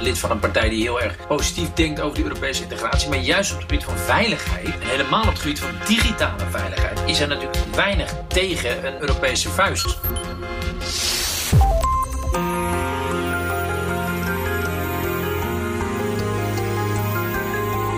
Lid 0.00 0.18
van 0.18 0.30
een 0.30 0.38
partij 0.38 0.68
die 0.68 0.82
heel 0.82 1.00
erg 1.00 1.26
positief 1.26 1.72
denkt 1.72 2.00
over 2.00 2.16
de 2.18 2.22
Europese 2.22 2.62
integratie. 2.62 3.08
Maar 3.08 3.18
juist 3.18 3.52
op 3.52 3.58
het 3.58 3.66
gebied 3.70 3.84
van 3.84 3.96
veiligheid, 3.96 4.66
en 4.66 4.88
helemaal 4.88 5.22
op 5.22 5.28
het 5.28 5.38
gebied 5.38 5.60
van 5.60 5.70
digitale 5.86 6.44
veiligheid, 6.50 7.02
is 7.06 7.20
er 7.20 7.28
natuurlijk 7.28 7.74
weinig 7.74 8.14
tegen 8.28 8.86
een 8.86 9.00
Europese 9.00 9.48
vuist. 9.50 9.96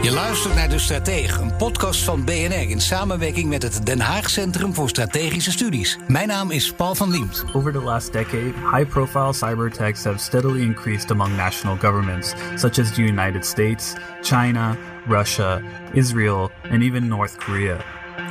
Je 0.06 0.12
luistert 0.12 0.54
naar 0.54 0.68
De 0.68 0.78
Stratege, 0.78 1.40
een 1.42 1.56
podcast 1.56 2.04
van 2.04 2.24
BNR 2.24 2.70
in 2.70 2.80
samenwerking 2.80 3.48
met 3.48 3.62
het 3.62 3.86
Den 3.86 4.00
Haag 4.00 4.30
Centrum 4.30 4.74
voor 4.74 4.88
Strategische 4.88 5.50
Studies. 5.50 5.98
Mijn 6.08 6.28
naam 6.28 6.50
is 6.50 6.72
Paul 6.72 6.94
van 6.94 7.10
Liemt. 7.10 7.44
Over 7.52 7.72
the 7.72 7.82
last 7.82 8.12
decade, 8.12 8.52
high-profile 8.72 9.32
cyber 9.32 9.66
attacks 9.66 10.04
have 10.04 10.18
steadily 10.18 10.60
increased 10.60 11.10
among 11.10 11.36
national 11.36 11.76
governments, 11.76 12.34
such 12.54 12.78
as 12.78 12.92
the 12.92 13.02
United 13.02 13.46
States, 13.46 13.94
China, 14.22 14.76
Russia, 15.06 15.62
Israel, 15.92 16.50
and 16.70 16.82
even 16.82 17.08
North 17.08 17.36
Korea. 17.36 17.76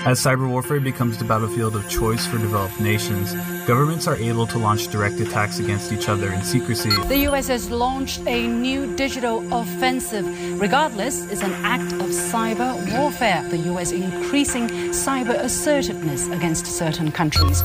As 0.04 0.20
cyber 0.20 0.48
warfare 0.48 0.80
becomes 0.80 1.18
the 1.18 1.26
battlefield 1.26 1.76
of 1.76 1.88
choice 1.90 2.26
for 2.28 2.38
developed 2.38 2.80
nations, 2.80 3.34
governments 3.66 4.08
are 4.08 4.16
able 4.18 4.46
to 4.48 4.58
launch 4.60 4.88
direct 4.90 5.20
attacks 5.20 5.60
against 5.60 5.92
each 5.92 6.10
other 6.10 6.32
in 6.32 6.44
secrecy. 6.44 6.90
The 7.08 7.28
US 7.30 7.48
has 7.48 7.72
launched 7.72 8.22
a 8.28 8.48
new 8.48 8.96
digital 8.96 9.42
offensive. 9.54 10.26
Regardless, 10.60 11.32
is 11.32 11.42
an 11.42 11.54
act 11.64 11.94
of 11.94 12.10
cyber 12.10 12.76
warfare. 12.98 13.44
The 13.50 13.58
US 13.74 13.92
increasing 13.92 14.68
cyber 14.90 15.40
assertiveness 15.40 16.28
against 16.28 16.68
certain 16.68 17.12
countries. 17.12 17.64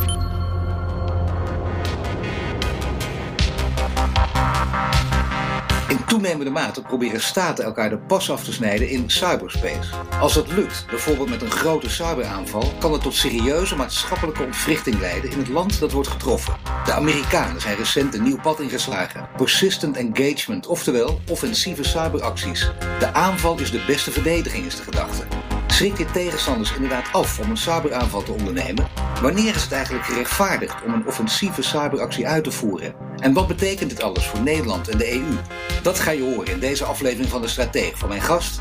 Toenemende 6.11 6.50
mate 6.50 6.83
proberen 6.83 7.20
staten 7.20 7.64
elkaar 7.64 7.91
de 7.91 7.98
pas 7.98 8.30
af 8.30 8.44
te 8.44 8.53
snijden 8.53 8.89
in 8.89 9.11
cyberspace. 9.11 9.91
Als 10.20 10.34
dat 10.34 10.52
lukt, 10.52 10.84
bijvoorbeeld 10.89 11.28
met 11.28 11.42
een 11.42 11.50
grote 11.50 11.91
cyberaanval, 11.91 12.72
kan 12.78 12.92
het 12.92 13.02
tot 13.02 13.14
serieuze 13.14 13.77
maatschappelijke 13.77 14.42
ontwrichting 14.42 15.00
leiden 15.00 15.30
in 15.30 15.39
het 15.39 15.48
land 15.48 15.80
dat 15.80 15.92
wordt 15.92 16.08
getroffen. 16.08 16.55
De 16.84 16.92
Amerikanen 16.92 17.61
zijn 17.61 17.77
recent 17.77 18.14
een 18.14 18.22
nieuw 18.22 18.41
pad 18.41 18.61
ingeslagen. 18.61 19.28
Persistent 19.36 19.97
engagement, 19.97 20.67
oftewel 20.67 21.20
offensieve 21.28 21.84
cyberacties. 21.84 22.70
De 22.98 23.12
aanval 23.12 23.58
is 23.58 23.70
de 23.70 23.84
beste 23.86 24.11
verdediging, 24.11 24.67
is 24.67 24.77
de 24.77 24.83
gedachte. 24.83 25.24
Schrikt 25.70 25.96
dit 25.96 26.12
tegenstanders 26.12 26.74
inderdaad 26.74 27.12
af 27.12 27.38
om 27.38 27.50
een 27.50 27.56
cyberaanval 27.56 28.22
te 28.22 28.32
ondernemen? 28.32 28.88
Wanneer 29.22 29.54
is 29.54 29.62
het 29.62 29.72
eigenlijk 29.72 30.04
gerechtvaardigd 30.04 30.84
om 30.84 30.94
een 30.94 31.06
offensieve 31.06 31.62
cyberactie 31.62 32.27
uit 32.27 32.44
te 32.44 32.50
voeren? 32.50 32.94
En 33.16 33.32
wat 33.32 33.46
betekent 33.46 33.90
dit 33.90 34.02
alles 34.02 34.27
voor 34.27 34.40
Nederland 34.40 34.88
en 34.88 34.98
de 34.98 35.12
EU? 35.12 35.36
Dat 35.82 35.98
ga 35.98 36.10
je 36.10 36.22
horen 36.22 36.52
in 36.52 36.60
deze 36.60 36.84
aflevering 36.84 37.28
van 37.28 37.42
De 37.42 37.48
Strateeg 37.48 37.98
van 37.98 38.08
mijn 38.08 38.20
gast, 38.20 38.60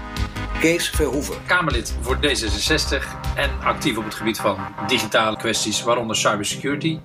Kees 0.60 0.90
Verhoeven. 0.90 1.36
Kamerlid 1.46 1.96
voor 2.02 2.18
D66 2.18 3.04
en 3.36 3.50
actief 3.64 3.98
op 3.98 4.04
het 4.04 4.14
gebied 4.14 4.38
van 4.38 4.58
digitale 4.88 5.38
kwesties, 5.38 5.84
waaronder 5.84 6.16
cybersecurity. 6.16 7.00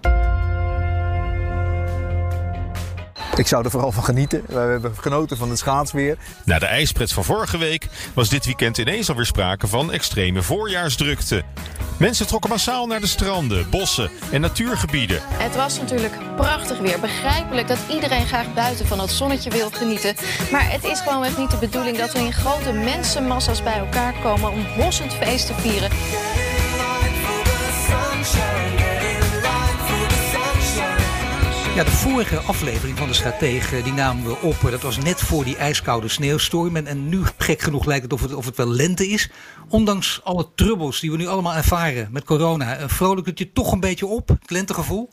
Ik 3.37 3.47
zou 3.47 3.65
er 3.65 3.71
vooral 3.71 3.93
van 3.93 4.05
genieten. 4.05 4.43
We 4.47 4.55
hebben 4.55 4.95
genoten 4.97 5.37
van 5.37 5.49
het 5.50 5.59
schaatsweer. 5.59 6.17
Na 6.45 6.59
de 6.59 6.67
ijspret 6.67 7.12
van 7.12 7.25
vorige 7.25 7.59
week 7.59 7.89
was 8.15 8.28
dit 8.28 8.45
weekend 8.45 8.78
ineens 8.78 9.09
alweer 9.09 9.27
sprake 9.27 9.67
van 9.67 9.93
extreme 9.93 10.43
voorjaarsdrukte. 10.43 11.43
Mensen 11.99 12.27
trokken 12.27 12.50
massaal 12.50 12.87
naar 12.87 13.00
de 13.00 13.06
stranden, 13.06 13.71
bossen 13.71 14.11
en 14.31 14.41
natuurgebieden. 14.41 15.21
Het 15.23 15.56
was 15.56 15.78
natuurlijk 15.78 16.12
prachtig 16.37 16.78
weer. 16.78 17.00
Begrijpelijk 17.00 17.69
dat 17.69 17.78
iedereen 17.91 18.27
graag 18.27 18.55
buiten 18.55 18.87
van 18.87 19.00
het 19.00 19.11
zonnetje 19.11 19.50
wil 19.50 19.71
genieten. 19.71 20.15
Maar 20.53 20.71
het 20.73 20.84
is 20.84 21.00
gewoon 21.00 21.25
echt 21.25 21.39
niet 21.39 21.50
de 21.50 21.56
bedoeling 21.56 21.99
dat 21.99 22.12
we 22.12 22.19
in 22.19 22.33
grote 22.33 22.73
mensenmassa's 22.73 23.62
bij 23.62 23.78
elkaar 23.78 24.15
komen 24.23 24.50
om 24.50 24.65
hossend 24.65 25.15
feest 25.15 25.47
te 25.47 25.55
vieren. 25.55 25.91
Ja, 31.75 31.85
de 31.85 31.91
vorige 31.91 32.39
aflevering 32.39 32.99
van 32.99 33.09
de 33.09 33.15
Stratege 33.15 33.83
die 33.83 33.93
namen 33.93 34.25
we 34.25 34.37
op. 34.41 34.71
Dat 34.71 34.83
was 34.83 34.99
net 34.99 35.21
voor 35.21 35.45
die 35.45 35.57
ijskoude 35.57 36.09
sneeuwstorm. 36.09 36.77
En, 36.77 37.09
nu, 37.09 37.23
gek 37.39 37.61
genoeg, 37.61 37.85
lijkt 37.85 38.03
het 38.03 38.12
of, 38.12 38.21
het 38.21 38.35
of 38.35 38.45
het 38.45 38.57
wel 38.57 38.69
lente 38.69 39.09
is. 39.09 39.31
Ondanks 39.69 40.21
alle 40.25 40.49
trubbels 40.55 41.01
die 41.01 41.11
we 41.11 41.17
nu 41.17 41.27
allemaal 41.27 41.55
ervaren 41.55 42.09
met 42.12 42.25
corona. 42.25 42.89
Vrolijk 42.89 43.27
het 43.27 43.39
je 43.39 43.53
toch 43.53 43.73
een 43.73 43.81
beetje 43.81 44.07
op, 44.07 44.29
het 44.29 44.51
lentegevoel? 44.51 45.11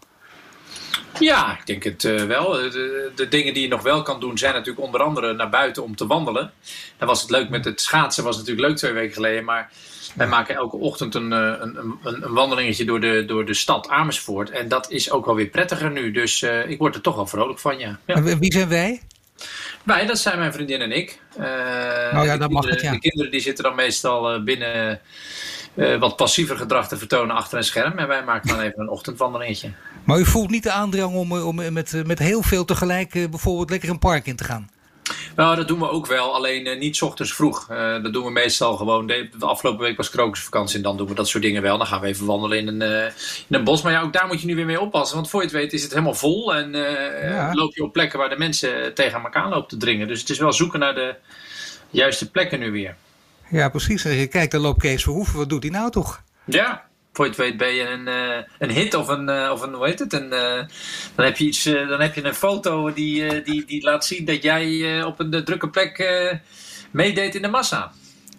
Ja, 1.19 1.57
ik 1.59 1.65
denk 1.65 1.83
het 1.83 2.03
uh, 2.03 2.23
wel. 2.23 2.51
De, 2.51 3.11
de, 3.15 3.27
dingen 3.27 3.53
die 3.53 3.63
je 3.63 3.69
nog 3.69 3.81
wel 3.81 4.01
kan 4.01 4.19
doen 4.19 4.37
zijn 4.37 4.53
natuurlijk 4.53 4.85
onder 4.85 5.01
andere 5.01 5.33
naar 5.33 5.49
buiten 5.49 5.83
om 5.83 5.95
te 5.95 6.07
wandelen. 6.07 6.51
Dan 6.97 7.07
was 7.07 7.21
het 7.21 7.29
leuk 7.29 7.49
met 7.49 7.65
het 7.65 7.81
schaatsen, 7.81 8.23
was 8.23 8.37
natuurlijk 8.37 8.67
leuk 8.67 8.77
twee 8.77 8.91
weken 8.91 9.13
geleden. 9.13 9.43
Maar 9.43 9.71
wij 10.15 10.27
maken 10.27 10.55
elke 10.55 10.77
ochtend 10.77 11.15
een, 11.15 11.31
een, 11.31 11.77
een, 11.77 11.99
een, 12.03 12.33
wandelingetje 12.33 12.85
door 12.85 12.99
de, 12.99 13.25
door 13.25 13.45
de 13.45 13.53
stad 13.53 13.89
Amersfoort. 13.89 14.49
En 14.49 14.67
dat 14.67 14.91
is 14.91 15.11
ook 15.11 15.25
wel 15.25 15.35
weer 15.35 15.47
prettiger 15.47 15.91
nu. 15.91 16.11
Dus 16.11 16.41
uh, 16.41 16.69
ik 16.69 16.77
word 16.77 16.95
er 16.95 17.01
toch 17.01 17.15
wel 17.15 17.27
vrolijk 17.27 17.59
van, 17.59 17.77
ja. 17.77 17.99
wie 18.39 18.53
zijn 18.53 18.69
wij? 18.69 19.01
Wij, 19.83 20.05
dat 20.05 20.19
zijn 20.19 20.39
mijn 20.39 20.53
vriendin 20.53 20.81
en 20.81 20.91
ik. 20.91 21.19
Uh, 21.39 21.45
oh 22.19 22.25
ja, 22.25 22.37
dat 22.37 22.49
mag 22.49 22.65
het, 22.65 22.81
ja. 22.81 22.91
De 22.91 22.99
kinderen 22.99 23.31
die 23.31 23.41
zitten 23.41 23.63
dan 23.63 23.75
meestal 23.75 24.43
binnen 24.43 25.01
uh, 25.73 25.99
wat 25.99 26.15
passiever 26.15 26.57
gedrag 26.57 26.87
te 26.87 26.97
vertonen 26.97 27.35
achter 27.35 27.57
een 27.57 27.63
scherm. 27.63 27.97
En 27.97 28.07
wij 28.07 28.23
maken 28.23 28.47
dan 28.47 28.59
even 28.59 28.79
een 28.79 28.89
ochtendwandelingetje. 28.89 29.71
Maar 30.03 30.19
u 30.19 30.25
voelt 30.25 30.49
niet 30.49 30.63
de 30.63 30.71
aandrang 30.71 31.15
om, 31.15 31.31
om 31.31 31.73
met, 31.73 32.03
met 32.05 32.19
heel 32.19 32.41
veel 32.41 32.65
tegelijk 32.65 33.11
bijvoorbeeld 33.11 33.69
lekker 33.69 33.89
een 33.89 33.99
park 33.99 34.25
in 34.25 34.35
te 34.35 34.43
gaan? 34.43 34.69
Nou, 35.35 35.55
dat 35.55 35.67
doen 35.67 35.79
we 35.79 35.89
ook 35.89 36.07
wel, 36.07 36.35
alleen 36.35 36.67
uh, 36.67 36.79
niet 36.79 37.01
ochtends 37.01 37.33
vroeg. 37.33 37.67
Uh, 37.71 38.03
dat 38.03 38.13
doen 38.13 38.25
we 38.25 38.31
meestal 38.31 38.77
gewoon. 38.77 39.07
De, 39.07 39.29
de 39.39 39.45
afgelopen 39.45 39.85
week 39.85 39.97
was 39.97 40.09
krokusvakantie 40.09 40.77
en 40.77 40.83
dan 40.83 40.97
doen 40.97 41.07
we 41.07 41.13
dat 41.13 41.27
soort 41.27 41.43
dingen 41.43 41.61
wel. 41.61 41.77
Dan 41.77 41.87
gaan 41.87 42.01
we 42.01 42.07
even 42.07 42.25
wandelen 42.25 42.57
in 42.57 42.67
een, 42.67 42.81
uh, 42.81 43.05
in 43.47 43.55
een 43.55 43.63
bos. 43.63 43.81
Maar 43.81 43.91
ja, 43.91 44.01
ook 44.01 44.13
daar 44.13 44.27
moet 44.27 44.41
je 44.41 44.47
nu 44.47 44.55
weer 44.55 44.65
mee 44.65 44.81
oppassen. 44.81 45.15
Want 45.15 45.29
voor 45.29 45.39
je 45.39 45.45
het 45.45 45.55
weet 45.55 45.73
is 45.73 45.83
het 45.83 45.91
helemaal 45.91 46.13
vol. 46.13 46.55
En 46.55 46.71
ja. 46.73 47.53
loop 47.53 47.75
je 47.75 47.83
op 47.83 47.93
plekken 47.93 48.19
waar 48.19 48.29
de 48.29 48.37
mensen 48.37 48.93
tegen 48.93 49.23
elkaar 49.23 49.49
lopen 49.49 49.67
te 49.67 49.77
dringen. 49.77 50.07
Dus 50.07 50.19
het 50.19 50.29
is 50.29 50.39
wel 50.39 50.53
zoeken 50.53 50.79
naar 50.79 50.95
de 50.95 51.15
juiste 51.89 52.31
plekken 52.31 52.59
nu 52.59 52.71
weer. 52.71 52.95
Ja, 53.51 53.69
precies. 53.69 54.27
Kijk, 54.27 54.51
daar 54.51 54.61
loopt 54.61 54.81
Kees 54.81 55.03
Verhoeven. 55.03 55.37
Wat 55.37 55.49
doet 55.49 55.63
hij 55.63 55.71
nou 55.71 55.91
toch? 55.91 56.23
Ja, 56.45 56.83
voor 57.13 57.25
je 57.25 57.31
het 57.31 57.39
weet 57.39 57.57
ben 57.57 57.73
je 57.73 57.87
een, 57.87 58.07
uh, 58.07 58.37
een 58.59 58.71
hit 58.71 58.93
of 58.93 59.07
een, 59.07 59.29
uh, 59.29 59.49
of 59.51 59.61
een 59.61 59.73
hoe 59.73 59.85
heet 59.85 59.99
het? 59.99 60.13
Een, 60.13 60.33
uh, 60.33 60.63
dan, 61.15 61.25
heb 61.25 61.37
je 61.37 61.45
iets, 61.45 61.63
dan 61.63 62.01
heb 62.01 62.15
je 62.15 62.23
een 62.23 62.33
foto 62.33 62.93
die, 62.93 63.41
die, 63.41 63.65
die 63.65 63.83
laat 63.83 64.05
zien 64.05 64.25
dat 64.25 64.43
jij 64.43 65.03
op 65.03 65.19
een 65.19 65.43
drukke 65.43 65.69
plek 65.69 66.13
meedeed 66.91 67.35
in 67.35 67.41
de 67.41 67.47
massa. 67.47 67.91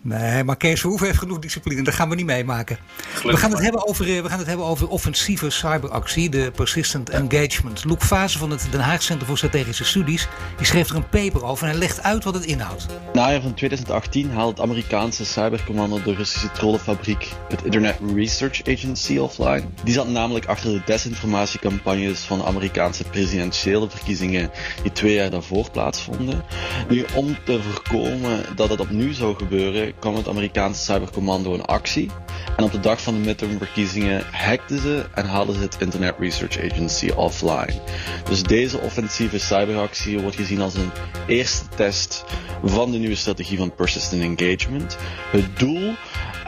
Nee, 0.05 0.45
maar 0.45 0.57
Kees 0.57 0.81
Verhoeven 0.81 1.07
heeft 1.07 1.19
genoeg 1.19 1.39
discipline. 1.39 1.83
Dat 1.83 1.95
gaan 1.95 2.09
we 2.09 2.15
niet 2.15 2.27
meemaken. 2.27 2.79
we 3.23 3.37
gaan, 3.37 3.51
het 3.51 3.61
hebben 3.61 3.89
over, 3.89 4.05
we 4.05 4.29
gaan 4.29 4.39
het 4.39 4.47
hebben 4.47 4.67
over 4.67 4.89
offensieve 4.89 5.51
cyberactie, 5.51 6.31
de 6.31 6.51
Persistent 6.55 7.11
Engagement. 7.11 7.85
Luc 7.85 7.97
Fase 7.99 8.39
van 8.39 8.51
het 8.51 8.67
Den 8.71 8.81
Haag 8.81 9.03
Centrum 9.03 9.27
voor 9.29 9.37
Strategische 9.37 9.85
Studies 9.85 10.29
die 10.57 10.67
schreef 10.67 10.89
er 10.89 10.97
een 10.97 11.09
paper 11.09 11.45
over 11.45 11.65
en 11.65 11.71
hij 11.71 11.79
legt 11.79 12.03
uit 12.03 12.25
wat 12.25 12.35
het 12.35 12.45
inhoudt. 12.45 12.87
Najaar 13.13 13.41
van 13.41 13.55
2018 13.55 14.31
haalt 14.31 14.51
het 14.51 14.61
Amerikaanse 14.61 15.25
cybercommando 15.25 16.03
de 16.03 16.15
Russische 16.15 16.51
trollenfabriek, 16.53 17.29
het 17.49 17.65
Internet 17.65 17.97
Research 18.15 18.63
Agency, 18.69 19.19
offline. 19.19 19.63
Die 19.85 19.95
zat 19.95 20.09
namelijk 20.09 20.47
achter 20.47 20.71
de 20.71 20.83
desinformatiecampagnes 20.85 22.21
van 22.21 22.39
de 22.39 22.45
Amerikaanse 22.45 23.05
presidentiële 23.05 23.91
verkiezingen 23.91 24.51
die 24.83 24.93
twee 24.93 25.15
jaar 25.15 25.31
daarvoor 25.31 25.71
plaatsvonden. 25.71 26.45
Nu, 26.89 27.05
om 27.15 27.37
te 27.45 27.63
voorkomen 27.63 28.45
dat 28.57 28.69
het 28.69 28.81
opnieuw 28.81 29.13
zou 29.13 29.37
gebeuren, 29.37 29.92
kwam 29.99 30.15
het 30.15 30.29
Amerikaanse 30.29 30.83
cybercommando 30.83 31.55
in 31.55 31.65
actie. 31.65 32.11
En 32.57 32.65
op 32.65 32.73
de 32.73 32.81
dag 32.81 33.03
van 33.03 33.15
de 33.15 33.21
midtermverkiezingen 33.21 34.25
hackten 34.31 34.79
ze 34.81 35.05
en 35.15 35.27
haalden 35.27 35.55
ze 35.55 35.61
het 35.61 35.77
Internet 35.81 36.15
Research 36.19 36.71
Agency 36.71 37.11
offline. 37.11 37.81
Dus 38.29 38.43
deze 38.43 38.79
offensieve 38.79 39.39
cyberactie 39.39 40.19
wordt 40.19 40.37
gezien 40.37 40.61
als 40.61 40.75
een 40.75 40.91
eerste 41.27 41.65
test 41.77 42.25
van 42.65 42.91
de 42.91 42.99
nieuwe 42.99 43.15
strategie 43.15 43.59
van 43.59 43.75
persistent 43.75 44.23
engagement. 44.41 44.97
Het 45.31 45.59
doel 45.59 45.95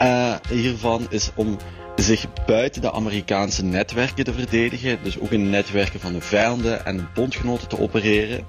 uh, 0.01 0.35
hiervan 0.49 1.07
is 1.09 1.31
om 1.35 1.57
zich 1.95 2.25
buiten 2.45 2.81
de 2.81 2.91
Amerikaanse 2.91 3.63
netwerken 3.63 4.23
te 4.23 4.33
verdedigen, 4.33 4.99
dus 5.03 5.19
ook 5.19 5.31
in 5.31 5.49
netwerken 5.49 5.99
van 5.99 6.13
de 6.13 6.21
vijanden 6.21 6.85
en 6.85 7.09
bondgenoten 7.13 7.67
te 7.67 7.79
opereren. 7.79 8.47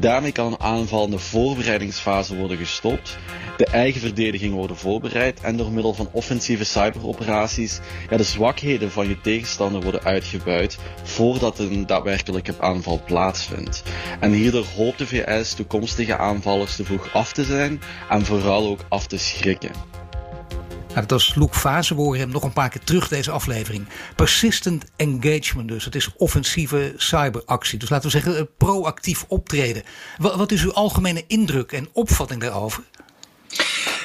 Daarmee 0.00 0.32
kan 0.32 0.46
een 0.46 0.60
aanval 0.60 1.04
in 1.04 1.10
de 1.10 1.18
voorbereidingsfase 1.18 2.36
worden 2.36 2.56
gestopt, 2.56 3.18
de 3.56 3.66
eigen 3.66 4.00
verdediging 4.00 4.54
worden 4.54 4.76
voorbereid 4.76 5.40
en 5.40 5.56
door 5.56 5.72
middel 5.72 5.94
van 5.94 6.08
offensieve 6.12 6.64
cyberoperaties 6.64 7.80
ja, 8.10 8.16
de 8.16 8.22
zwakheden 8.22 8.90
van 8.90 9.08
je 9.08 9.20
tegenstander 9.20 9.82
worden 9.82 10.04
uitgebuit 10.04 10.78
voordat 11.02 11.58
een 11.58 11.86
daadwerkelijke 11.86 12.54
aanval 12.58 13.02
plaatsvindt. 13.06 13.82
En 14.20 14.32
hierdoor 14.32 14.66
hoopt 14.76 14.98
de 14.98 15.06
VS 15.06 15.54
toekomstige 15.54 16.16
aanvallers 16.16 16.76
te 16.76 16.84
vroeg 16.84 17.14
af 17.14 17.32
te 17.32 17.44
zijn 17.44 17.80
en 18.08 18.24
vooral 18.24 18.66
ook 18.66 18.80
af 18.88 19.06
te 19.06 19.18
schrikken. 19.18 20.02
Dat 20.94 21.10
was 21.10 21.34
Loek 21.34 21.54
Fase. 21.54 21.94
Nog 22.26 22.42
een 22.42 22.52
paar 22.52 22.68
keer 22.68 22.84
terug 22.84 23.08
deze 23.08 23.30
aflevering. 23.30 23.86
Persistent 24.16 24.84
engagement 24.96 25.68
dus. 25.68 25.84
Het 25.84 25.94
is 25.94 26.10
offensieve 26.16 26.94
cyberactie. 26.96 27.78
Dus 27.78 27.88
laten 27.88 28.10
we 28.10 28.18
zeggen 28.18 28.48
proactief 28.56 29.24
optreden. 29.28 29.82
Wat 30.18 30.52
is 30.52 30.62
uw 30.62 30.72
algemene 30.72 31.24
indruk 31.26 31.72
en 31.72 31.88
opvatting 31.92 32.40
daarover? 32.40 32.82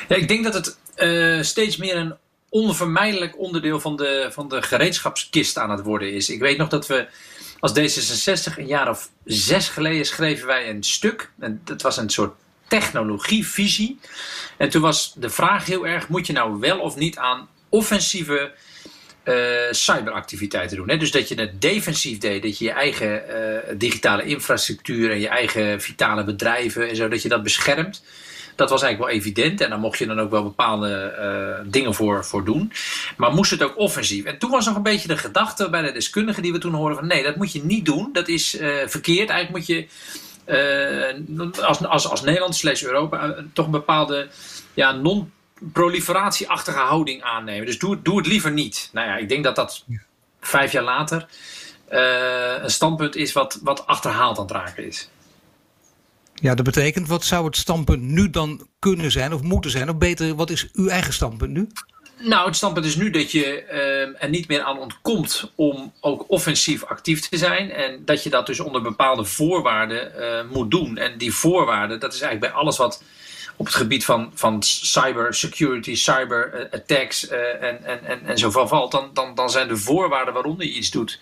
Ja, 0.07 0.15
ik 0.15 0.27
denk 0.27 0.43
dat 0.43 0.53
het 0.53 0.77
uh, 0.97 1.41
steeds 1.41 1.77
meer 1.77 1.95
een 1.95 2.13
onvermijdelijk 2.49 3.39
onderdeel 3.39 3.79
van 3.79 3.95
de, 3.95 4.29
van 4.31 4.49
de 4.49 4.61
gereedschapskist 4.61 5.57
aan 5.57 5.69
het 5.69 5.83
worden 5.83 6.13
is. 6.13 6.29
Ik 6.29 6.39
weet 6.39 6.57
nog 6.57 6.69
dat 6.69 6.87
we 6.87 7.07
als 7.59 7.71
D66 7.79 8.57
een 8.57 8.67
jaar 8.67 8.89
of 8.89 9.09
zes 9.25 9.69
geleden 9.69 10.05
schreven 10.05 10.47
wij 10.47 10.69
een 10.69 10.83
stuk. 10.83 11.31
En 11.39 11.61
dat 11.63 11.81
was 11.81 11.97
een 11.97 12.09
soort 12.09 12.33
technologievisie. 12.69 13.99
En 14.57 14.69
toen 14.69 14.81
was 14.81 15.13
de 15.15 15.29
vraag 15.29 15.65
heel 15.65 15.87
erg: 15.87 16.07
moet 16.07 16.27
je 16.27 16.33
nou 16.33 16.59
wel 16.59 16.79
of 16.79 16.95
niet 16.95 17.17
aan 17.17 17.47
offensieve 17.69 18.51
uh, 19.23 19.35
cyberactiviteiten 19.71 20.77
doen? 20.77 20.89
Hè? 20.89 20.97
Dus 20.97 21.11
dat 21.11 21.27
je 21.27 21.35
het 21.35 21.61
defensief 21.61 22.17
deed, 22.17 22.41
dat 22.41 22.57
je 22.57 22.65
je 22.65 22.71
eigen 22.71 23.23
uh, 23.29 23.75
digitale 23.77 24.23
infrastructuur 24.23 25.11
en 25.11 25.19
je 25.19 25.27
eigen 25.27 25.81
vitale 25.81 26.23
bedrijven 26.23 26.89
en 26.89 26.95
zo, 26.95 27.07
dat 27.07 27.21
je 27.21 27.29
dat 27.29 27.43
beschermt. 27.43 28.03
Dat 28.55 28.69
was 28.69 28.81
eigenlijk 28.81 29.11
wel 29.11 29.21
evident 29.21 29.61
en 29.61 29.69
daar 29.69 29.79
mocht 29.79 29.97
je 29.97 30.05
dan 30.05 30.19
ook 30.19 30.31
wel 30.31 30.43
bepaalde 30.43 31.15
uh, 31.19 31.71
dingen 31.71 31.93
voor, 31.93 32.25
voor 32.25 32.45
doen. 32.45 32.71
Maar 33.17 33.33
moest 33.33 33.51
het 33.51 33.63
ook 33.63 33.77
offensief? 33.77 34.25
En 34.25 34.37
toen 34.37 34.49
was 34.49 34.65
nog 34.65 34.75
een 34.75 34.83
beetje 34.83 35.07
de 35.07 35.17
gedachte 35.17 35.69
bij 35.69 35.81
de 35.81 35.91
deskundigen 35.91 36.43
die 36.43 36.51
we 36.51 36.57
toen 36.57 36.73
hoorden 36.73 36.97
van 36.97 37.07
nee, 37.07 37.23
dat 37.23 37.35
moet 37.35 37.51
je 37.51 37.63
niet 37.63 37.85
doen. 37.85 38.09
Dat 38.13 38.27
is 38.27 38.57
verkeerd. 38.85 39.29
Eigenlijk 39.29 39.49
moet 39.49 39.67
je 39.67 39.87
uh, 40.49 41.63
als, 41.63 41.85
als, 41.85 42.07
als 42.09 42.21
Nederland 42.21 42.55
slash 42.55 42.83
Europa 42.83 43.27
uh, 43.27 43.37
toch 43.53 43.65
een 43.65 43.71
bepaalde 43.71 44.27
ja, 44.73 44.91
non-proliferatieachtige 44.91 46.79
houding 46.79 47.21
aannemen. 47.21 47.65
Dus 47.65 47.79
doe, 47.79 48.01
doe 48.01 48.17
het 48.17 48.27
liever 48.27 48.51
niet. 48.51 48.89
Nou 48.93 49.07
ja, 49.07 49.15
ik 49.15 49.29
denk 49.29 49.43
dat 49.43 49.55
dat 49.55 49.85
vijf 50.41 50.71
jaar 50.71 50.83
later 50.83 51.27
uh, 51.91 52.63
een 52.63 52.69
standpunt 52.69 53.15
is 53.15 53.33
wat, 53.33 53.59
wat 53.63 53.87
achterhaald 53.87 54.37
aan 54.37 54.43
het 54.43 54.51
raken 54.51 54.85
is. 54.85 55.09
Ja, 56.33 56.55
dat 56.55 56.65
betekent, 56.65 57.07
wat 57.07 57.23
zou 57.23 57.45
het 57.45 57.57
standpunt 57.57 58.01
nu 58.01 58.29
dan 58.29 58.67
kunnen 58.79 59.11
zijn 59.11 59.33
of 59.33 59.41
moeten 59.41 59.71
zijn? 59.71 59.89
Of 59.89 59.97
beter, 59.97 60.35
wat 60.35 60.49
is 60.49 60.69
uw 60.73 60.87
eigen 60.87 61.13
standpunt 61.13 61.51
nu? 61.51 61.67
Nou, 62.21 62.45
het 62.45 62.55
standpunt 62.55 62.85
is 62.85 62.95
nu 62.95 63.09
dat 63.09 63.31
je 63.31 63.63
uh, 63.71 64.23
er 64.23 64.29
niet 64.29 64.47
meer 64.47 64.61
aan 64.61 64.79
ontkomt 64.79 65.51
om 65.55 65.93
ook 65.99 66.25
offensief 66.27 66.83
actief 66.83 67.29
te 67.29 67.37
zijn. 67.37 67.71
En 67.71 68.05
dat 68.05 68.23
je 68.23 68.29
dat 68.29 68.45
dus 68.45 68.59
onder 68.59 68.81
bepaalde 68.81 69.25
voorwaarden 69.25 70.11
uh, 70.17 70.51
moet 70.51 70.71
doen. 70.71 70.97
En 70.97 71.17
die 71.17 71.33
voorwaarden, 71.33 71.99
dat 71.99 72.13
is 72.13 72.21
eigenlijk 72.21 72.53
bij 72.53 72.61
alles 72.61 72.77
wat 72.77 73.03
op 73.55 73.65
het 73.65 73.75
gebied 73.75 74.05
van, 74.05 74.31
van 74.33 74.63
cyber 74.63 75.33
security, 75.33 75.95
cyber 75.95 76.53
uh, 76.53 76.65
attacks 76.71 77.27
en, 77.27 77.83
en, 77.83 78.05
en, 78.05 78.25
en 78.25 78.37
zo 78.37 78.51
van 78.51 78.67
valt. 78.67 78.91
Dan, 78.91 79.09
dan, 79.13 79.35
dan 79.35 79.49
zijn 79.49 79.67
de 79.67 79.77
voorwaarden 79.77 80.33
waaronder 80.33 80.65
je 80.65 80.73
iets 80.73 80.91
doet, 80.91 81.19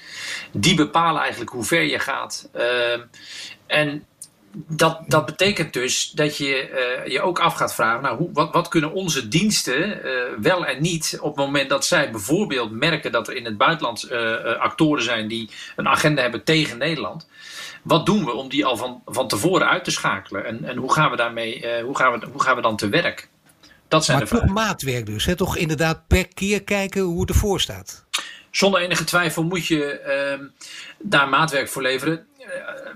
die 0.51 0.75
bepalen 0.75 1.21
eigenlijk 1.21 1.51
hoe 1.51 1.63
ver 1.63 1.83
je 1.83 1.99
gaat. 1.99 2.49
Ehm, 2.53 3.01
en 3.67 4.05
dat, 4.67 5.01
dat 5.07 5.25
betekent 5.25 5.73
dus 5.73 6.11
dat 6.11 6.37
je 6.37 6.69
uh, 7.05 7.11
je 7.11 7.21
ook 7.21 7.39
af 7.39 7.53
gaat 7.53 7.73
vragen: 7.73 8.01
nou, 8.01 8.17
hoe, 8.17 8.29
wat, 8.33 8.53
wat 8.53 8.67
kunnen 8.67 8.93
onze 8.93 9.27
diensten 9.27 10.05
uh, 10.05 10.21
wel 10.41 10.65
en 10.65 10.81
niet 10.81 11.17
op 11.21 11.35
het 11.35 11.45
moment 11.45 11.69
dat 11.69 11.85
zij 11.85 12.11
bijvoorbeeld 12.11 12.71
merken 12.71 13.11
dat 13.11 13.27
er 13.27 13.35
in 13.35 13.45
het 13.45 13.57
buitenland 13.57 14.11
uh, 14.11 14.43
actoren 14.59 15.03
zijn 15.03 15.27
die 15.27 15.49
een 15.75 15.87
agenda 15.87 16.21
hebben 16.21 16.43
tegen 16.43 16.77
Nederland. 16.77 17.27
Wat 17.83 18.05
doen 18.05 18.25
we 18.25 18.33
om 18.33 18.49
die 18.49 18.65
al 18.65 18.77
van, 18.77 19.01
van 19.05 19.27
tevoren 19.27 19.69
uit 19.69 19.83
te 19.83 19.91
schakelen? 19.91 20.45
En, 20.45 20.63
en 20.63 20.77
hoe, 20.77 20.93
gaan 20.93 21.11
we 21.11 21.17
daarmee, 21.17 21.81
hoe, 21.81 21.97
gaan 21.97 22.19
we, 22.19 22.27
hoe 22.31 22.41
gaan 22.41 22.55
we 22.55 22.61
dan 22.61 22.77
te 22.77 22.89
werk? 22.89 23.29
Dat 23.87 24.05
zijn 24.05 24.17
maar 24.17 24.27
de 24.27 24.35
toch 24.35 24.49
maatwerk 24.49 25.05
dus. 25.05 25.25
Hè? 25.25 25.35
Toch 25.35 25.57
inderdaad 25.57 26.07
per 26.07 26.27
keer 26.27 26.63
kijken 26.63 27.01
hoe 27.01 27.19
het 27.21 27.29
ervoor 27.29 27.61
staat. 27.61 28.05
Zonder 28.51 28.81
enige 28.81 29.03
twijfel 29.03 29.43
moet 29.43 29.67
je 29.67 29.99
ehm, 29.99 30.43
daar 30.99 31.29
maatwerk 31.29 31.69
voor 31.69 31.81
leveren. 31.81 32.25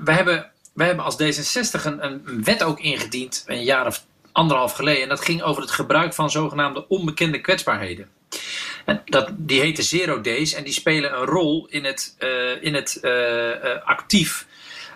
we 0.03 0.11
hebben 0.11 0.51
wij 0.73 0.87
hebben 0.87 1.05
als 1.05 1.21
D66 1.21 1.85
een, 1.85 2.05
een 2.05 2.43
wet 2.43 2.63
ook 2.63 2.79
ingediend, 2.79 3.43
een 3.47 3.63
jaar 3.63 3.87
of 3.87 4.05
anderhalf 4.31 4.73
geleden. 4.73 5.03
En 5.03 5.09
dat 5.09 5.25
ging 5.25 5.41
over 5.41 5.61
het 5.61 5.71
gebruik 5.71 6.13
van 6.13 6.31
zogenaamde 6.31 6.87
onbekende 6.87 7.41
kwetsbaarheden. 7.41 8.09
En 8.85 9.01
dat, 9.05 9.29
die 9.37 9.59
heten 9.59 9.83
zero 9.83 10.21
days 10.21 10.53
en 10.53 10.63
die 10.63 10.73
spelen 10.73 11.13
een 11.13 11.25
rol 11.25 11.67
in 11.69 11.85
het, 11.85 12.15
uh, 12.19 12.63
in 12.63 12.73
het 12.73 12.99
uh, 13.01 13.11
uh, 13.11 13.55
actief 13.83 14.47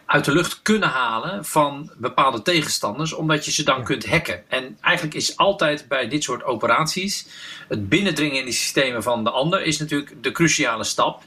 uit 0.06 0.26
de 0.26 0.32
lucht 0.32 0.62
kunnen 0.62 0.90
halen 0.90 1.46
van 1.46 1.92
bepaalde 1.98 2.42
tegenstanders, 2.42 3.14
omdat 3.14 3.46
je 3.46 3.52
ze 3.52 3.64
dan 3.64 3.84
kunt 3.84 4.06
hacken. 4.06 4.44
En 4.50 4.78
eigenlijk 4.82 5.16
is 5.16 5.38
altijd 5.38 5.88
bij 5.88 6.08
dit 6.08 6.24
soort 6.24 6.44
operaties 6.44 7.28
het 7.68 7.90
binnendringen 7.90 8.40
in 8.40 8.46
de 8.46 8.52
systemen 8.52 9.04
van 9.04 9.24
de 9.24 9.30
ander 9.30 9.62
is 9.62 9.78
natuurlijk 9.78 10.24
de 10.24 10.32
cruciale 10.32 10.84
stap. 10.84 11.24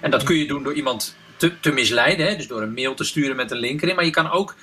En 0.00 0.10
dat 0.10 0.22
kun 0.22 0.36
je 0.36 0.46
doen 0.46 0.62
door 0.62 0.74
iemand 0.74 1.16
te, 1.40 1.60
te 1.60 1.72
misleiden. 1.72 2.26
Hè? 2.26 2.36
Dus 2.36 2.46
door 2.46 2.62
een 2.62 2.74
mail 2.74 2.94
te 2.94 3.04
sturen 3.04 3.36
met 3.36 3.50
een 3.50 3.58
link 3.58 3.82
erin. 3.82 3.94
Maar 3.94 4.04
je 4.04 4.10
kan 4.10 4.30
ook 4.30 4.54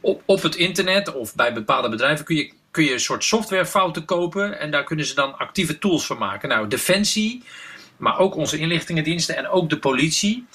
op, 0.00 0.22
op 0.24 0.42
het 0.42 0.54
internet 0.54 1.14
of 1.14 1.34
bij 1.34 1.52
bepaalde 1.52 1.88
bedrijven 1.88 2.24
kun 2.24 2.36
je, 2.36 2.52
kun 2.70 2.84
je 2.84 2.92
een 2.92 3.00
soort 3.00 3.24
softwarefouten 3.24 4.04
kopen. 4.04 4.58
En 4.60 4.70
daar 4.70 4.84
kunnen 4.84 5.06
ze 5.06 5.14
dan 5.14 5.38
actieve 5.38 5.78
tools 5.78 6.06
van 6.06 6.18
maken. 6.18 6.48
Nou, 6.48 6.68
Defensie, 6.68 7.42
maar 7.96 8.18
ook 8.18 8.36
onze 8.36 8.58
inlichtingendiensten 8.58 9.36
en 9.36 9.48
ook 9.48 9.70
de 9.70 9.78
politie 9.78 10.46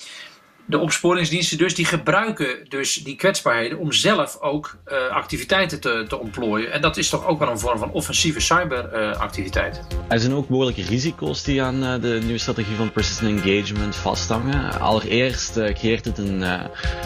de 0.66 0.78
opsporingsdiensten 0.78 1.58
dus, 1.58 1.76
die 1.76 1.86
gebruiken 1.86 2.70
dus 2.70 2.94
die 2.94 3.16
kwetsbaarheden 3.16 3.78
om 3.78 3.92
zelf 3.92 4.38
ook 4.42 4.78
uh, 4.88 5.08
activiteiten 5.10 5.80
te, 5.80 6.06
te 6.08 6.20
ontplooien. 6.20 6.72
En 6.72 6.82
dat 6.82 6.98
is 6.98 7.10
toch 7.10 7.26
ook 7.26 7.40
wel 7.40 7.50
een 7.50 7.60
vorm 7.60 7.78
van 7.78 7.92
offensieve 7.92 8.40
cyberactiviteit. 8.40 9.82
Er 10.08 10.20
zijn 10.20 10.34
ook 10.34 10.48
behoorlijke 10.48 10.84
risico's 10.84 11.44
die 11.44 11.62
aan 11.62 11.84
uh, 11.84 12.02
de 12.02 12.20
nieuwe 12.22 12.38
strategie 12.38 12.76
van 12.76 12.92
persistent 12.92 13.46
engagement 13.46 13.96
vasthangen. 13.96 14.80
Allereerst 14.80 15.52
creëert 15.54 16.06
het 16.06 16.18
een 16.18 16.44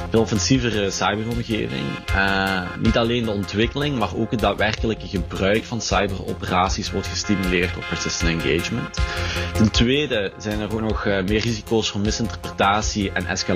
veel 0.09 0.21
offensievere 0.21 0.91
cyberomgeving. 0.91 1.85
niet 2.79 2.97
alleen 2.97 3.23
de 3.23 3.31
ontwikkeling, 3.31 3.97
maar 3.97 4.15
ook 4.15 4.31
het 4.31 4.39
daadwerkelijke 4.39 5.07
gebruik 5.07 5.63
van 5.63 5.81
cyberoperaties 5.81 6.91
wordt 6.91 7.07
gestimuleerd 7.07 7.73
door 7.73 7.83
persistent 7.89 8.43
engagement. 8.43 8.97
Ten 9.53 9.71
tweede 9.71 10.31
zijn 10.37 10.59
er 10.59 10.73
ook 10.73 10.81
nog 10.81 11.05
meer 11.05 11.39
risico's 11.39 11.89
voor 11.89 12.01
misinterpretatie 12.01 13.11
en 13.11 13.25
escalatie 13.25 13.46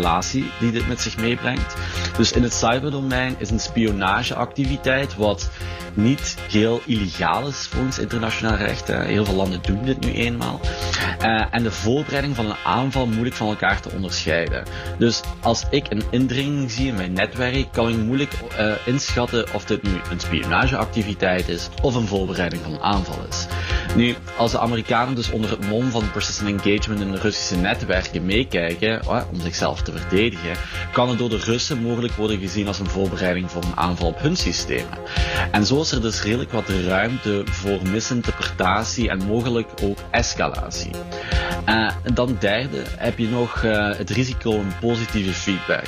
die 0.60 0.71
dit 0.71 0.88
met 0.88 1.01
zich 1.01 1.17
meebrengt. 1.17 1.75
Dus 2.17 2.31
in 2.31 2.43
het 2.43 2.53
cyberdomein 2.53 3.36
is 3.38 3.50
een 3.50 3.60
spionageactiviteit 3.60 5.15
wat 5.15 5.50
niet 5.93 6.36
heel 6.50 6.81
illegaal 6.86 7.48
is 7.48 7.67
volgens 7.71 8.00
internationaal 8.00 8.55
recht. 8.55 8.88
Heel 8.88 9.25
veel 9.25 9.36
landen 9.36 9.62
doen 9.62 9.83
dit 9.86 10.00
nu 10.00 10.12
eenmaal. 10.12 10.60
Uh, 11.21 11.45
en 11.51 11.63
de 11.63 11.71
voorbereiding 11.71 12.36
van 12.36 12.45
een 12.45 12.55
aanval 12.65 13.07
moeilijk 13.07 13.36
van 13.36 13.48
elkaar 13.48 13.81
te 13.81 13.91
onderscheiden. 13.91 14.63
Dus 14.98 15.21
als 15.39 15.65
ik 15.69 15.86
een 15.89 16.03
indringing 16.10 16.71
zie 16.71 16.88
in 16.88 16.95
mijn 16.95 17.13
netwerk, 17.13 17.71
kan 17.71 17.89
ik 17.89 17.98
moeilijk 17.98 18.33
uh, 18.60 18.74
inschatten 18.86 19.53
of 19.53 19.65
dit 19.65 19.83
nu 19.83 19.91
een 20.12 20.19
spionageactiviteit 20.19 21.50
is 21.50 21.69
of 21.81 21.95
een 21.95 22.07
voorbereiding 22.07 22.62
van 22.62 22.74
een 22.74 22.81
aanval 22.81 23.25
is. 23.29 23.48
Nu, 23.95 24.15
als 24.38 24.51
de 24.51 24.60
Amerikanen 24.60 25.15
dus 25.15 25.31
onder 25.31 25.50
het 25.50 25.67
mom 25.67 25.91
van 25.91 26.12
persistent 26.12 26.65
engagement 26.65 27.01
in 27.01 27.12
de 27.12 27.19
Russische 27.19 27.55
netwerken 27.55 28.25
meekijken 28.25 29.07
oh, 29.07 29.21
om 29.31 29.41
zichzelf 29.41 29.81
te 29.81 29.91
verdedigen, 29.91 30.55
kan 30.93 31.10
het 31.10 31.17
door 31.17 31.29
de 31.29 31.38
Russen 31.38 31.81
mogelijk 31.81 32.13
worden 32.13 32.39
gezien 32.39 32.67
als 32.67 32.79
een 32.79 32.89
voorbereiding 32.89 33.51
voor 33.51 33.63
een 33.63 33.77
aanval 33.77 34.07
op 34.07 34.21
hun 34.21 34.36
systemen. 34.36 34.98
En 35.51 35.65
zo 35.65 35.81
is 35.81 35.91
er 35.91 36.01
dus 36.01 36.24
redelijk 36.24 36.51
wat 36.51 36.69
ruimte 36.69 37.43
voor 37.45 37.79
misinterpretatie 37.91 39.10
en 39.10 39.25
mogelijk 39.25 39.69
ook 39.81 39.98
escalatie. 40.12 40.91
En 41.65 41.93
dan 42.13 42.38
derde 42.39 42.83
heb 42.98 43.17
je 43.17 43.27
nog 43.27 43.63
uh, 43.63 43.95
het 43.95 44.10
risico 44.10 44.51
op 44.51 44.65
positieve 44.79 45.33
feedback. 45.33 45.88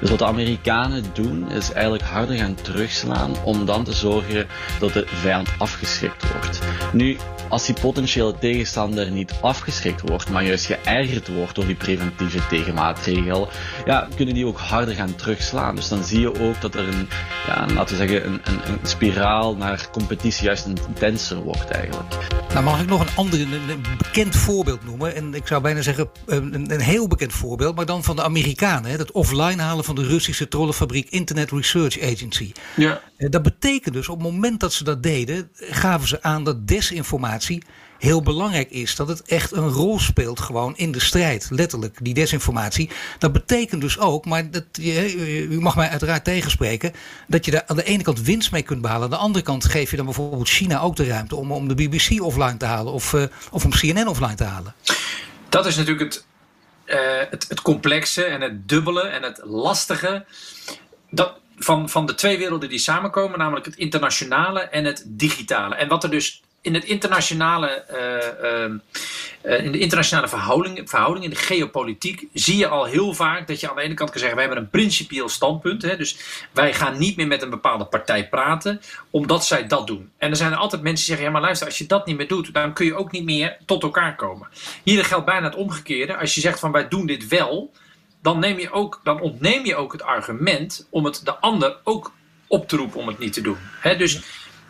Dus 0.00 0.10
wat 0.10 0.18
de 0.18 0.26
Amerikanen 0.26 1.04
doen 1.12 1.50
is 1.50 1.72
eigenlijk 1.72 2.04
harder 2.04 2.36
gaan 2.36 2.54
terugslaan 2.54 3.42
om 3.44 3.66
dan 3.66 3.84
te 3.84 3.92
zorgen 3.92 4.46
dat 4.78 4.92
de 4.92 5.04
vijand 5.06 5.48
afgeschrikt 5.58 6.32
wordt. 6.32 6.60
Nu, 6.92 7.16
Als 7.48 7.66
die 7.66 7.74
potentiële 7.80 8.38
tegenstander 8.38 9.10
niet 9.10 9.32
afgeschrikt 9.40 10.00
wordt, 10.00 10.30
maar 10.30 10.44
juist 10.44 10.66
geërgerd 10.66 11.28
wordt 11.28 11.54
door 11.54 11.66
die 11.66 11.74
preventieve 11.74 12.46
tegenmaatregel, 12.46 13.48
ja, 13.84 14.08
kunnen 14.16 14.34
die 14.34 14.46
ook 14.46 14.58
harder 14.58 14.94
gaan 14.94 15.14
terugslaan. 15.14 15.74
Dus 15.74 15.88
dan 15.88 16.04
zie 16.04 16.20
je 16.20 16.40
ook 16.40 16.60
dat 16.60 16.74
er 16.74 16.88
een, 16.88 17.08
ja, 17.46 17.66
laten 17.74 17.98
we 17.98 18.06
zeggen, 18.06 18.26
een, 18.26 18.40
een, 18.44 18.60
een 18.72 18.78
spiraal 18.82 19.56
naar 19.56 19.88
competitie 19.92 20.44
juist 20.44 20.66
intenser 20.66 21.36
wordt 21.36 21.70
eigenlijk. 21.70 22.14
Nou, 22.52 22.64
mag 22.64 22.80
ik 22.80 22.88
nog 22.88 23.00
een 23.00 23.16
ander 23.16 23.40
een, 23.40 23.84
bekend 23.98 24.36
voorbeeld 24.36 24.84
noemen? 24.84 25.14
En 25.14 25.34
ik 25.34 25.46
zou 25.46 25.62
bijna 25.62 25.82
zeggen 25.82 26.08
een, 26.26 26.72
een 26.72 26.80
heel 26.80 27.08
bekend 27.08 27.32
voorbeeld, 27.32 27.76
maar 27.76 27.86
dan 27.86 28.04
van 28.04 28.16
de 28.16 28.22
Amerikanen. 28.22 28.90
Hè? 28.90 28.96
Dat 28.96 29.12
offline 29.12 29.62
halen 29.62 29.84
van 29.84 29.94
de 29.94 30.06
Russische 30.06 30.48
trollenfabriek 30.48 31.10
Internet 31.10 31.50
Research 31.50 32.00
Agency. 32.02 32.52
Ja. 32.76 33.00
Dat 33.16 33.42
betekent 33.42 33.94
dus 33.94 34.08
op 34.08 34.18
het 34.22 34.32
moment 34.32 34.60
dat 34.60 34.72
ze 34.72 34.84
dat 34.84 35.02
deden, 35.02 35.50
gaven 35.54 36.08
ze 36.08 36.22
aan 36.22 36.44
dat 36.44 36.68
desinformatie 36.68 37.15
heel 37.98 38.22
belangrijk 38.22 38.70
is. 38.70 38.96
Dat 38.96 39.08
het 39.08 39.22
echt 39.22 39.52
een 39.52 39.68
rol 39.68 39.98
speelt 39.98 40.40
gewoon 40.40 40.76
in 40.76 40.92
de 40.92 41.00
strijd. 41.00 41.46
Letterlijk, 41.50 41.98
die 42.02 42.14
desinformatie. 42.14 42.90
Dat 43.18 43.32
betekent 43.32 43.80
dus 43.80 43.98
ook, 43.98 44.24
maar 44.24 44.50
dat, 44.50 44.64
u 44.78 45.60
mag 45.60 45.76
mij 45.76 45.88
uiteraard 45.88 46.24
tegenspreken, 46.24 46.92
dat 47.26 47.44
je 47.44 47.50
daar 47.50 47.64
aan 47.66 47.76
de 47.76 47.84
ene 47.84 48.02
kant 48.02 48.20
winst 48.20 48.52
mee 48.52 48.62
kunt 48.62 48.80
behalen. 48.80 49.04
Aan 49.04 49.10
de 49.10 49.16
andere 49.16 49.44
kant 49.44 49.64
geef 49.64 49.90
je 49.90 49.96
dan 49.96 50.04
bijvoorbeeld 50.04 50.48
China 50.48 50.80
ook 50.80 50.96
de 50.96 51.06
ruimte 51.06 51.36
om, 51.36 51.52
om 51.52 51.68
de 51.68 51.74
BBC 51.74 52.22
offline 52.22 52.56
te 52.56 52.66
halen 52.66 52.92
of, 52.92 53.12
uh, 53.12 53.22
of 53.50 53.64
om 53.64 53.70
CNN 53.70 54.08
offline 54.08 54.34
te 54.34 54.44
halen. 54.44 54.74
Dat 55.48 55.66
is 55.66 55.76
natuurlijk 55.76 56.12
het, 56.12 56.26
het, 57.30 57.46
het 57.48 57.62
complexe 57.62 58.24
en 58.24 58.40
het 58.40 58.68
dubbele 58.68 59.02
en 59.02 59.22
het 59.22 59.40
lastige. 59.44 60.24
Dat, 61.10 61.32
van, 61.58 61.88
van 61.88 62.06
de 62.06 62.14
twee 62.14 62.38
werelden 62.38 62.68
die 62.68 62.78
samenkomen, 62.78 63.38
namelijk 63.38 63.66
het 63.66 63.76
internationale 63.76 64.60
en 64.60 64.84
het 64.84 65.04
digitale. 65.06 65.74
En 65.74 65.88
wat 65.88 66.04
er 66.04 66.10
dus 66.10 66.42
in, 66.66 66.74
het 66.74 66.84
internationale, 66.84 67.84
uh, 67.92 69.52
uh, 69.52 69.64
in 69.64 69.72
de 69.72 69.78
internationale 69.78 70.28
verhouding, 70.28 70.80
verhouding, 70.84 71.24
in 71.24 71.30
de 71.30 71.36
geopolitiek, 71.36 72.26
zie 72.32 72.56
je 72.56 72.68
al 72.68 72.84
heel 72.84 73.14
vaak 73.14 73.46
dat 73.46 73.60
je 73.60 73.70
aan 73.70 73.76
de 73.76 73.82
ene 73.82 73.94
kant 73.94 74.10
kan 74.10 74.18
zeggen: 74.18 74.36
wij 74.36 74.46
hebben 74.46 74.64
een 74.64 74.70
principieel 74.70 75.28
standpunt. 75.28 75.82
Hè, 75.82 75.96
dus 75.96 76.18
wij 76.52 76.74
gaan 76.74 76.98
niet 76.98 77.16
meer 77.16 77.26
met 77.26 77.42
een 77.42 77.50
bepaalde 77.50 77.84
partij 77.84 78.28
praten, 78.28 78.80
omdat 79.10 79.46
zij 79.46 79.66
dat 79.66 79.86
doen. 79.86 80.10
En 80.18 80.30
er 80.30 80.36
zijn 80.36 80.52
er 80.52 80.58
altijd 80.58 80.82
mensen 80.82 81.06
die 81.06 81.14
zeggen: 81.14 81.26
ja, 81.26 81.32
maar 81.32 81.40
luister, 81.40 81.66
als 81.66 81.78
je 81.78 81.86
dat 81.86 82.06
niet 82.06 82.16
meer 82.16 82.28
doet, 82.28 82.54
dan 82.54 82.72
kun 82.72 82.86
je 82.86 82.94
ook 82.94 83.10
niet 83.10 83.24
meer 83.24 83.56
tot 83.66 83.82
elkaar 83.82 84.16
komen. 84.16 84.48
Hier 84.82 85.04
geldt 85.04 85.26
bijna 85.26 85.46
het 85.46 85.56
omgekeerde. 85.56 86.16
Als 86.16 86.34
je 86.34 86.40
zegt 86.40 86.58
van 86.60 86.72
wij 86.72 86.88
doen 86.88 87.06
dit 87.06 87.28
wel 87.28 87.72
dan, 88.22 88.38
neem 88.38 88.58
je 88.58 88.72
ook, 88.72 89.00
dan 89.02 89.20
ontneem 89.20 89.64
je 89.64 89.76
ook 89.76 89.92
het 89.92 90.02
argument 90.02 90.86
om 90.90 91.04
het 91.04 91.20
de 91.24 91.34
ander 91.34 91.76
ook 91.84 92.12
op 92.46 92.68
te 92.68 92.76
roepen 92.76 93.00
om 93.00 93.06
het 93.06 93.18
niet 93.18 93.32
te 93.32 93.40
doen. 93.40 93.56
dus 93.82 94.20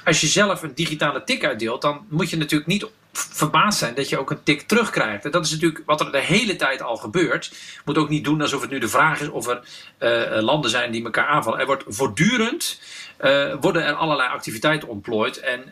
als 0.06 0.20
je 0.20 0.26
zelf 0.26 0.62
een 0.62 0.74
digitale 0.74 1.24
tik 1.24 1.44
uitdeelt, 1.44 1.82
dan 1.82 2.06
moet 2.08 2.30
je 2.30 2.36
natuurlijk 2.36 2.70
niet 2.70 2.86
verbaasd 3.12 3.78
zijn 3.78 3.94
dat 3.94 4.08
je 4.08 4.18
ook 4.18 4.30
een 4.30 4.42
tik 4.42 4.62
terugkrijgt. 4.62 5.24
En 5.24 5.30
dat 5.30 5.44
is 5.44 5.50
natuurlijk 5.50 5.82
wat 5.86 6.00
er 6.00 6.12
de 6.12 6.20
hele 6.20 6.56
tijd 6.56 6.82
al 6.82 6.96
gebeurt. 6.96 7.52
Moet 7.84 7.98
ook 7.98 8.08
niet 8.08 8.24
doen 8.24 8.40
alsof 8.40 8.60
het 8.60 8.70
nu 8.70 8.78
de 8.78 8.88
vraag 8.88 9.20
is 9.20 9.28
of 9.28 9.46
er 9.46 9.60
uh, 9.98 10.42
landen 10.42 10.70
zijn 10.70 10.90
die 10.90 11.04
elkaar 11.04 11.26
aanvallen. 11.26 11.60
Er 11.60 11.66
wordt 11.66 11.84
voortdurend 11.86 12.80
uh, 13.20 13.54
worden 13.60 13.84
er 13.84 13.94
allerlei 13.94 14.28
activiteiten 14.28 14.88
ontplooid. 14.88 15.40
En 15.40 15.64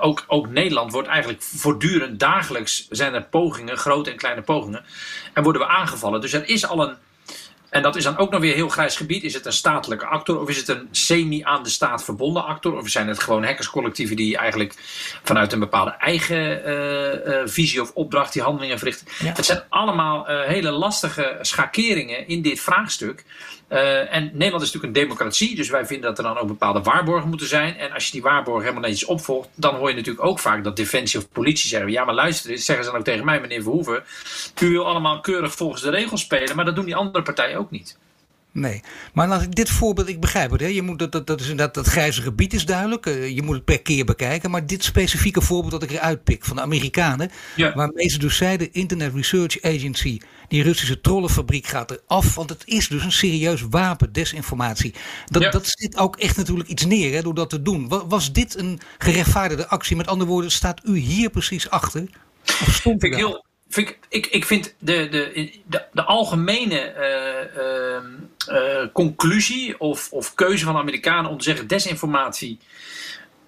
ook, 0.00 0.24
ook 0.26 0.48
Nederland 0.48 0.92
wordt 0.92 1.08
eigenlijk 1.08 1.42
voortdurend, 1.42 2.20
dagelijks 2.20 2.88
zijn 2.88 3.14
er 3.14 3.22
pogingen, 3.22 3.76
grote 3.76 4.10
en 4.10 4.16
kleine 4.16 4.42
pogingen. 4.42 4.84
En 5.32 5.42
worden 5.42 5.62
we 5.62 5.68
aangevallen. 5.68 6.20
Dus 6.20 6.32
er 6.32 6.48
is 6.48 6.66
al 6.66 6.88
een 6.88 6.96
en 7.70 7.82
dat 7.82 7.96
is 7.96 8.04
dan 8.04 8.18
ook 8.18 8.30
nog 8.30 8.40
weer 8.40 8.54
heel 8.54 8.68
grijs 8.68 8.96
gebied. 8.96 9.22
Is 9.22 9.34
het 9.34 9.46
een 9.46 9.52
statelijke 9.52 10.06
actor 10.06 10.40
of 10.40 10.48
is 10.48 10.56
het 10.56 10.68
een 10.68 10.88
semi 10.90 11.42
aan 11.42 11.62
de 11.62 11.68
staat 11.68 12.04
verbonden 12.04 12.44
actor? 12.44 12.76
Of 12.76 12.88
zijn 12.88 13.08
het 13.08 13.20
gewoon 13.20 13.44
hackerscollectieven 13.44 14.16
die 14.16 14.36
eigenlijk 14.36 14.74
vanuit 15.22 15.52
een 15.52 15.58
bepaalde 15.58 15.90
eigen 15.90 16.68
uh, 16.68 17.26
uh, 17.26 17.40
visie 17.44 17.80
of 17.80 17.90
opdracht 17.94 18.32
die 18.32 18.42
handelingen 18.42 18.78
verrichten? 18.78 19.06
Het 19.34 19.44
zijn 19.44 19.62
allemaal 19.68 20.30
uh, 20.30 20.42
hele 20.42 20.70
lastige 20.70 21.38
schakeringen 21.40 22.28
in 22.28 22.42
dit 22.42 22.60
vraagstuk. 22.60 23.24
En 24.10 24.30
Nederland 24.32 24.62
is 24.62 24.72
natuurlijk 24.72 24.84
een 24.84 25.02
democratie, 25.02 25.56
dus 25.56 25.68
wij 25.68 25.86
vinden 25.86 26.08
dat 26.08 26.18
er 26.18 26.24
dan 26.24 26.38
ook 26.38 26.46
bepaalde 26.46 26.82
waarborgen 26.82 27.28
moeten 27.28 27.46
zijn. 27.46 27.78
En 27.78 27.92
als 27.92 28.06
je 28.06 28.12
die 28.12 28.22
waarborgen 28.22 28.62
helemaal 28.62 28.88
netjes 28.88 29.08
opvolgt, 29.08 29.48
dan 29.54 29.74
hoor 29.74 29.88
je 29.88 29.94
natuurlijk 29.94 30.26
ook 30.26 30.38
vaak 30.38 30.64
dat 30.64 30.76
defensie 30.76 31.18
of 31.18 31.30
politie 31.32 31.68
zeggen: 31.68 31.90
Ja, 31.90 32.04
maar 32.04 32.14
luister, 32.14 32.58
zeggen 32.58 32.84
ze 32.84 32.90
dan 32.90 32.98
ook 32.98 33.04
tegen 33.04 33.24
mij, 33.24 33.40
meneer 33.40 33.62
Verhoeven. 33.62 34.02
U 34.62 34.70
wil 34.70 34.86
allemaal 34.86 35.20
keurig 35.20 35.54
volgens 35.54 35.82
de 35.82 35.90
regels 35.90 36.20
spelen, 36.20 36.56
maar 36.56 36.64
dat 36.64 36.74
doen 36.74 36.84
die 36.84 36.96
andere 36.96 37.24
partijen 37.24 37.59
ook 37.60 37.70
niet. 37.70 37.98
Nee, 38.52 38.80
maar 39.14 39.28
laat 39.28 39.42
ik 39.42 39.54
dit 39.54 39.70
voorbeeld, 39.70 40.08
ik 40.08 40.20
begrijp 40.20 40.50
het. 40.50 40.60
Hè? 40.60 40.66
Je 40.66 40.82
moet, 40.82 40.98
dat, 40.98 41.12
dat, 41.12 41.26
dat, 41.26 41.40
is 41.40 41.54
dat, 41.54 41.74
dat 41.74 41.86
grijze 41.86 42.22
gebied 42.22 42.52
is 42.54 42.64
duidelijk. 42.66 43.06
Uh, 43.06 43.28
je 43.28 43.42
moet 43.42 43.54
het 43.54 43.64
per 43.64 43.82
keer 43.82 44.04
bekijken. 44.04 44.50
Maar 44.50 44.66
dit 44.66 44.84
specifieke 44.84 45.40
voorbeeld 45.40 45.70
dat 45.72 45.82
ik 45.82 45.90
eruit 45.90 46.24
pik 46.24 46.44
van 46.44 46.56
de 46.56 46.62
Amerikanen. 46.62 47.30
Ja. 47.56 47.74
Waarmee 47.74 48.08
ze 48.08 48.18
dus 48.18 48.36
zeiden, 48.36 48.72
Internet 48.72 49.14
Research 49.14 49.62
Agency. 49.62 50.20
Die 50.48 50.62
Russische 50.62 51.00
trollenfabriek 51.00 51.66
gaat 51.66 51.90
eraf. 51.90 52.34
Want 52.34 52.50
het 52.50 52.62
is 52.64 52.88
dus 52.88 53.04
een 53.04 53.12
serieus 53.12 53.62
wapen, 53.70 54.12
desinformatie. 54.12 54.94
Dat, 55.26 55.42
Ja. 55.42 55.50
dat 55.50 55.66
zit 55.66 55.96
ook 55.96 56.16
echt 56.16 56.36
natuurlijk 56.36 56.68
iets 56.68 56.84
neer 56.84 57.14
hè, 57.14 57.22
door 57.22 57.34
dat 57.34 57.50
te 57.50 57.62
doen. 57.62 57.88
Wa- 57.88 58.06
Was 58.06 58.32
dit 58.32 58.58
een 58.58 58.80
gerechtvaardigde 58.98 59.68
actie? 59.68 59.96
Met 59.96 60.06
andere 60.06 60.30
woorden, 60.30 60.50
staat 60.50 60.80
u 60.84 60.96
hier 60.96 61.30
precies 61.30 61.70
achter? 61.70 62.08
Of 62.44 62.74
stond 62.74 63.04
u 63.04 63.06
ik, 63.06 63.14
heel, 63.14 63.44
ik, 64.08 64.26
ik, 64.26 64.44
vind 64.44 64.74
de, 64.78 65.08
de, 65.08 65.50
de, 65.92 66.04
algemene 66.04 66.78
eh, 66.78 67.56
ehm, 67.56 68.06
eh, 68.46 68.86
conclusie 68.92 69.80
of, 69.80 70.12
of 70.12 70.34
keuze 70.34 70.64
van 70.64 70.74
de 70.74 70.80
Amerikanen 70.80 71.30
om 71.30 71.38
te 71.38 71.44
zeggen 71.44 71.66
desinformatie 71.66 72.58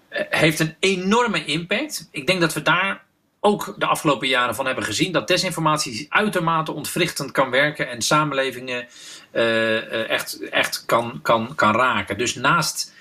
eh, 0.09 0.25
heeft 0.31 0.61
een 0.61 0.75
enorme 0.79 1.45
impact. 1.45 2.09
Ik 2.11 2.27
denk 2.27 2.41
dat 2.41 2.53
we 2.53 2.63
daar 2.63 3.05
ook 3.41 3.75
de 3.79 3.87
afgelopen 3.87 4.29
jaren 4.29 4.55
van 4.55 4.67
hebben 4.67 4.85
gezien 4.85 5.13
dat 5.13 5.29
desinformatie 5.29 6.07
uitermate 6.09 6.73
ontwrichtend 6.73 7.31
kan 7.31 7.51
werken 7.51 7.89
en 7.89 8.03
samenlevingen 8.03 8.87
echt, 10.09 10.49
echt 10.49 10.85
kan, 10.87 11.19
kan, 11.23 11.55
kan 11.55 11.75
raken. 11.75 12.19
Dus 12.19 12.35
naast 12.35 12.93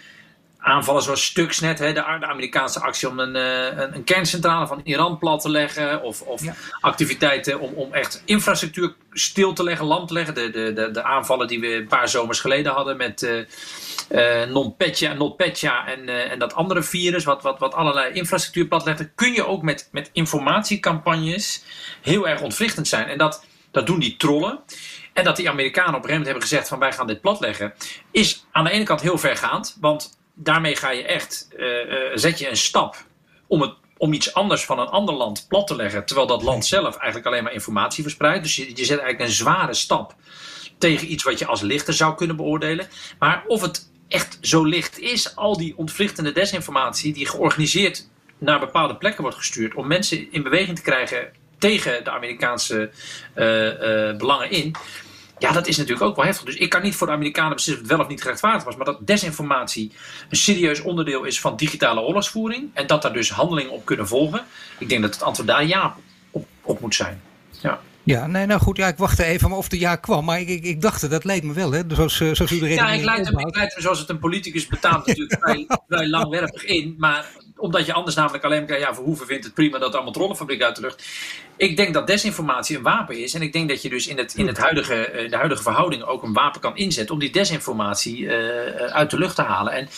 aanvallen 0.61 1.01
zoals 1.01 1.25
Stuxnet, 1.25 1.79
hè, 1.79 1.93
de, 1.93 2.03
Amerikaanse 2.03 2.79
actie 2.79 3.09
om 3.09 3.19
een, 3.19 3.35
eh, 3.35 3.65
een, 3.65 3.95
een 3.95 4.03
kerncentrale 4.03 4.67
van 4.67 4.81
Iran 4.83 5.17
plat 5.17 5.41
te 5.41 5.49
leggen, 5.49 6.01
of, 6.03 6.21
of 6.21 6.43
Ja. 6.43 6.53
activiteiten 6.79 7.59
om, 7.59 7.73
om 7.73 7.93
echt 7.93 8.21
infrastructuur 8.25 8.95
stil 9.11 9.53
te 9.53 9.63
leggen, 9.63 9.85
lam 9.85 10.07
te 10.07 10.13
leggen. 10.13 10.33
De, 10.33 10.49
de, 10.49 10.73
de, 10.73 10.91
de 10.91 11.03
aanvallen 11.03 11.47
die 11.47 11.59
we 11.59 11.75
een 11.75 11.87
paar 11.87 12.09
zomers 12.09 12.39
geleden 12.39 12.71
hadden 12.71 12.97
met 12.97 13.23
eh 13.23 13.39
eh 14.09 14.49
NotPetya, 14.49 15.13
NotPetya 15.13 15.87
en, 15.87 16.29
en 16.31 16.39
dat 16.39 16.53
andere 16.53 16.83
virus, 16.83 17.23
wat, 17.23 17.41
wat, 17.41 17.59
wat 17.59 17.73
allerlei 17.73 18.13
infrastructuur 18.13 18.65
platlegde, 18.67 19.09
kun 19.15 19.33
je 19.33 19.47
ook 19.47 19.61
met, 19.61 19.89
met 19.91 20.09
informatiecampagnes 20.13 21.63
heel 22.01 22.27
erg 22.27 22.41
ontwrichtend 22.41 22.87
zijn. 22.87 23.07
En 23.07 23.17
dat, 23.17 23.45
dat 23.71 23.87
doen 23.87 23.99
die 23.99 24.17
trollen. 24.17 24.59
En 25.13 25.23
dat 25.23 25.35
die 25.35 25.49
Amerikanen 25.49 25.95
op 25.95 26.03
een 26.03 26.09
gegeven 26.09 26.17
moment 26.17 26.25
hebben 26.25 26.47
gezegd 26.47 26.67
van 26.67 26.79
wij 26.79 26.93
gaan 26.93 27.07
dit 27.07 27.21
platleggen, 27.21 27.73
is 28.11 28.45
aan 28.51 28.63
de 28.63 28.71
ene 28.71 28.83
kant 28.83 29.01
heel 29.01 29.17
vergaand, 29.17 29.77
want 29.79 30.19
daarmee 30.43 30.75
ga 30.75 30.91
je 30.91 31.03
echt, 31.03 31.47
eh, 31.57 31.81
eh, 31.81 32.11
zet 32.13 32.39
je 32.39 32.49
een 32.49 32.57
stap 32.57 32.95
om, 33.47 33.61
het, 33.61 33.73
om 33.97 34.13
iets 34.13 34.33
anders 34.33 34.65
van 34.65 34.79
een 34.79 34.87
ander 34.87 35.15
land 35.15 35.45
plat 35.47 35.67
te 35.67 35.75
leggen, 35.75 36.05
terwijl 36.05 36.27
dat 36.27 36.43
land 36.43 36.65
zelf 36.65 36.95
eigenlijk 36.95 37.25
alleen 37.25 37.43
maar 37.43 37.53
informatie 37.53 38.03
verspreidt. 38.03 38.43
Dus 38.43 38.55
je, 38.55 38.65
je 38.67 38.85
zet 38.85 38.99
eigenlijk 38.99 39.19
een 39.19 39.35
zware 39.35 39.73
stap 39.73 40.15
tegen 40.77 41.11
iets 41.11 41.23
wat 41.23 41.39
je 41.39 41.45
als 41.45 41.61
lichter 41.61 41.93
zou 41.93 42.15
kunnen 42.15 42.35
beoordelen. 42.35 42.87
Maar 43.19 43.43
of 43.47 43.61
het 43.61 43.89
echt 44.07 44.37
zo 44.41 44.63
licht 44.63 44.99
is, 44.99 45.35
al 45.35 45.57
die 45.57 45.77
ontwrichtende 45.77 46.31
desinformatie 46.31 47.13
die 47.13 47.27
georganiseerd 47.27 48.09
naar 48.37 48.59
bepaalde 48.59 48.95
plekken 48.95 49.21
wordt 49.21 49.37
gestuurd 49.37 49.73
om 49.73 49.87
mensen 49.87 50.31
in 50.31 50.43
beweging 50.43 50.75
te 50.75 50.83
krijgen 50.83 51.31
tegen 51.57 52.03
de 52.03 52.11
Amerikaanse 52.11 52.89
eh, 53.33 54.17
belangen 54.17 54.51
in. 54.51 54.75
Ja, 55.41 55.51
dat 55.51 55.67
is 55.67 55.77
natuurlijk 55.77 56.05
ook 56.05 56.15
wel 56.15 56.25
heftig. 56.25 56.45
Dus 56.45 56.55
ik 56.55 56.69
kan 56.69 56.81
niet 56.81 56.95
voor 56.95 57.07
de 57.07 57.13
Amerikanen 57.13 57.53
beslissen 57.53 57.83
of 57.83 57.89
het 57.89 57.97
wel 57.97 58.05
of 58.05 58.11
niet 58.11 58.21
gerechtvaardigd 58.21 58.65
was. 58.65 58.75
Maar 58.75 58.85
dat 58.85 59.07
desinformatie 59.07 59.91
een 60.29 60.37
serieus 60.37 60.81
onderdeel 60.81 61.23
is 61.23 61.39
van 61.39 61.55
digitale 61.55 62.01
oorlogsvoering. 62.01 62.69
En 62.73 62.87
dat 62.87 63.01
daar 63.01 63.13
dus 63.13 63.31
handelingen 63.31 63.71
op 63.71 63.85
kunnen 63.85 64.07
volgen. 64.07 64.43
Ik 64.77 64.89
denk 64.89 65.01
dat 65.01 65.13
het 65.13 65.23
antwoord 65.23 65.47
daar 65.47 65.65
ja 65.65 65.95
op, 66.31 66.47
op 66.61 66.79
moet 66.79 66.95
zijn. 66.95 67.21
Ja. 67.61 67.79
Ja, 68.03 68.27
nee, 68.27 68.45
nou 68.45 68.61
goed, 68.61 68.77
ja, 68.77 68.87
ik 68.87 68.97
wachtte 68.97 69.23
even 69.23 69.49
maar 69.49 69.57
of 69.57 69.69
de 69.69 69.79
ja 69.79 69.95
kwam. 69.95 70.25
Maar 70.25 70.39
ik, 70.39 70.47
ik, 70.47 70.63
ik 70.63 70.81
dacht, 70.81 71.09
dat 71.09 71.23
leek 71.23 71.43
me 71.43 71.53
wel, 71.53 71.71
hè? 71.71 71.81
Zoals, 71.87 72.19
eh, 72.19 72.33
zoals 72.33 72.51
u 72.51 72.59
de 72.59 72.69
Ja, 72.69 72.91
ik 72.91 73.03
leid, 73.03 73.25
hem, 73.25 73.39
ik 73.39 73.55
leid 73.55 73.73
hem 73.73 73.81
zoals 73.81 73.99
het 73.99 74.09
een 74.09 74.19
politicus 74.19 74.67
betaamt 74.67 75.05
natuurlijk 75.05 75.39
vrij, 75.43 75.67
vrij 75.87 76.07
langwerpig 76.07 76.63
in. 76.63 76.95
Maar 76.97 77.25
omdat 77.61 77.85
je 77.85 77.93
anders 77.93 78.15
namelijk 78.15 78.43
alleen 78.43 78.65
maar 78.67 78.79
ja, 78.79 78.93
Verhoeven 78.93 79.27
vindt 79.27 79.45
het 79.45 79.53
prima 79.53 79.77
dat 79.77 79.93
allemaal 79.93 80.13
trollenfabriek 80.13 80.61
uit 80.61 80.75
de 80.75 80.81
lucht. 80.81 81.03
Ik 81.57 81.77
denk 81.77 81.93
dat 81.93 82.07
desinformatie 82.07 82.77
een 82.77 82.83
wapen 82.83 83.17
is. 83.17 83.33
En 83.33 83.41
ik 83.41 83.53
denk 83.53 83.69
dat 83.69 83.81
je 83.81 83.89
dus 83.89 84.07
in, 84.07 84.17
het, 84.17 84.33
in 84.35 84.47
het 84.47 84.57
huidige, 84.57 84.95
eh, 84.95 85.29
de 85.29 85.35
huidige 85.35 85.63
verhouding 85.63 86.03
ook 86.03 86.23
een 86.23 86.33
wapen 86.33 86.61
kan 86.61 86.77
inzetten 86.77 87.13
om 87.13 87.19
die 87.19 87.31
desinformatie 87.31 88.27
eh, 88.27 88.85
eh, 88.85 88.93
uit 88.93 89.09
de 89.09 89.17
lucht 89.17 89.35
te 89.35 89.41
halen. 89.41 89.73
En 89.73 89.89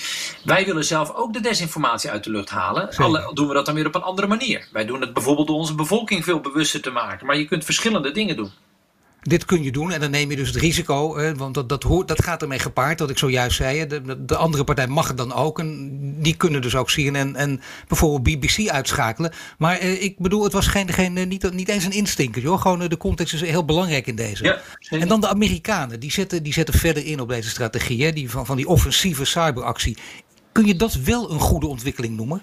wij 0.43 0.65
willen 0.65 0.85
zelf 0.85 1.13
ook 1.13 1.33
de 1.33 1.41
desinformatie 1.41 2.09
uit 2.09 2.23
de 2.23 2.29
lucht 2.29 2.49
halen. 2.49 2.89
Alle 2.95 3.31
doen 3.33 3.47
we 3.47 3.53
dat 3.53 3.65
dan 3.65 3.75
weer 3.75 3.87
op 3.87 3.95
een 3.95 4.01
andere 4.01 4.27
manier. 4.27 4.67
Wij 4.71 4.85
doen 4.85 5.01
het 5.01 5.13
bijvoorbeeld 5.13 5.47
door 5.47 5.57
onze 5.57 5.75
bevolking 5.75 6.23
veel 6.23 6.39
bewuster 6.39 6.81
te 6.81 6.89
maken. 6.89 7.25
Maar 7.25 7.37
je 7.37 7.45
kunt 7.45 7.65
verschillende 7.65 8.11
dingen 8.11 8.35
doen. 8.35 8.51
Dit 9.23 9.45
kun 9.45 9.63
je 9.63 9.71
doen 9.71 9.91
en 9.91 9.99
dan 9.99 10.11
neem 10.11 10.29
je 10.29 10.35
dus 10.35 10.47
het 10.47 10.55
risico, 10.57 11.33
want 11.35 11.53
dat, 11.53 11.69
dat, 11.69 11.83
hoort, 11.83 12.07
dat 12.07 12.23
gaat 12.23 12.41
ermee 12.41 12.59
gepaard, 12.59 12.99
wat 12.99 13.09
ik 13.09 13.17
zojuist 13.17 13.55
zei. 13.55 13.87
De, 13.87 14.01
de- 14.01 14.25
de 14.25 14.35
andere 14.35 14.63
partij 14.63 14.87
mag 14.87 15.07
het 15.07 15.17
dan 15.17 15.33
ook. 15.33 15.59
En 15.59 15.89
die 16.21 16.35
kunnen 16.37 16.61
dus 16.61 16.75
ook 16.75 16.89
zien 16.89 17.15
en, 17.15 17.35
en 17.35 17.61
bijvoorbeeld 17.87 18.23
BBC 18.39 18.69
uitschakelen. 18.69 19.33
Maar 19.57 19.77
eh, 19.77 20.03
ik 20.03 20.17
bedoel, 20.19 20.43
het 20.43 20.53
was 20.53 20.67
geen, 20.67 20.93
geen, 20.93 21.17
eh, 21.17 21.25
niet, 21.25 21.51
niet 21.53 21.69
eens 21.69 21.85
een 21.85 21.91
instinker. 21.91 22.41
Joh. 22.41 22.61
Gewoon 22.61 22.81
eh, 22.81 22.89
de 22.89 22.97
context 22.97 23.33
is 23.33 23.41
heel 23.41 23.65
belangrijk 23.65 24.07
in 24.07 24.15
deze. 24.15 24.43
Ja, 24.43 24.61
en 24.99 25.07
dan 25.07 25.21
de 25.21 25.27
Amerikanen, 25.27 25.99
die 25.99 26.11
zetten, 26.11 26.43
die 26.43 26.53
zetten 26.53 26.79
verder 26.79 27.05
in 27.05 27.19
op 27.19 27.29
deze 27.29 27.49
strategie. 27.49 28.03
Hè, 28.03 28.11
die 28.13 28.29
van, 28.29 28.45
van 28.45 28.55
die 28.57 28.67
offensieve 28.67 29.25
cyberactie. 29.25 29.97
Kun 30.51 30.65
je 30.65 30.75
dat 30.75 30.93
wel 30.93 31.31
een 31.31 31.39
goede 31.39 31.67
ontwikkeling 31.67 32.15
noemen? 32.15 32.41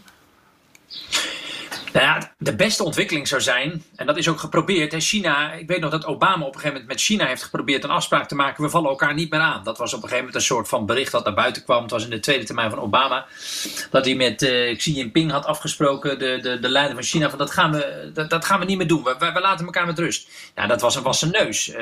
Nou 1.92 2.06
ja, 2.06 2.32
de 2.38 2.56
beste 2.56 2.84
ontwikkeling 2.84 3.28
zou 3.28 3.40
zijn, 3.40 3.84
en 3.96 4.06
dat 4.06 4.16
is 4.16 4.28
ook 4.28 4.40
geprobeerd. 4.40 4.92
Hè, 4.92 5.00
China, 5.00 5.52
ik 5.52 5.68
weet 5.68 5.80
nog 5.80 5.90
dat 5.90 6.06
Obama 6.06 6.44
op 6.44 6.54
een 6.54 6.60
gegeven 6.60 6.72
moment 6.72 6.88
met 6.88 7.00
China 7.00 7.26
heeft 7.26 7.42
geprobeerd 7.42 7.84
een 7.84 7.90
afspraak 7.90 8.28
te 8.28 8.34
maken. 8.34 8.64
We 8.64 8.70
vallen 8.70 8.90
elkaar 8.90 9.14
niet 9.14 9.30
meer 9.30 9.40
aan. 9.40 9.64
Dat 9.64 9.78
was 9.78 9.92
op 9.92 10.02
een 10.02 10.08
gegeven 10.08 10.24
moment 10.24 10.34
een 10.34 10.54
soort 10.54 10.68
van 10.68 10.86
bericht 10.86 11.12
dat 11.12 11.24
naar 11.24 11.34
buiten 11.34 11.64
kwam. 11.64 11.82
Het 11.82 11.90
was 11.90 12.04
in 12.04 12.10
de 12.10 12.20
tweede 12.20 12.44
termijn 12.44 12.70
van 12.70 12.78
Obama. 12.78 13.26
Dat 13.90 14.04
hij 14.04 14.14
met 14.14 14.42
uh, 14.42 14.76
Xi 14.76 14.92
Jinping 14.92 15.30
had 15.30 15.46
afgesproken, 15.46 16.18
de, 16.18 16.38
de, 16.42 16.58
de 16.58 16.68
leider 16.68 16.94
van 16.94 17.04
China, 17.04 17.28
van 17.28 17.38
dat 17.38 17.50
gaan 17.50 17.72
we, 17.72 18.10
dat, 18.14 18.30
dat 18.30 18.44
gaan 18.44 18.58
we 18.58 18.64
niet 18.64 18.78
meer 18.78 18.86
doen. 18.86 19.02
We, 19.02 19.16
we, 19.18 19.32
we 19.32 19.40
laten 19.40 19.64
elkaar 19.64 19.86
met 19.86 19.98
rust. 19.98 20.28
Ja, 20.54 20.66
dat 20.66 20.80
was 20.80 20.96
een 20.96 21.02
wassen 21.02 21.30
neus. 21.30 21.68
Uh, 21.68 21.76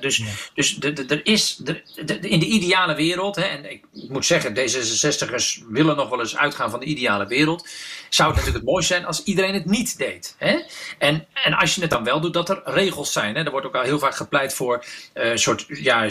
dus 0.00 0.22
dus 0.54 0.78
er 1.08 1.26
is, 1.26 1.56
de, 1.56 1.82
de, 2.04 2.18
in 2.18 2.40
de 2.40 2.46
ideale 2.46 2.94
wereld, 2.94 3.36
hè, 3.36 3.42
en 3.42 3.72
ik 3.72 3.84
moet 4.08 4.26
zeggen, 4.26 4.54
D66'ers 4.54 5.64
willen 5.68 5.96
nog 5.96 6.08
wel 6.08 6.20
eens 6.20 6.36
uitgaan 6.36 6.70
van 6.70 6.80
de 6.80 6.86
ideale 6.86 7.26
wereld. 7.26 7.68
Zou 8.08 8.28
het 8.28 8.38
natuurlijk 8.38 8.64
het 8.64 8.72
mooiste 8.74 8.92
zijn 8.92 9.06
als 9.06 9.22
iedereen 9.22 9.49
het 9.54 9.64
niet 9.64 9.98
deed. 9.98 10.34
Hè? 10.38 10.58
En, 10.98 11.26
en 11.34 11.52
als 11.52 11.74
je 11.74 11.80
het 11.80 11.90
dan 11.90 12.04
wel 12.04 12.20
doet, 12.20 12.34
dat 12.34 12.48
er 12.48 12.60
regels 12.64 13.12
zijn. 13.12 13.34
Hè? 13.34 13.44
Er 13.44 13.50
wordt 13.50 13.66
ook 13.66 13.74
al 13.74 13.82
heel 13.82 13.98
vaak 13.98 14.14
gepleit 14.14 14.54
voor 14.54 14.84
uh, 15.14 15.30
soort 15.34 15.66
ja, 15.68 16.04
uh, 16.04 16.10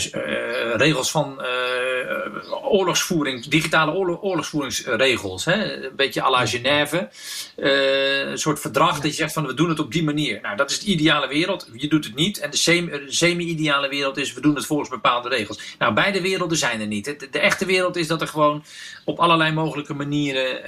regels 0.76 1.12
van 1.12 1.42
uh, 1.42 2.72
oorlogsvoering, 2.72 3.46
digitale 3.46 3.92
oorlog, 3.92 4.22
oorlogsvoeringsregels. 4.22 5.46
Hè? 5.46 5.86
Een 5.86 5.96
beetje 5.96 6.22
à 6.22 6.30
la 6.30 6.46
Genève. 6.46 7.10
een 7.56 8.38
soort 8.38 8.60
verdrag 8.60 9.00
dat 9.00 9.12
je 9.12 9.18
zegt 9.18 9.34
van 9.34 9.46
we 9.46 9.54
doen 9.54 9.70
het 9.70 9.80
op 9.80 9.92
die 9.92 10.04
manier. 10.04 10.40
Nou, 10.42 10.56
dat 10.56 10.72
is 10.72 10.80
de 10.80 10.86
ideale 10.86 11.28
wereld. 11.28 11.70
Je 11.74 11.88
doet 11.88 12.06
het 12.06 12.16
niet. 12.16 12.40
En 12.40 12.50
de 12.50 13.06
semi-ideale 13.08 13.90
wereld 13.90 14.18
is 14.18 14.34
we 14.34 14.42
doen 14.42 14.56
het 14.56 14.66
volgens 14.66 14.90
bepaalde 14.90 15.30
regels. 15.30 15.60
Nou, 15.78 15.94
beide 15.94 16.22
werelden 16.22 16.58
zijn 16.58 16.82
er 16.82 16.88
niet. 16.88 17.06
De, 17.06 17.28
de 17.32 17.40
echte 17.40 17.66
wereld 17.66 17.96
is 17.96 18.08
dat 18.08 18.22
er 18.22 18.28
gewoon 18.28 18.64
op 19.06 19.20
allerlei 19.20 19.52
mogelijke 19.52 19.94
manieren 19.94 20.62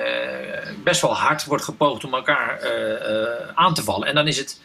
best 0.83 1.01
wel 1.01 1.15
hard 1.15 1.45
wordt 1.45 1.63
gepoogd 1.63 2.03
om 2.03 2.13
elkaar 2.13 2.60
aan 3.55 3.73
te 3.73 3.83
vallen. 3.83 4.07
En 4.07 4.15
dan 4.15 4.27
is 4.27 4.37
het 4.37 4.59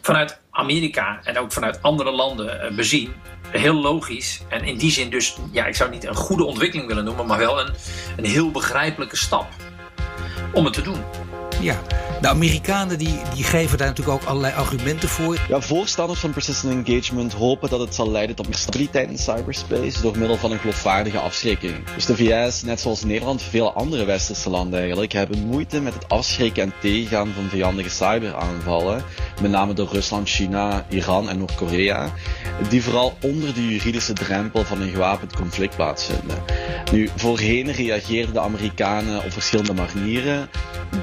vanuit 0.00 0.40
Amerika 0.50 1.20
en 1.24 1.38
ook 1.38 1.52
vanuit 1.52 1.82
andere 1.82 2.10
landen 2.10 2.70
uh, 2.70 2.76
bezien 2.76 3.12
heel 3.48 3.74
logisch. 3.74 4.42
En 4.48 4.64
in 4.64 4.78
die 4.78 4.90
zin 4.90 5.10
dus, 5.10 5.36
ja, 5.52 5.66
ik 5.66 5.74
zou 5.74 5.90
niet 5.90 6.04
een 6.04 6.14
goede 6.14 6.44
ontwikkeling 6.44 6.88
willen 6.88 7.04
noemen, 7.04 7.26
maar 7.26 7.38
wel 7.38 7.60
een, 7.60 7.74
een 8.16 8.24
heel 8.24 8.50
begrijpelijke 8.50 9.16
stap 9.16 9.46
om 10.52 10.64
het 10.64 10.74
te 10.74 10.82
doen. 10.82 11.04
Ja, 11.60 11.82
de 12.20 12.28
Amerikanen 12.28 12.98
die, 12.98 13.20
die 13.34 13.44
geven 13.44 13.78
daar 13.78 13.86
natuurlijk 13.86 14.22
ook 14.22 14.28
allerlei 14.28 14.54
argumenten 14.54 15.08
voor. 15.08 15.38
Ja, 15.48 15.60
voorstanders 15.60 16.20
van 16.20 16.32
persistent 16.32 16.88
engagement 16.88 17.32
hopen 17.32 17.70
dat 17.70 17.80
het 17.80 17.94
zal 17.94 18.10
leiden 18.10 18.36
tot 18.36 18.46
meer 18.46 18.56
stabiliteit 18.56 19.10
in 19.10 19.18
cyberspace 19.18 20.02
door 20.02 20.18
middel 20.18 20.36
van 20.36 20.52
een 20.52 20.58
geloofwaardige 20.58 21.18
afschrikking. 21.18 21.74
Dus 21.94 22.06
de 22.06 22.16
VS, 22.16 22.62
net 22.62 22.80
zoals 22.80 23.04
Nederland, 23.04 23.42
veel 23.42 23.72
andere 23.72 24.04
westerse 24.04 24.50
landen 24.50 24.78
eigenlijk, 24.78 25.12
hebben 25.12 25.46
moeite 25.46 25.80
met 25.80 25.94
het 25.94 26.08
afschrikken 26.08 26.62
en 26.62 26.72
tegengaan 26.80 27.32
van 27.34 27.48
vijandige 27.48 27.90
cyberaanvallen. 27.90 29.02
Met 29.40 29.50
name 29.50 29.72
door 29.72 29.88
Rusland, 29.92 30.28
China, 30.28 30.86
Iran 30.88 31.28
en 31.28 31.38
Noord-Korea. 31.38 32.12
Die 32.68 32.82
vooral 32.82 33.16
onder 33.22 33.54
de 33.54 33.68
juridische 33.68 34.12
drempel 34.12 34.64
van 34.64 34.80
een 34.80 34.90
gewapend 34.90 35.36
conflict 35.36 35.76
plaatsvinden. 35.76 36.38
Nu, 36.92 37.08
voorheen 37.16 37.72
reageerden 37.72 38.34
de 38.34 38.40
Amerikanen 38.40 39.24
op 39.24 39.32
verschillende 39.32 39.74
manieren. 39.74 40.48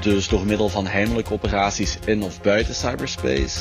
Dus 0.00 0.28
door 0.28 0.46
middel 0.48 0.68
van 0.68 0.86
heimelijke 0.86 1.32
operaties 1.32 1.98
in 2.04 2.22
of 2.22 2.40
buiten 2.40 2.74
cyberspace. 2.74 3.58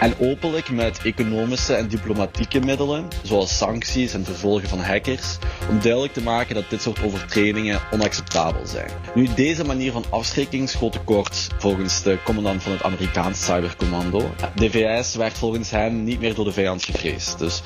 En 0.00 0.14
openlijk 0.18 0.70
met 0.70 1.00
economische 1.04 1.74
en 1.74 1.88
diplomatieke 1.88 2.60
middelen, 2.60 3.08
zoals 3.22 3.56
sancties 3.56 4.12
en 4.12 4.24
vervolgen 4.24 4.68
van 4.68 4.80
hackers, 4.80 5.38
om 5.68 5.80
duidelijk 5.80 6.12
te 6.12 6.22
maken 6.22 6.54
dat 6.54 6.70
dit 6.70 6.82
soort 6.82 7.02
overtredingen 7.02 7.80
onacceptabel 7.92 8.66
zijn. 8.66 8.90
Nu, 9.14 9.28
deze 9.34 9.64
manier 9.64 9.92
van 9.92 10.04
afschrikking 10.10 10.68
schoot 10.68 10.92
tekort 10.92 11.48
volgens 11.58 12.02
de 12.02 12.18
commandant 12.24 12.62
van 12.62 12.72
het 12.72 12.82
Amerikaanse 12.82 13.42
cybercommando. 13.42 14.34
De 14.54 14.70
VS 14.70 15.14
werd 15.14 15.38
volgens 15.38 15.70
hem 15.70 16.04
niet 16.04 16.20
meer 16.20 16.34
door 16.34 16.44
de 16.44 16.52
vijand 16.52 16.84
gevreesd. 16.84 17.38
Dus 17.38 17.62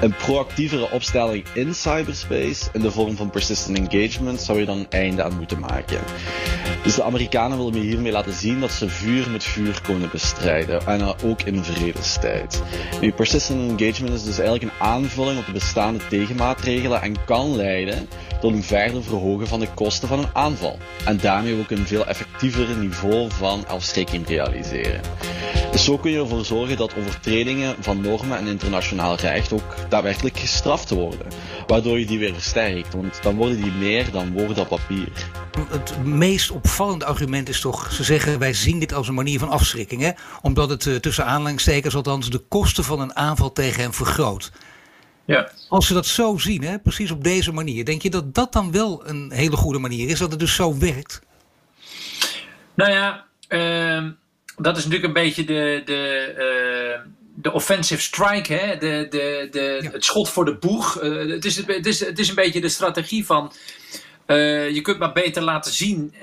een 0.00 0.14
proactievere 0.14 0.90
opstelling 0.90 1.44
in 1.54 1.74
cyberspace 1.74 2.68
in 2.72 2.80
de 2.80 2.90
vorm 2.90 3.16
van 3.16 3.30
persistent 3.30 3.78
engagement 3.78 4.40
zou 4.40 4.58
je 4.58 4.64
dan 4.64 4.78
een 4.78 4.90
einde 4.90 5.22
aan 5.22 5.36
moeten 5.36 5.60
maken. 5.60 6.00
Dus 6.82 6.94
de 6.94 7.02
Amerikanen 7.02 7.58
willen 7.58 7.72
me 7.72 7.80
hiermee 7.80 8.12
laten 8.16 8.32
zien 8.32 8.60
dat 8.60 8.72
ze 8.72 8.88
vuur 8.88 9.30
met 9.30 9.44
vuur 9.44 9.80
kunnen 9.82 10.08
bestrijden. 10.12 10.86
En 10.86 11.02
ook 11.24 11.42
in 11.42 11.64
vredestijd. 11.64 12.62
Nu, 13.00 13.12
persistent 13.12 13.80
engagement 13.80 14.14
is 14.14 14.24
dus 14.24 14.38
eigenlijk 14.38 14.62
een 14.62 14.86
aanvulling 14.86 15.38
op 15.38 15.46
de 15.46 15.52
bestaande 15.52 16.06
tegenmaatregelen 16.08 17.02
en 17.02 17.24
kan 17.24 17.56
leiden 17.56 18.08
tot 18.40 18.52
een 18.52 18.62
verder 18.62 19.02
verhogen 19.02 19.46
van 19.46 19.60
de 19.60 19.68
kosten 19.74 20.08
van 20.08 20.18
een 20.18 20.28
aanval. 20.32 20.78
En 21.04 21.16
daarmee 21.16 21.58
ook 21.58 21.70
een 21.70 21.86
veel 21.86 22.06
effectiever 22.06 22.76
niveau 22.76 23.30
van 23.30 23.68
afschrikking 23.68 24.28
realiseren. 24.28 25.00
Dus 25.76 25.84
zo 25.84 25.98
kun 25.98 26.10
je 26.10 26.18
ervoor 26.18 26.44
zorgen 26.44 26.76
dat 26.76 26.96
overtredingen 26.96 27.76
van 27.80 28.00
normen 28.00 28.38
en 28.38 28.46
internationaal 28.46 29.16
recht 29.16 29.52
ook 29.52 29.74
daadwerkelijk 29.88 30.38
gestraft 30.38 30.90
worden. 30.90 31.26
Waardoor 31.66 31.98
je 31.98 32.06
die 32.06 32.18
weer 32.18 32.32
versterkt, 32.32 32.94
want 32.94 33.22
dan 33.22 33.36
worden 33.36 33.62
die 33.62 33.72
meer 33.72 34.10
dan 34.10 34.32
woorden 34.32 34.58
op 34.58 34.68
papier. 34.68 35.08
Het 35.68 36.04
meest 36.04 36.50
opvallende 36.50 37.04
argument 37.04 37.48
is 37.48 37.60
toch, 37.60 37.92
ze 37.92 38.04
zeggen 38.04 38.38
wij 38.38 38.52
zien 38.52 38.78
dit 38.78 38.92
als 38.92 39.08
een 39.08 39.14
manier 39.14 39.38
van 39.38 39.48
afschrikking. 39.48 40.02
Hè? 40.02 40.10
Omdat 40.42 40.68
het 40.68 40.84
uh, 40.84 40.96
tussen 40.96 41.24
aanleidingstekens 41.24 41.94
althans 41.94 42.30
de 42.30 42.38
kosten 42.38 42.84
van 42.84 43.00
een 43.00 43.16
aanval 43.16 43.52
tegen 43.52 43.82
hen 43.82 43.92
vergroot. 43.92 44.52
Ja. 45.24 45.50
Als 45.68 45.86
ze 45.86 45.94
dat 45.94 46.06
zo 46.06 46.38
zien, 46.38 46.62
hè, 46.62 46.78
precies 46.78 47.10
op 47.10 47.24
deze 47.24 47.52
manier, 47.52 47.84
denk 47.84 48.02
je 48.02 48.10
dat 48.10 48.34
dat 48.34 48.52
dan 48.52 48.72
wel 48.72 49.08
een 49.08 49.30
hele 49.32 49.56
goede 49.56 49.78
manier 49.78 50.08
is, 50.08 50.18
dat 50.18 50.30
het 50.30 50.40
dus 50.40 50.54
zo 50.54 50.78
werkt? 50.78 51.20
Nou 52.74 52.90
ja, 52.90 53.24
uh, 53.48 54.10
dat 54.56 54.76
is 54.76 54.84
natuurlijk 54.84 55.16
een 55.16 55.22
beetje 55.22 55.44
de, 55.44 55.82
de, 55.84 56.34
uh, 56.96 57.12
de 57.34 57.52
offensive 57.52 58.02
strike, 58.02 58.52
hè? 58.52 58.76
De, 58.78 59.06
de, 59.10 59.48
de, 59.50 59.78
ja. 59.82 59.90
het 59.90 60.04
schot 60.04 60.28
voor 60.28 60.44
de 60.44 60.54
boeg. 60.54 61.02
Uh, 61.02 61.30
het, 61.30 61.44
is, 61.44 61.56
het, 61.56 61.86
is, 61.86 62.00
het 62.00 62.18
is 62.18 62.28
een 62.28 62.34
beetje 62.34 62.60
de 62.60 62.68
strategie 62.68 63.26
van. 63.26 63.52
Uh, 64.26 64.70
je 64.70 64.80
kunt 64.80 64.98
maar 64.98 65.12
beter 65.12 65.42
laten 65.42 65.72
zien 65.72 66.14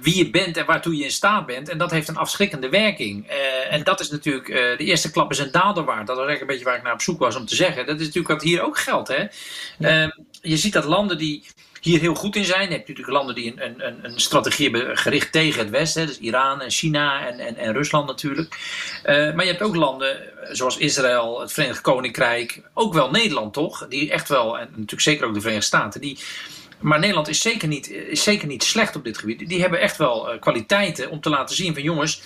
wie 0.00 0.16
je 0.16 0.30
bent 0.30 0.56
en 0.56 0.66
waartoe 0.66 0.96
je 0.96 1.04
in 1.04 1.10
staat 1.10 1.46
bent. 1.46 1.68
En 1.68 1.78
dat 1.78 1.90
heeft 1.90 2.08
een 2.08 2.16
afschrikkende 2.16 2.68
werking. 2.68 3.26
en 3.70 3.84
dat 3.84 4.00
is 4.00 4.10
natuurlijk, 4.10 4.46
de 4.46 4.84
eerste 4.84 5.10
klap 5.10 5.30
is 5.30 5.38
een 5.38 5.50
dader 5.50 5.84
waard. 5.84 6.06
Dat 6.06 6.16
was 6.16 6.26
eigenlijk 6.26 6.40
een 6.40 6.46
beetje 6.46 6.64
waar 6.64 6.76
ik 6.76 6.82
naar 6.82 6.92
op 6.92 7.00
zoek 7.00 7.18
was 7.18 7.36
om 7.36 7.46
te 7.46 7.54
zeggen. 7.54 7.86
Dat 7.86 8.00
is 8.00 8.06
natuurlijk 8.06 8.34
wat 8.34 8.42
hier 8.42 8.62
ook 8.62 8.78
geldt. 8.78 9.08
Hè? 9.08 9.24
Ja. 9.78 10.16
je 10.40 10.56
ziet 10.56 10.72
dat 10.72 10.84
landen 10.84 11.18
die 11.18 11.44
hier 11.80 12.00
heel 12.00 12.14
goed 12.14 12.36
in 12.36 12.44
zijn. 12.44 12.62
Je 12.62 12.74
hebt 12.74 12.88
natuurlijk 12.88 13.16
landen 13.16 13.34
die 13.34 13.54
een, 13.56 13.86
een, 13.86 13.98
een 14.02 14.20
strategie 14.20 14.70
hebben 14.70 14.96
gericht 14.96 15.32
tegen 15.32 15.60
het 15.60 15.70
Westen. 15.70 16.06
Dus 16.06 16.18
Iran 16.18 16.60
en 16.60 16.70
China 16.70 17.26
en, 17.26 17.38
en, 17.38 17.56
en 17.56 17.72
Rusland 17.72 18.06
natuurlijk. 18.06 18.58
Uh, 19.04 19.34
maar 19.34 19.44
je 19.44 19.50
hebt 19.50 19.62
ook 19.62 19.76
landen 19.76 20.16
zoals 20.50 20.76
Israël, 20.76 21.40
het 21.40 21.52
Verenigd 21.52 21.80
Koninkrijk. 21.80 22.62
Ook 22.74 22.94
wel 22.94 23.10
Nederland 23.10 23.52
toch? 23.52 23.86
Die 23.88 24.10
echt 24.10 24.28
wel, 24.28 24.58
en 24.58 24.68
natuurlijk 24.70 25.00
zeker 25.00 25.26
ook 25.26 25.34
de 25.34 25.40
Verenigde 25.40 25.66
Staten. 25.66 26.00
Die, 26.00 26.18
maar 26.78 26.98
Nederland 26.98 27.28
is 27.28 27.40
zeker, 27.40 27.68
niet, 27.68 27.90
is 27.90 28.22
zeker 28.22 28.46
niet 28.46 28.64
slecht 28.64 28.96
op 28.96 29.04
dit 29.04 29.18
gebied. 29.18 29.48
Die 29.48 29.60
hebben 29.60 29.80
echt 29.80 29.96
wel 29.96 30.34
uh, 30.34 30.40
kwaliteiten 30.40 31.10
om 31.10 31.20
te 31.20 31.30
laten 31.30 31.56
zien 31.56 31.74
van 31.74 31.82
jongens... 31.82 32.22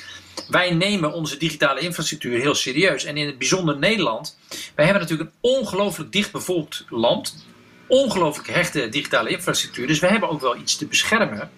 Wij 0.49 0.71
nemen 0.71 1.13
onze 1.13 1.37
digitale 1.37 1.81
infrastructuur 1.81 2.41
heel 2.41 2.55
serieus. 2.55 3.05
En 3.05 3.17
in 3.17 3.27
het 3.27 3.39
bijzonder 3.39 3.79
Nederland. 3.79 4.39
Wij 4.75 4.85
hebben 4.85 5.03
natuurlijk 5.03 5.31
een 5.31 5.51
ongelooflijk 5.51 6.13
dichtbevolkt 6.13 6.85
land 6.89 7.47
ongelooflijk 7.93 8.49
hechte 8.49 8.89
digitale 8.89 9.29
infrastructuur. 9.29 9.87
Dus 9.87 9.99
we 9.99 10.07
hebben 10.07 10.29
ook 10.29 10.41
wel 10.41 10.57
iets 10.57 10.77
te 10.77 10.87
beschermen. 10.87 11.51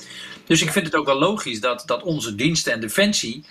Dus 0.46 0.62
ik 0.62 0.70
vind 0.70 0.86
het 0.86 0.94
ook 0.94 1.06
wel 1.06 1.18
logisch 1.18 1.60
dat, 1.60 1.82
dat 1.86 2.02
onze 2.02 2.34
diensten 2.34 2.72
en 2.72 2.80
defensie. 2.80 3.44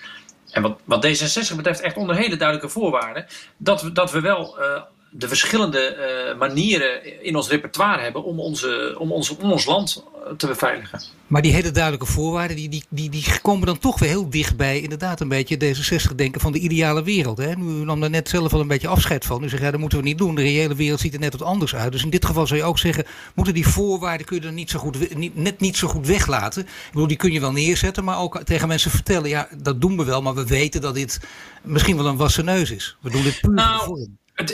En 0.52 0.62
wat, 0.62 0.80
wat 0.84 1.06
D66 1.06 1.56
betreft, 1.56 1.82
echt 1.82 1.98
onder 1.98 2.16
hele 2.16 2.36
duidelijke 2.36 2.72
voorwaarden. 2.72 3.26
Dat 3.58 3.82
we, 3.82 3.92
dat 3.92 4.12
we 4.12 4.22
wel 4.22 4.60
uh, 4.60 4.82
de 5.16 5.28
verschillende 5.28 5.98
uh, 6.32 6.40
manieren 6.40 7.24
in 7.24 7.36
ons 7.36 7.50
repertoire 7.50 8.02
hebben 8.02 8.24
om, 8.24 8.40
onze, 8.40 8.96
om, 9.00 9.12
onze, 9.12 9.38
om 9.38 9.52
ons 9.52 9.66
land 9.66 10.04
te 10.38 10.48
beveiligen. 10.48 11.02
Maar 11.28 11.42
die 11.42 11.54
hele 11.54 11.72
duidelijke 11.72 12.06
voorwaarden, 12.06 12.56
die, 12.56 12.70
die, 12.70 12.84
die, 12.90 13.10
die 13.10 13.26
komen 13.42 13.66
dan 13.66 13.78
toch 13.78 14.00
weer 14.00 14.10
heel 14.10 14.30
dichtbij 14.30 14.82
inderdaad 14.82 15.20
een 15.20 15.28
beetje 15.28 15.58
D66 15.58 16.16
denken 16.16 16.42
van 16.42 16.52
de 16.52 16.60
ideale 16.60 17.04
wereld. 17.04 17.38
Hè? 17.38 17.56
Nu 17.56 17.86
nam 17.86 18.00
daar 18.00 18.10
net 18.10 18.30
zelf 18.30 18.54
al 18.54 18.60
een 18.60 18.68
beetje 18.68 18.88
afscheid 18.88 19.26
van. 19.26 19.42
Nu 19.42 19.50
zeg 19.50 19.60
ja, 19.60 19.72
dat 19.72 19.80
moeten 19.80 19.98
we 19.98 20.04
niet 20.04 20.18
doen. 20.18 20.36
De 20.36 20.42
reële 20.42 20.76
wereld 20.76 21.00
ziet 21.00 21.14
er 21.14 21.20
net 21.20 21.38
wat 21.38 21.48
anders 21.48 21.76
uit. 21.76 21.92
Dus 21.92 22.04
in 22.04 22.10
dit 22.10 22.26
geval 22.26 22.48
zou 22.48 22.60
je 22.60 22.66
ook 22.66 22.80
zeggen, 22.80 23.06
moeten 23.36 23.54
die 23.54 23.68
voorwaarden 23.68 24.26
kun 24.26 24.42
je 24.42 24.48
er 24.48 24.54
niet 24.54 24.70
zo 24.70 24.80
goed, 24.80 25.16
niet, 25.16 25.36
net 25.36 25.60
niet 25.60 25.78
zo 25.78 25.88
goed 25.88 26.08
weglaten. 26.08 26.62
Ik 26.62 26.90
bedoel, 26.92 27.08
die 27.08 27.18
kun 27.18 27.32
je 27.32 27.40
wel 27.40 27.52
neerzetten, 27.52 28.04
maar 28.04 28.20
ook 28.20 28.44
tegen 28.44 28.68
mensen 28.68 28.92
vertellen, 28.92 29.30
ja, 29.30 29.48
dat 29.62 29.82
doen 29.82 29.98
we 29.98 30.04
wel, 30.04 30.22
maar 30.22 30.36
we 30.36 30.46
weten 30.46 30.82
dat 30.82 30.96
dit 30.96 31.20
misschien 31.64 31.98
wel 31.98 32.06
een 32.06 32.18
wassen 32.18 32.46
neus 32.46 32.72
is. 32.72 32.98
We 33.02 33.10
doen 33.10 33.24
dit 33.24 33.42
puur 33.42 33.54
nou, 33.54 33.86
voor 33.86 34.08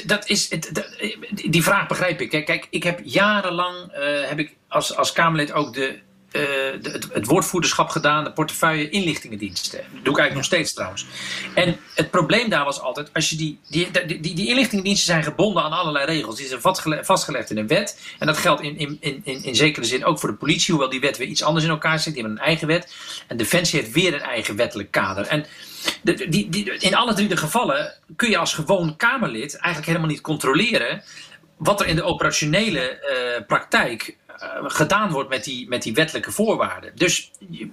dat 0.06 0.30
is, 0.30 0.50
dat, 0.50 0.98
die 1.32 1.64
vraag 1.64 1.88
begrijp 1.88 2.22
ik. 2.22 2.30
Kijk, 2.46 2.68
ik 2.70 2.84
heb 2.84 3.00
jarenlang 3.04 3.92
uh, 3.94 4.28
heb 4.28 4.40
ik 4.40 4.56
als, 4.68 4.96
als 4.96 5.12
Kamerlid 5.12 5.52
ook 5.52 5.74
de 5.74 6.00
eh, 6.32 6.42
het, 6.82 7.08
het, 7.14 7.26
woordvoerderschap 7.26 7.90
gedaan, 7.90 8.24
de 8.24 8.32
portefeuille 8.32 8.90
inlichtingendiensten. 8.90 9.80
Dat 9.80 10.04
doe 10.04 10.14
ik 10.14 10.20
eigenlijk 10.20 10.36
nog 10.36 10.46
steeds 10.46 10.74
trouwens. 10.74 11.06
En 11.54 11.78
het 11.96 12.12
probleem 12.12 12.50
daar 12.50 12.66
was 12.66 12.82
altijd, 12.82 13.10
als 13.14 13.30
je 13.30 13.36
die, 13.36 13.60
die, 13.68 13.92
die, 13.92 14.20
die, 14.20 14.36
die 14.36 14.48
inlichtingendiensten 14.48 15.06
zijn 15.06 15.24
gebonden 15.24 15.64
aan 15.64 15.72
allerlei 15.72 16.06
regels. 16.06 16.36
Die 16.36 16.48
zijn 16.48 16.62
vastgelegd 17.02 17.50
in 17.50 17.58
een 17.58 17.68
wet. 17.68 18.00
En 18.20 18.28
dat 18.28 18.38
geldt 18.38 18.62
in, 18.62 18.78
in, 18.78 18.98
in, 19.00 19.44
in 19.44 19.56
zekere 19.56 19.86
zin 19.86 20.06
ook 20.06 20.20
voor 20.20 20.30
de 20.30 20.36
politie, 20.36 20.74
hoewel 20.74 20.90
die 20.92 21.00
wet 21.00 21.18
weer 21.18 21.28
iets 21.28 21.44
anders 21.44 21.66
in 21.66 21.72
elkaar 21.72 22.00
zit. 22.00 22.14
Die 22.14 22.22
hebben 22.22 22.42
een 22.42 22.48
eigen 22.48 22.68
wet. 22.68 22.94
En 23.28 23.38
Defensie 23.38 23.80
heeft 23.80 23.92
weer 23.92 24.14
een 24.14 24.22
eigen 24.22 24.56
wettelijk 24.56 24.92
kader. 24.92 25.28
En 25.28 25.46
die, 26.02 26.50
die, 26.50 26.78
in 26.78 26.96
alle 26.96 27.14
drie 27.14 27.28
de 27.28 27.38
gevallen 27.38 27.94
kun 28.16 28.30
je 28.30 28.38
als 28.38 28.54
gewoon 28.54 28.96
Kamerlid 28.96 29.56
eigenlijk 29.56 29.86
helemaal 29.86 30.10
niet 30.10 30.22
controleren 30.22 31.04
wat 31.58 31.82
er 31.82 31.88
in 31.88 31.96
de 31.96 32.04
operationele 32.04 33.00
uh, 33.40 33.46
praktijk 33.48 34.18
gedaan 34.64 35.12
wordt 35.12 35.30
met 35.30 35.44
die, 35.44 35.68
met 35.68 35.84
die 35.84 35.94
wettelijke 35.94 36.32
voorwaarden. 36.32 36.92
Dus 36.96 37.32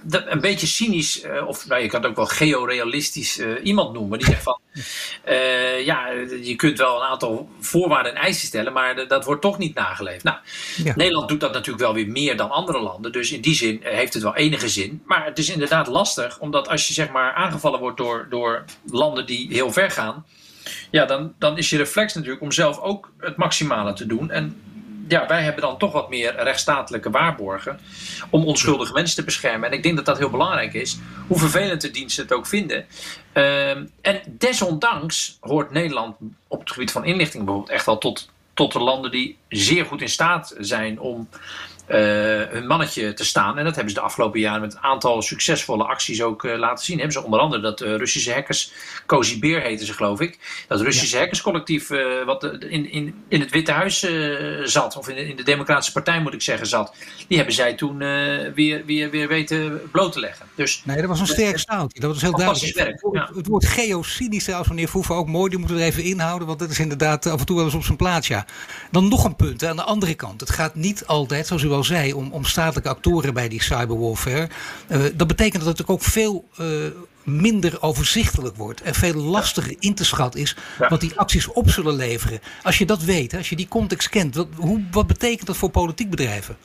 een 0.09 0.41
beetje 0.41 0.67
cynisch, 0.67 1.25
uh, 1.25 1.47
of 1.47 1.67
nou, 1.67 1.83
je 1.83 1.89
kan 1.89 2.01
het 2.01 2.11
ook 2.11 2.17
wel 2.17 2.27
georealistisch 2.27 3.41
iemand 3.63 3.93
noemen, 3.93 4.19
die 4.19 4.27
zegt 4.27 4.43
van 4.43 4.61
ja, 5.85 6.09
je 6.43 6.55
kunt 6.57 6.79
wel 6.79 6.97
een 6.97 7.07
aantal 7.07 7.49
voorwaarden 7.61 8.15
en 8.15 8.23
eisen 8.23 8.47
stellen, 8.47 8.73
maar 8.73 9.09
dat 9.09 9.25
wordt 9.25 9.43
toch 9.43 9.59
niet 9.59 9.75
nageleefd. 9.75 10.25
Nou, 10.25 10.39
ja. 10.77 10.93
Nederland 10.97 11.29
doet 11.29 11.41
dat 11.41 11.53
natuurlijk 11.53 11.85
wel 11.85 11.95
weer 11.95 12.09
meer 12.09 12.37
dan 12.37 12.51
andere 12.51 12.81
landen, 12.81 13.13
dus 13.13 13.33
in 13.33 13.41
die 13.41 13.55
zin 13.55 13.81
heeft 13.83 14.15
het 14.15 14.23
wel 14.23 14.37
enige 14.37 14.69
zin. 14.69 15.03
Maar 15.05 15.25
het 15.25 15.39
is 15.39 15.51
inderdaad 15.51 15.87
lastig, 15.87 16.39
omdat 16.39 16.69
als 16.69 16.89
je 16.89 16.95
zeg 16.95 17.11
maar 17.11 17.33
aangevallen 17.33 17.81
wordt 17.81 17.97
door, 17.97 18.27
door 18.31 18.65
landen 18.91 19.27
die 19.27 19.49
heel 19.51 19.73
ver 19.73 19.91
gaan 19.91 20.25
ja, 20.91 21.07
dan, 21.07 21.35
dan 21.39 21.59
is 21.59 21.71
je 21.71 21.77
reflex 21.77 22.15
natuurlijk 22.15 22.43
om 22.43 22.53
zelf 22.53 22.81
ook 22.81 23.13
het 23.19 23.37
maximale 23.37 23.93
te 23.93 24.07
doen. 24.07 24.31
En 24.31 24.61
ja, 25.09 25.27
wij 25.27 25.42
hebben 25.42 25.62
dan 25.62 25.79
toch 25.79 25.92
wat 25.92 26.09
meer 26.09 26.35
rechtsstatelijke 26.42 27.11
waarborgen 27.11 27.81
om 28.31 28.45
onschuldige 28.45 28.92
mensen 28.92 29.16
te 29.16 29.25
beschermen. 29.25 29.69
En 29.69 29.77
ik 29.77 29.83
denk 29.83 29.97
dat 29.97 30.05
dat 30.05 30.19
heel 30.19 30.31
belangrijk 30.31 30.75
is, 30.75 30.99
hoe 31.27 31.38
vervelend 31.38 31.81
de 31.81 31.90
diensten 31.90 32.23
het 32.23 32.33
ook 32.33 32.47
vinden. 32.47 32.87
Ehm, 33.33 33.87
en 34.01 34.21
desondanks 34.27 35.37
hoort 35.40 35.71
Nederland 35.71 36.16
op 36.49 36.61
het 36.61 36.71
gebied 36.71 36.92
van 36.92 37.05
inlichting 37.05 37.45
bijvoorbeeld 37.45 37.75
echt 37.75 37.87
wel 37.87 37.99
tot, 37.99 38.31
tot 38.55 38.73
de 38.73 38.81
landen 38.81 39.11
die 39.11 39.38
zeer 39.49 39.85
goed 39.85 40.01
in 40.01 40.09
staat 40.09 40.55
zijn 40.59 41.01
om 41.01 41.29
hun 41.87 42.66
mannetje 42.66 43.12
te 43.12 43.25
staan. 43.25 43.59
En 43.59 43.64
dat 43.64 43.75
hebben 43.75 43.92
ze 43.92 43.99
de 43.99 44.05
afgelopen 44.05 44.40
jaren 44.40 44.61
met 44.61 44.72
een 44.75 44.83
aantal 44.83 45.22
succesvolle 45.22 45.85
acties 45.85 46.22
ook 46.22 46.44
uh, 46.44 46.59
laten 46.59 46.85
zien. 46.85 46.96
Hebben 46.96 47.12
ze 47.12 47.25
onder 47.25 47.40
andere 47.40 47.62
dat 47.62 47.83
uh, 47.83 47.96
Russische 47.96 48.33
hackers, 48.33 48.72
Cozy 49.07 49.38
Beer 49.38 49.61
heten 49.61 49.87
ze 49.87 49.92
geloof 49.92 50.20
ik, 50.20 50.64
dat 50.68 50.81
Russische 50.81 51.14
ja. 51.14 51.20
hackerscollectief 51.20 51.88
wat 52.25 52.44
in, 52.44 52.90
in, 52.90 53.14
in 53.29 53.40
het 53.40 53.51
Witte 53.51 53.72
Huis 53.72 54.07
zat, 54.64 54.96
of 54.96 55.09
in 55.09 55.14
de, 55.14 55.29
in 55.29 55.37
de 55.37 55.42
Democratische 55.42 55.92
Partij 55.92 56.20
moet 56.20 56.33
ik 56.33 56.42
zeggen 56.42 56.66
zat, 56.66 56.94
die 57.29 57.37
hebben 57.37 57.55
zij 57.55 57.75
toen 57.75 57.99
weer, 58.55 58.85
weer, 58.85 59.11
weer 59.11 59.29
weten 59.29 59.81
bloot 59.92 60.12
te 60.12 60.20
leggen. 60.20 60.46
Dus, 60.55 60.83
nee, 60.85 60.96
dat 60.96 61.07
was 61.07 61.20
een 61.20 61.27
sterk 61.27 61.59
staaltje. 61.59 62.01
Dat 62.01 62.12
was 62.12 62.22
heel 62.22 62.37
duidelijk. 62.37 62.77
Werk, 62.77 63.07
ja. 63.12 63.31
Het 63.35 63.46
woord 63.46 63.66
geocynisch 63.66 64.44
trouwens, 64.44 64.70
meneer 64.70 64.88
Voeven, 64.88 65.14
ook 65.14 65.29
mooi, 65.29 65.51
die 65.51 65.59
moeten 65.59 65.77
we 65.77 65.83
er 65.83 65.88
even 65.88 66.03
inhouden, 66.03 66.46
want 66.46 66.59
dat 66.59 66.70
is 66.70 66.79
inderdaad 66.79 67.27
af 67.27 67.40
en 67.40 67.46
toe 67.46 67.57
wel 67.57 67.64
eens 67.64 67.75
op 67.75 67.85
zijn 67.85 67.96
plaats, 67.96 68.29
ja. 68.29 68.46
Dan 68.90 69.09
nog 69.09 69.25
een 69.25 69.37
punt 69.37 69.64
aan 69.64 69.77
de 69.77 69.83
andere 69.83 70.14
kant. 70.14 70.40
Het 70.40 70.51
gaat 70.51 70.75
niet 70.75 71.07
altijd, 71.07 71.46
zoals 71.46 71.62
u 71.62 71.68
al 71.77 71.85
zei, 71.85 72.12
om, 72.12 72.33
om 72.33 72.45
statelijke 72.45 72.89
actoren 72.89 73.35
bij 73.35 73.49
die 73.49 73.62
cyberwarfare. 73.62 74.49
Uh, 74.89 75.05
dat 75.15 75.27
betekent 75.27 75.65
dat 75.65 75.79
het 75.79 75.89
ook 75.89 76.03
veel 76.03 76.49
uh, 76.61 76.67
minder 77.23 77.83
overzichtelijk 77.83 78.57
wordt 78.57 78.83
en 78.83 78.95
veel 78.95 79.15
lastiger 79.15 79.77
in 79.79 79.95
te 79.95 80.05
schatten 80.05 80.41
is 80.41 80.57
wat 80.89 81.01
die 81.01 81.19
acties 81.19 81.47
op 81.47 81.71
zullen 81.71 81.97
leveren. 81.97 82.41
Als 82.62 82.79
je 82.79 82.87
dat 82.87 83.03
weet, 83.03 83.35
als 83.35 83.49
je 83.49 83.57
die 83.57 83.69
context 83.69 84.09
kent, 84.09 84.35
wat, 84.35 84.49
hoe, 84.57 84.85
wat 84.91 85.07
betekent 85.07 85.47
dat 85.47 85.57
voor 85.57 85.71
politiek 85.71 86.11
bedrijven? 86.11 86.57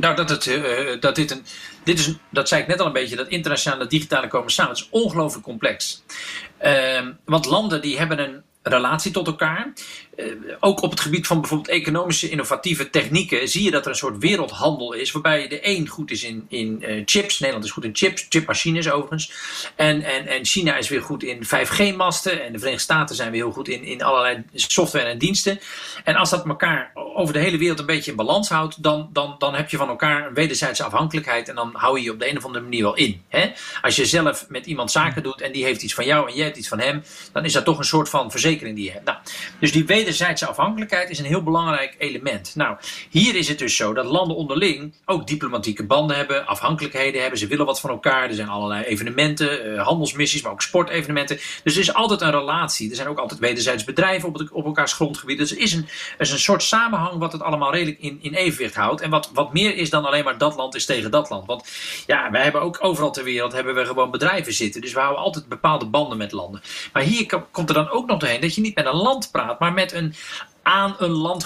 Nou, 0.00 0.16
dat, 0.16 0.30
het, 0.30 0.46
uh, 0.46 1.00
dat 1.00 1.14
dit 1.14 1.30
een. 1.30 1.44
Dit 1.84 1.98
is, 1.98 2.14
dat 2.30 2.48
zei 2.48 2.62
ik 2.62 2.68
net 2.68 2.80
al 2.80 2.86
een 2.86 2.92
beetje, 2.92 3.16
dat 3.16 3.28
internationale 3.28 3.86
digitale 3.86 4.28
komen 4.28 4.52
samen. 4.52 4.72
Het 4.72 4.80
is 4.80 4.88
ongelooflijk 4.90 5.44
complex. 5.44 6.02
Uh, 6.62 7.00
want 7.24 7.46
landen 7.46 7.82
die 7.82 7.98
hebben 7.98 8.18
een 8.18 8.42
relatie 8.62 9.12
tot 9.12 9.26
elkaar. 9.26 9.72
Uh, 10.16 10.26
ook 10.60 10.82
op 10.82 10.90
het 10.90 11.00
gebied 11.00 11.26
van 11.26 11.40
bijvoorbeeld 11.40 11.70
economische 11.70 12.28
innovatieve 12.28 12.90
technieken 12.90 13.48
zie 13.48 13.62
je 13.62 13.70
dat 13.70 13.84
er 13.84 13.90
een 13.90 13.96
soort 13.96 14.18
wereldhandel 14.18 14.92
is, 14.92 15.12
waarbij 15.12 15.48
de 15.48 15.68
een 15.68 15.88
goed 15.88 16.10
is 16.10 16.24
in, 16.24 16.46
in 16.48 16.82
uh, 16.82 17.02
chips, 17.04 17.38
Nederland 17.38 17.64
is 17.64 17.72
goed 17.72 17.84
in 17.84 17.96
chips, 17.96 18.26
chipmachines 18.28 18.90
overigens, 18.90 19.32
en, 19.76 20.02
en, 20.02 20.26
en 20.26 20.44
China 20.44 20.76
is 20.76 20.88
weer 20.88 21.02
goed 21.02 21.22
in 21.22 21.44
5G-masten 21.44 22.44
en 22.44 22.52
de 22.52 22.58
Verenigde 22.58 22.78
Staten 22.78 23.16
zijn 23.16 23.30
weer 23.30 23.42
heel 23.42 23.52
goed 23.52 23.68
in, 23.68 23.84
in 23.84 24.02
allerlei 24.02 24.44
software 24.54 25.04
en 25.04 25.18
diensten. 25.18 25.58
En 26.04 26.14
als 26.14 26.30
dat 26.30 26.46
elkaar 26.46 26.92
over 26.94 27.34
de 27.34 27.40
hele 27.40 27.58
wereld 27.58 27.78
een 27.78 27.86
beetje 27.86 28.10
in 28.10 28.16
balans 28.16 28.48
houdt, 28.48 28.82
dan, 28.82 29.08
dan, 29.12 29.34
dan 29.38 29.54
heb 29.54 29.70
je 29.70 29.76
van 29.76 29.88
elkaar 29.88 30.26
een 30.26 30.34
wederzijdse 30.34 30.84
afhankelijkheid 30.84 31.48
en 31.48 31.54
dan 31.54 31.70
hou 31.72 31.98
je 31.98 32.04
je 32.04 32.12
op 32.12 32.18
de 32.18 32.30
een 32.30 32.36
of 32.36 32.44
andere 32.44 32.64
manier 32.64 32.82
wel 32.82 32.94
in. 32.94 33.22
Hè? 33.28 33.50
Als 33.82 33.96
je 33.96 34.06
zelf 34.06 34.46
met 34.48 34.66
iemand 34.66 34.90
zaken 34.90 35.22
doet 35.22 35.40
en 35.40 35.52
die 35.52 35.64
heeft 35.64 35.82
iets 35.82 35.94
van 35.94 36.04
jou 36.04 36.28
en 36.28 36.34
jij 36.34 36.44
hebt 36.44 36.56
iets 36.56 36.68
van 36.68 36.80
hem, 36.80 37.02
dan 37.32 37.44
is 37.44 37.52
dat 37.52 37.64
toch 37.64 37.78
een 37.78 37.84
soort 37.84 38.08
van 38.08 38.30
verzekering 38.30 38.76
die 38.76 38.84
je 38.84 38.90
hebt. 38.90 39.04
Nou, 39.04 39.18
dus 39.58 39.72
die 39.72 39.84
wederzijdse 40.04 40.46
afhankelijkheid 40.46 41.10
is 41.10 41.18
een 41.18 41.24
heel 41.24 41.42
belangrijk 41.42 41.94
element. 41.98 42.52
Nou, 42.54 42.76
hier 43.10 43.34
is 43.34 43.48
het 43.48 43.58
dus 43.58 43.76
zo 43.76 43.92
dat 43.94 44.04
landen 44.04 44.36
onderling 44.36 44.94
ook 45.04 45.26
diplomatieke 45.26 45.84
banden 45.84 46.16
hebben, 46.16 46.46
afhankelijkheden 46.46 47.20
hebben. 47.20 47.38
Ze 47.38 47.46
willen 47.46 47.66
wat 47.66 47.80
van 47.80 47.90
elkaar. 47.90 48.28
Er 48.28 48.34
zijn 48.34 48.48
allerlei 48.48 48.84
evenementen, 48.84 49.66
uh, 49.66 49.82
handelsmissies, 49.82 50.42
maar 50.42 50.52
ook 50.52 50.62
sportevenementen. 50.62 51.38
Dus 51.62 51.74
er 51.74 51.80
is 51.80 51.94
altijd 51.94 52.20
een 52.20 52.30
relatie. 52.30 52.90
Er 52.90 52.96
zijn 52.96 53.08
ook 53.08 53.18
altijd 53.18 53.40
wederzijds 53.40 53.84
bedrijven 53.84 54.28
op, 54.28 54.48
op 54.52 54.64
elkaars 54.64 54.92
grondgebied. 54.92 55.38
Dus 55.38 55.50
er 55.50 55.58
is, 55.58 55.72
een, 55.72 55.86
er 56.16 56.20
is 56.20 56.30
een 56.30 56.38
soort 56.38 56.62
samenhang 56.62 57.18
wat 57.18 57.32
het 57.32 57.42
allemaal 57.42 57.72
redelijk 57.72 58.00
in, 58.00 58.18
in 58.20 58.34
evenwicht 58.34 58.74
houdt. 58.74 59.00
En 59.00 59.10
wat, 59.10 59.30
wat 59.34 59.52
meer 59.52 59.76
is 59.76 59.90
dan 59.90 60.04
alleen 60.04 60.24
maar 60.24 60.38
dat 60.38 60.56
land 60.56 60.74
is 60.74 60.84
tegen 60.84 61.10
dat 61.10 61.30
land. 61.30 61.46
Want 61.46 61.68
ja, 62.06 62.30
wij 62.30 62.42
hebben 62.42 62.60
ook 62.60 62.78
overal 62.80 63.10
ter 63.10 63.24
wereld 63.24 63.52
hebben 63.52 63.74
we 63.74 63.84
gewoon 63.84 64.10
bedrijven 64.10 64.52
zitten. 64.52 64.80
Dus 64.80 64.92
we 64.92 65.00
houden 65.00 65.22
altijd 65.22 65.48
bepaalde 65.48 65.86
banden 65.86 66.18
met 66.18 66.32
landen. 66.32 66.62
Maar 66.92 67.02
hier 67.02 67.42
komt 67.50 67.68
er 67.68 67.74
dan 67.74 67.90
ook 67.90 68.06
nog 68.06 68.18
doorheen 68.18 68.40
dat 68.40 68.54
je 68.54 68.60
niet 68.60 68.74
met 68.74 68.86
een 68.86 68.94
land 68.94 69.30
praat, 69.30 69.60
maar 69.60 69.72
met 69.72 69.92
een 69.94 70.14
aan 70.64 70.94
een 70.98 71.10
land 71.10 71.44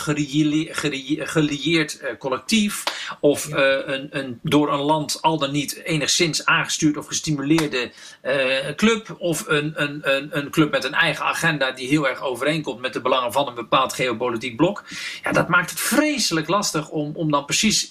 gelieerd 1.18 2.00
uh, 2.02 2.08
collectief 2.18 2.82
of 3.20 3.48
uh, 3.48 3.56
een, 3.84 4.08
een, 4.10 4.38
door 4.42 4.72
een 4.72 4.80
land 4.80 5.22
al 5.22 5.38
dan 5.38 5.50
niet 5.50 5.82
enigszins 5.84 6.46
aangestuurd 6.46 6.96
of 6.96 7.06
gestimuleerde 7.06 7.92
uh, 8.22 8.74
club 8.76 9.16
of 9.18 9.44
een, 9.48 9.72
een, 9.82 10.00
een, 10.14 10.38
een, 10.38 10.50
club 10.50 10.70
met 10.70 10.84
een 10.84 10.94
eigen 10.94 11.24
agenda 11.24 11.70
die 11.70 11.88
heel 11.88 12.08
erg 12.08 12.22
overeenkomt 12.22 12.80
met 12.80 12.92
de 12.92 13.00
belangen 13.00 13.32
van 13.32 13.48
een 13.48 13.54
bepaald 13.54 13.92
geopolitiek 13.92 14.56
blok. 14.56 14.84
Ja, 15.22 15.32
dat 15.32 15.48
maakt 15.48 15.70
het 15.70 15.80
vreselijk 15.80 16.48
lastig 16.48 16.88
om, 16.88 17.12
om 17.14 17.30
dan 17.30 17.44
precies 17.44 17.90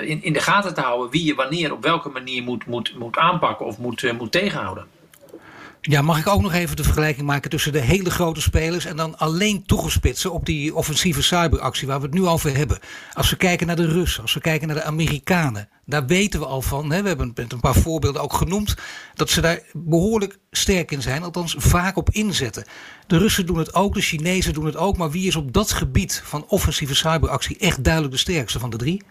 in, 0.00 0.22
in 0.22 0.32
de 0.32 0.40
gaten 0.40 0.74
te 0.74 0.80
houden 0.80 1.10
wie 1.10 1.24
je 1.24 1.34
wanneer 1.34 1.72
op 1.72 1.82
welke 1.82 2.08
manier 2.08 2.42
moet, 2.42 2.66
moet, 2.66 2.98
moet 2.98 3.16
aanpakken 3.16 3.66
of 3.66 3.78
moet, 3.78 4.12
moet 4.12 4.32
tegenhouden. 4.32 4.97
Ja, 5.80 6.02
mag 6.02 6.18
ik 6.18 6.26
ook 6.26 6.42
nog 6.42 6.52
even 6.52 6.76
de 6.76 6.84
vergelijking 6.84 7.26
maken 7.26 7.50
tussen 7.50 7.72
de 7.72 7.80
hele 7.80 8.10
grote 8.10 8.40
spelers 8.40 8.84
en 8.84 8.96
dan 8.96 9.18
alleen 9.18 9.66
toegespitsen 9.66 10.32
op 10.32 10.46
die 10.46 10.74
offensieve 10.74 11.22
cyberactie 11.22 11.86
waar 11.86 12.00
we 12.00 12.06
het 12.06 12.14
nu 12.14 12.26
over 12.26 12.56
hebben. 12.56 12.78
Als 13.12 13.30
we 13.30 13.36
kijken 13.36 13.66
naar 13.66 13.76
de 13.76 13.86
Russen, 13.86 14.22
als 14.22 14.34
we 14.34 14.40
kijken 14.40 14.66
naar 14.66 14.76
de 14.76 14.82
Amerikanen, 14.82 15.68
daar 15.84 16.06
weten 16.06 16.40
we 16.40 16.46
al 16.46 16.62
van. 16.62 16.92
Hè, 16.92 17.02
we 17.02 17.08
hebben 17.08 17.32
met 17.34 17.52
een 17.52 17.60
paar 17.60 17.74
voorbeelden 17.74 18.22
ook 18.22 18.32
genoemd 18.32 18.74
dat 19.14 19.30
ze 19.30 19.40
daar 19.40 19.62
behoorlijk 19.72 20.38
sterk 20.50 20.90
in 20.90 21.02
zijn, 21.02 21.22
althans 21.22 21.54
vaak 21.58 21.96
op 21.96 22.10
inzetten. 22.10 22.64
De 23.06 23.18
Russen 23.18 23.46
doen 23.46 23.58
het 23.58 23.74
ook, 23.74 23.94
de 23.94 24.00
Chinezen 24.00 24.52
doen 24.52 24.66
het 24.66 24.76
ook, 24.76 24.96
maar 24.96 25.10
wie 25.10 25.26
is 25.26 25.36
op 25.36 25.52
dat 25.52 25.72
gebied 25.72 26.22
van 26.24 26.44
offensieve 26.48 26.94
cyberactie 26.94 27.58
echt 27.58 27.84
duidelijk 27.84 28.14
de 28.14 28.20
sterkste 28.20 28.58
van 28.58 28.70
de 28.70 28.76
drie? 28.76 29.02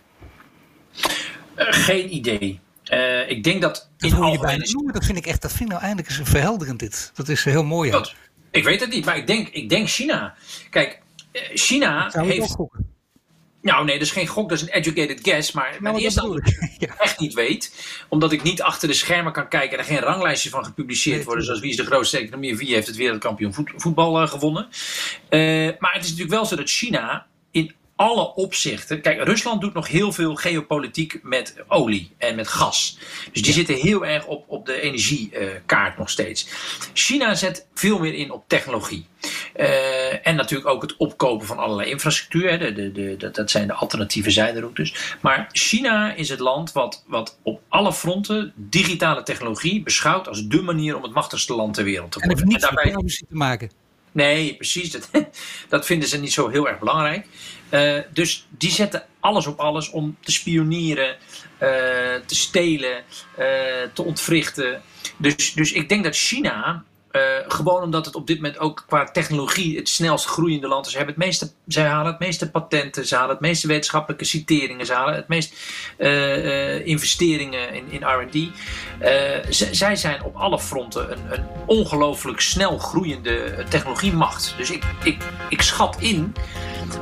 Uh, 1.58 1.66
geen 1.70 2.16
idee. 2.16 2.60
Uh, 2.94 3.30
ik 3.30 3.44
denk 3.44 3.62
dat. 3.62 3.90
Dat 3.98 4.12
in 4.12 4.32
je 4.32 4.40
bijna 4.40 4.66
noemen, 4.72 4.94
dat 4.94 5.06
vind 5.06 5.18
ik 5.18 5.26
echt. 5.26 5.42
Dat 5.42 5.52
vind 5.52 5.64
ik 5.64 5.70
nou 5.70 5.82
eindelijk 5.82 6.10
eens 6.10 6.30
verhelderend 6.30 6.80
dit. 6.80 7.12
Dat 7.14 7.30
is 7.30 7.44
heel 7.44 7.64
mooi. 7.64 7.94
Ik 8.52 8.64
weet 8.64 8.80
het 8.80 8.90
niet, 8.90 9.06
maar 9.06 9.18
ik 9.18 9.28
denk, 9.28 9.48
ik 9.48 9.70
denk 9.70 9.90
China. 9.90 10.36
Kijk, 10.70 11.02
uh, 11.34 11.42
China 11.54 12.12
heeft. 12.12 12.56
Nou, 13.62 13.86
nee, 13.86 13.98
dat 13.98 14.08
is 14.08 14.14
geen 14.14 14.28
gok, 14.28 14.50
dat 14.50 14.58
is 14.58 14.64
een 14.64 14.74
educated 14.74 15.20
guess. 15.22 15.52
Maar 15.52 15.78
nou, 15.80 15.98
eerste 15.98 16.22
antwoord 16.22 16.48
ik 16.80 16.94
echt 16.98 17.20
niet 17.20 17.34
weet. 17.34 17.74
Omdat 18.10 18.32
ik 18.32 18.44
niet 18.44 18.62
achter 18.62 18.88
de 18.88 18.94
schermen 18.94 19.32
kan 19.32 19.48
kijken 19.48 19.72
en 19.72 19.78
er 19.78 19.90
geen 19.90 20.00
ranglijstjes 20.00 20.52
van 20.52 20.66
gepubliceerd 20.66 21.24
worden. 21.24 21.44
Zoals 21.44 21.60
wie 21.60 21.70
is 21.70 21.76
de 21.76 21.86
grootste 21.86 22.18
economie 22.18 22.52
en 22.52 22.58
wie 22.58 22.74
heeft 22.74 22.88
het 22.88 22.96
wereldkampioen 22.96 23.54
voetbal 23.76 24.22
uh, 24.22 24.28
gewonnen. 24.28 24.68
maar 25.80 25.94
het 25.94 26.04
is 26.04 26.10
natuurlijk 26.10 26.30
wel 26.30 26.46
zo 26.46 26.56
dat 26.56 26.70
China 26.70 27.12
in 27.12 27.37
alle 27.98 28.34
opzichten. 28.36 29.02
Kijk, 29.02 29.24
Rusland 29.24 29.62
doet 29.62 29.74
nog 29.74 29.88
heel 29.88 30.12
veel 30.12 30.36
geopolitiek 30.36 31.20
met 31.24 31.56
olie 31.68 32.12
en 32.18 32.36
met 32.36 32.48
gas. 32.48 32.98
Dus 33.32 33.42
die 33.42 33.54
zitten 33.54 33.76
heel 33.76 34.06
erg 34.06 34.26
op, 34.26 34.44
op 34.48 34.66
de 34.66 34.82
energiekaart 34.82 35.98
nog 35.98 36.10
steeds. 36.10 36.48
China 36.94 37.36
zet 37.36 37.68
veel 37.74 38.00
meer 38.00 38.14
in 38.14 38.32
op 38.32 38.44
technologie. 38.48 39.06
Uh, 39.56 40.28
en 40.28 40.36
natuurlijk 40.36 40.70
ook 40.70 40.82
het 40.82 40.98
opkopen 40.98 41.48
van 41.48 41.58
allerlei 41.58 41.90
infrastructuur. 41.90 42.60
De, 42.60 42.74
de, 42.74 42.92
de, 42.92 43.16
dat, 43.18 43.36
dat 43.36 43.52
zijn 43.52 43.68
de 43.68 43.74
alternatieve 43.74 44.32
zijderoutes. 44.32 45.16
Maar 45.22 45.50
China 45.52 46.14
is 46.14 46.30
het 46.30 46.40
land 46.40 46.72
wat, 46.72 47.04
wat 47.08 47.38
op 47.42 47.62
alle 47.68 47.94
fronten 47.94 48.54
digitale 48.56 49.24
technologie 49.24 49.84
beschouwt 49.84 50.28
als 50.28 50.48
de 50.48 50.62
manier 50.62 50.96
om 50.96 51.04
het 51.04 51.14
machtigste 51.14 51.56
land 51.56 51.74
ter 51.74 51.84
wereld 51.84 52.12
te 52.12 52.20
worden. 52.20 52.46
En 52.46 52.54
en 52.54 52.60
daarbij... 52.60 52.92
te 52.92 53.26
maken. 53.30 53.72
Nee, 54.12 54.56
precies. 54.56 54.92
Dat, 54.92 55.10
dat 55.70 55.86
vinden 55.86 56.10
ze 56.10 56.20
niet 56.20 56.34
zo 56.34 56.48
heel 56.48 56.68
erg 56.68 56.80
belangrijk. 56.80 57.28
Uh, 57.70 58.00
dus 58.14 58.48
die 58.50 58.72
zetten 58.72 59.06
alles 59.20 59.48
op 59.48 59.60
alles 59.60 59.90
om 59.90 60.18
te 60.22 60.32
spioneren, 60.32 61.10
uh, 61.10 61.18
te 62.26 62.36
stelen, 62.36 63.04
uh, 63.40 63.46
te 63.94 64.04
ontwrichten. 64.04 64.82
Dus, 65.18 65.54
dus 65.54 65.72
ik 65.72 65.90
denk 65.90 66.04
dat 66.04 66.16
China 66.16 66.84
uh, 67.12 67.22
gewoon 67.48 67.82
omdat 67.82 68.06
het 68.06 68.16
op 68.16 68.28
dit 68.28 68.36
moment 68.36 68.60
ook 68.60 68.84
qua 68.88 69.04
technologie 69.04 69.78
het 69.78 69.90
snelst 69.90 70.26
groeiende 70.26 70.68
land 70.68 70.86
is. 70.86 70.92
Ze 70.92 70.98
hebben 70.98 71.16
het 71.16 71.24
meeste, 71.24 71.52
zij 71.68 71.86
halen 71.86 72.12
het 72.12 72.20
meeste 72.20 72.52
patenten, 72.52 73.08
ze 73.08 73.16
halen 73.16 73.30
het 73.30 73.40
meeste 73.40 73.68
wetenschappelijke 73.68 74.26
citeringen, 74.26 74.86
ze 74.86 74.94
halen 74.94 75.16
het 75.16 75.28
meest 75.28 75.54
uh, 75.98 76.46
uh, 76.46 76.86
investeringen 76.86 77.74
in, 77.74 77.92
in 77.92 78.04
RD. 78.04 78.50
zij 79.72 79.96
zijn 79.96 80.24
op 80.24 80.36
alle 80.36 80.60
fronten 80.60 81.12
een, 81.12 81.32
een 81.32 81.46
ongelooflijk 81.66 82.40
snel 82.40 82.78
groeiende 82.78 83.66
technologiemacht. 83.70 84.54
Dus 84.58 84.72
ik, 84.72 84.84
ik, 85.04 85.24
ik 85.50 85.62
schat 85.62 85.98
in 86.00 86.34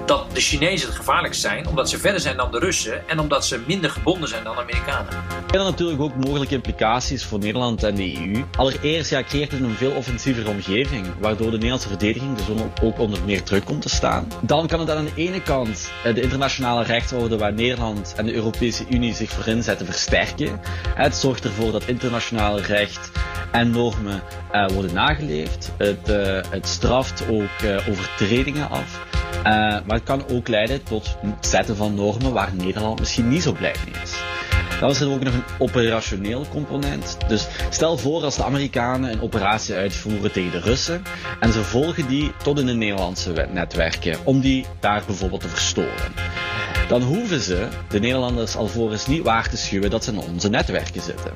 dat 0.05 0.25
de 0.33 0.39
Chinezen 0.39 0.87
het 0.87 0.97
gevaarlijkst 0.97 1.41
zijn, 1.41 1.67
omdat 1.67 1.89
ze 1.89 1.97
verder 1.99 2.21
zijn 2.21 2.37
dan 2.37 2.51
de 2.51 2.59
Russen 2.59 3.09
en 3.09 3.19
omdat 3.19 3.45
ze 3.45 3.59
minder 3.67 3.89
gebonden 3.89 4.29
zijn 4.29 4.43
dan 4.43 4.55
de 4.55 4.61
Amerikanen. 4.61 5.13
Er 5.13 5.43
zijn 5.47 5.63
natuurlijk 5.63 6.01
ook 6.01 6.15
mogelijke 6.15 6.53
implicaties 6.53 7.25
voor 7.25 7.39
Nederland 7.39 7.83
en 7.83 7.95
de 7.95 8.15
EU. 8.15 8.43
Allereerst 8.57 9.09
ja, 9.09 9.23
creëert 9.23 9.51
het 9.51 9.61
een 9.61 9.75
veel 9.75 9.94
offensievere 9.95 10.49
omgeving, 10.49 11.05
waardoor 11.19 11.45
de 11.45 11.53
Nederlandse 11.55 11.87
verdediging 11.87 12.37
dus 12.37 12.45
ook 12.81 12.99
onder 12.99 13.19
meer 13.25 13.43
druk 13.43 13.65
komt 13.65 13.81
te 13.81 13.89
staan. 13.89 14.27
Dan 14.41 14.67
kan 14.67 14.79
het 14.79 14.89
aan 14.89 15.05
de 15.05 15.11
ene 15.15 15.41
kant 15.41 15.91
de 16.03 16.21
internationale 16.21 16.83
rechtsorde 16.83 17.37
waar 17.37 17.53
Nederland 17.53 18.13
en 18.17 18.25
de 18.25 18.33
Europese 18.33 18.85
Unie 18.89 19.13
zich 19.13 19.29
voor 19.31 19.47
inzetten 19.47 19.85
versterken. 19.85 20.59
Het 20.95 21.15
zorgt 21.15 21.43
ervoor 21.43 21.71
dat 21.71 21.87
internationale 21.87 22.61
recht 22.61 23.11
en 23.51 23.71
normen 23.71 24.21
uh, 24.53 24.67
worden 24.69 24.93
nageleefd. 24.93 25.71
Het, 25.77 26.07
het 26.49 26.67
straft 26.67 27.23
ook 27.29 27.85
overtredingen 27.89 28.69
af. 28.69 29.03
Maar 29.43 29.83
het 29.87 30.03
kan 30.03 30.23
ook 30.31 30.47
leiden 30.47 30.83
tot 30.83 31.17
het 31.21 31.47
zetten 31.47 31.75
van 31.75 31.93
normen 31.93 32.33
waar 32.33 32.51
Nederland 32.53 32.99
misschien 32.99 33.27
niet 33.27 33.43
zo 33.43 33.51
blij 33.51 33.75
mee 33.85 34.03
is. 34.03 34.14
Dan 34.79 34.89
is 34.89 34.99
er 34.99 35.09
ook 35.09 35.23
nog 35.23 35.33
een 35.33 35.43
operationeel 35.57 36.45
component. 36.49 37.17
Dus 37.27 37.47
stel 37.69 37.97
voor 37.97 38.23
als 38.23 38.35
de 38.35 38.43
Amerikanen 38.43 39.11
een 39.11 39.21
operatie 39.21 39.75
uitvoeren 39.75 40.31
tegen 40.31 40.51
de 40.51 40.59
Russen 40.59 41.03
en 41.39 41.51
ze 41.51 41.63
volgen 41.63 42.07
die 42.07 42.31
tot 42.43 42.59
in 42.59 42.65
de 42.65 42.73
Nederlandse 42.73 43.47
netwerken 43.51 44.17
om 44.23 44.39
die 44.39 44.65
daar 44.79 45.03
bijvoorbeeld 45.05 45.41
te 45.41 45.47
verstoren. 45.47 46.13
Dan 46.87 47.01
hoeven 47.01 47.41
ze 47.41 47.67
de 47.89 47.99
Nederlanders 47.99 48.55
alvorens 48.55 49.07
niet 49.07 49.23
waar 49.23 49.49
te 49.49 49.57
schuwen 49.57 49.89
dat 49.89 50.03
ze 50.03 50.11
in 50.11 50.17
onze 50.17 50.49
netwerken 50.49 51.01
zitten. 51.01 51.31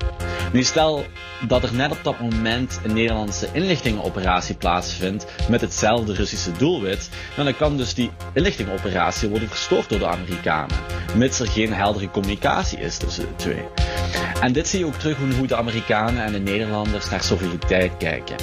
Nu 0.52 0.64
stel 0.64 1.06
dat 1.48 1.64
er 1.64 1.74
net 1.74 1.92
op 1.92 2.00
dat 2.04 2.20
moment 2.20 2.80
een 2.84 2.94
Nederlandse 2.94 3.50
inlichtingenoperatie 3.54 4.56
plaatsvindt 4.56 5.26
met 5.50 5.62
hetzelfde 5.62 6.14
Russische 6.14 6.52
doelwit, 6.52 7.10
dan 7.36 7.56
kan 7.56 7.78
dus 7.78 7.94
die 7.94 8.12
inlichtingenoperatie 8.34 9.30
worden 9.30 9.50
verstoord 9.50 9.90
door 9.90 10.00
de 10.00 10.08
Amerikanen, 10.08 10.78
mits 11.16 11.40
er 11.40 11.48
geen 11.48 11.74
heldere 11.74 12.12
communicatie 12.12 12.80
is 12.80 12.98
tussen 12.98 13.24
de 13.24 13.36
twee. 13.36 13.64
En 14.42 14.54
dit 14.54 14.68
zie 14.68 14.80
je 14.80 14.86
ook 14.86 14.94
terug 14.94 15.18
hoe 15.38 15.48
de 15.48 15.56
Amerikanen 15.56 16.24
en 16.24 16.32
de 16.32 16.40
Nederlanders 16.40 17.10
naar 17.10 17.24
soevereiniteit 17.24 17.98
kijken. 17.98 18.36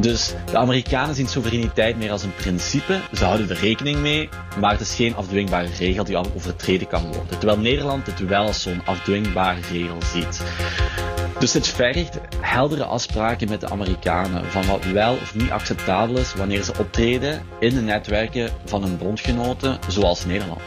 Dus 0.00 0.34
de 0.50 0.56
Amerikanen 0.58 1.14
zien 1.14 1.26
soevereiniteit 1.26 1.96
meer 1.96 2.10
als 2.10 2.22
een 2.22 2.34
principe, 2.34 3.00
ze 3.12 3.24
houden 3.24 3.50
er 3.50 3.56
rekening 3.56 3.98
mee, 3.98 4.28
maar 4.60 4.70
het 4.70 4.80
is 4.80 4.94
geen 4.94 5.16
afdwingbare 5.16 5.68
regel 5.78 6.04
die 6.04 6.16
overtreden 6.34 6.86
kan 6.86 7.02
worden. 7.02 7.38
Terwijl 7.38 7.58
Nederland 7.58 8.06
het 8.06 8.26
wel 8.26 8.46
als 8.46 8.62
zo'n 8.62 8.84
afdwingbare 8.84 9.60
regel 9.72 9.98
ziet. 10.12 10.42
Dus 11.38 11.52
dit 11.52 11.68
vergt 11.68 12.18
heldere 12.40 12.84
afspraken 12.84 13.48
met 13.48 13.60
de 13.60 13.70
Amerikanen 13.70 14.44
van 14.44 14.66
wat 14.66 14.84
wel 14.84 15.12
of 15.12 15.34
niet 15.34 15.50
acceptabel 15.50 16.18
is 16.18 16.34
wanneer 16.34 16.62
ze 16.62 16.72
optreden 16.78 17.42
in 17.58 17.74
de 17.74 17.80
netwerken 17.80 18.50
van 18.64 18.82
hun 18.82 18.96
bondgenoten 18.96 19.78
zoals 19.88 20.24
Nederland. 20.24 20.62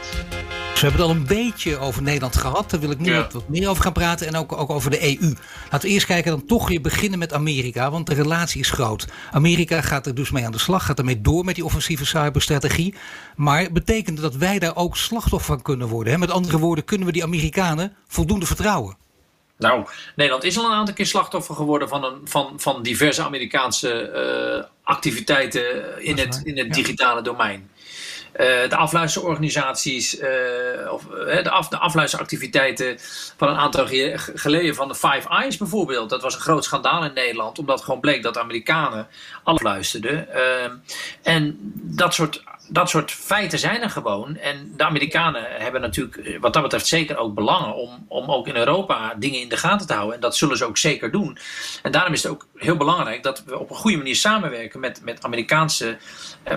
We 0.76 0.82
hebben 0.82 1.00
het 1.00 1.10
al 1.10 1.16
een 1.16 1.26
beetje 1.26 1.78
over 1.78 2.02
Nederland 2.02 2.36
gehad. 2.36 2.70
Daar 2.70 2.80
wil 2.80 2.90
ik 2.90 2.98
nu 2.98 3.12
ja. 3.12 3.28
wat 3.32 3.48
meer 3.48 3.68
over 3.68 3.82
gaan 3.82 3.92
praten. 3.92 4.26
En 4.26 4.36
ook, 4.36 4.52
ook 4.52 4.70
over 4.70 4.90
de 4.90 5.02
EU. 5.02 5.34
Laten 5.70 5.88
we 5.88 5.94
eerst 5.94 6.06
kijken 6.06 6.30
dan 6.30 6.46
toch 6.46 6.68
weer 6.68 6.80
beginnen 6.80 7.18
met 7.18 7.32
Amerika. 7.32 7.90
Want 7.90 8.06
de 8.06 8.14
relatie 8.14 8.60
is 8.60 8.70
groot. 8.70 9.06
Amerika 9.30 9.80
gaat 9.80 10.06
er 10.06 10.14
dus 10.14 10.30
mee 10.30 10.44
aan 10.44 10.52
de 10.52 10.58
slag. 10.58 10.86
Gaat 10.86 10.98
ermee 10.98 11.20
door 11.20 11.44
met 11.44 11.54
die 11.54 11.64
offensieve 11.64 12.06
cyberstrategie. 12.06 12.94
Maar 13.36 13.72
betekent 13.72 14.20
dat 14.20 14.34
wij 14.34 14.58
daar 14.58 14.76
ook 14.76 14.96
slachtoffer 14.96 15.54
van 15.54 15.62
kunnen 15.62 15.88
worden? 15.88 16.12
Hè? 16.12 16.18
Met 16.18 16.30
andere 16.30 16.58
woorden, 16.58 16.84
kunnen 16.84 17.06
we 17.06 17.12
die 17.12 17.24
Amerikanen 17.24 17.96
voldoende 18.06 18.46
vertrouwen? 18.46 18.96
Nou, 19.58 19.86
Nederland 20.16 20.44
is 20.44 20.58
al 20.58 20.64
een 20.64 20.72
aantal 20.72 20.94
keer 20.94 21.06
slachtoffer 21.06 21.54
geworden 21.54 21.88
van, 21.88 22.04
een, 22.04 22.20
van, 22.24 22.52
van 22.56 22.82
diverse 22.82 23.22
Amerikaanse 23.22 24.10
uh, 24.58 24.64
activiteiten 24.82 26.02
in 26.04 26.18
het, 26.18 26.40
in 26.44 26.58
het 26.58 26.74
digitale 26.74 27.22
domein. 27.22 27.70
Uh, 28.40 28.68
de 28.68 28.76
afluisterorganisaties, 28.76 30.20
uh, 30.20 30.92
of 30.92 31.04
uh, 31.04 31.42
de, 31.42 31.50
af, 31.50 31.68
de 31.68 31.78
afluisteractiviteiten 31.78 32.96
van 33.36 33.48
een 33.48 33.56
aantal 33.56 33.86
geleden 34.34 34.74
van 34.74 34.88
de 34.88 34.94
Five 34.94 35.28
Eyes 35.28 35.56
bijvoorbeeld. 35.56 36.10
Dat 36.10 36.22
was 36.22 36.34
een 36.34 36.40
groot 36.40 36.64
schandaal 36.64 37.04
in 37.04 37.12
Nederland, 37.12 37.58
omdat 37.58 37.82
gewoon 37.82 38.00
bleek 38.00 38.22
dat 38.22 38.38
Amerikanen 38.38 39.08
afluisterden. 39.42 40.28
en 41.22 41.58
dat 41.74 42.14
soort 42.14 42.42
dat 42.68 42.90
soort 42.90 43.10
feiten 43.10 43.58
zijn 43.58 43.82
er 43.82 43.90
gewoon. 43.90 44.36
En 44.36 44.72
de 44.76 44.84
Amerikanen 44.84 45.44
hebben 45.48 45.80
natuurlijk 45.80 46.38
wat 46.40 46.52
dat 46.52 46.62
betreft 46.62 46.86
zeker 46.86 47.16
ook 47.16 47.34
belangen 47.34 47.74
om, 47.74 48.04
om 48.08 48.30
ook 48.30 48.46
in 48.46 48.56
Europa 48.56 49.14
dingen 49.18 49.40
in 49.40 49.48
de 49.48 49.56
gaten 49.56 49.86
te 49.86 49.92
houden. 49.92 50.14
En 50.14 50.20
dat 50.20 50.36
zullen 50.36 50.56
ze 50.56 50.64
ook 50.64 50.78
zeker 50.78 51.10
doen. 51.10 51.38
En 51.82 51.92
daarom 51.92 52.12
is 52.12 52.22
het 52.22 52.32
ook 52.32 52.46
heel 52.56 52.76
belangrijk 52.76 53.22
dat 53.22 53.44
we 53.44 53.58
op 53.58 53.70
een 53.70 53.76
goede 53.76 53.96
manier 53.96 54.16
samenwerken 54.16 54.80
met, 54.80 55.00
met 55.04 55.24
Amerikaanse 55.24 55.96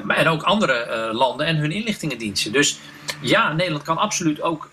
en 0.07 0.27
ook 0.27 0.43
andere 0.43 0.87
uh, 0.87 1.17
landen 1.17 1.45
en 1.45 1.55
hun 1.55 1.71
inlichtingendiensten. 1.71 2.51
Dus 2.51 2.79
ja, 3.21 3.53
Nederland 3.53 3.83
kan 3.83 3.97
absoluut 3.97 4.41
ook 4.41 4.69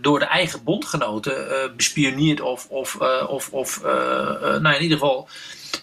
door 0.00 0.18
de 0.18 0.24
eigen 0.24 0.64
bondgenoten 0.64 1.72
bespioneerd 1.76 2.40
of, 2.40 2.66
of, 2.68 2.96
of, 3.28 3.50
of 3.50 3.82
nou 3.82 4.74
in 4.74 4.82
ieder 4.82 4.98
geval 4.98 5.28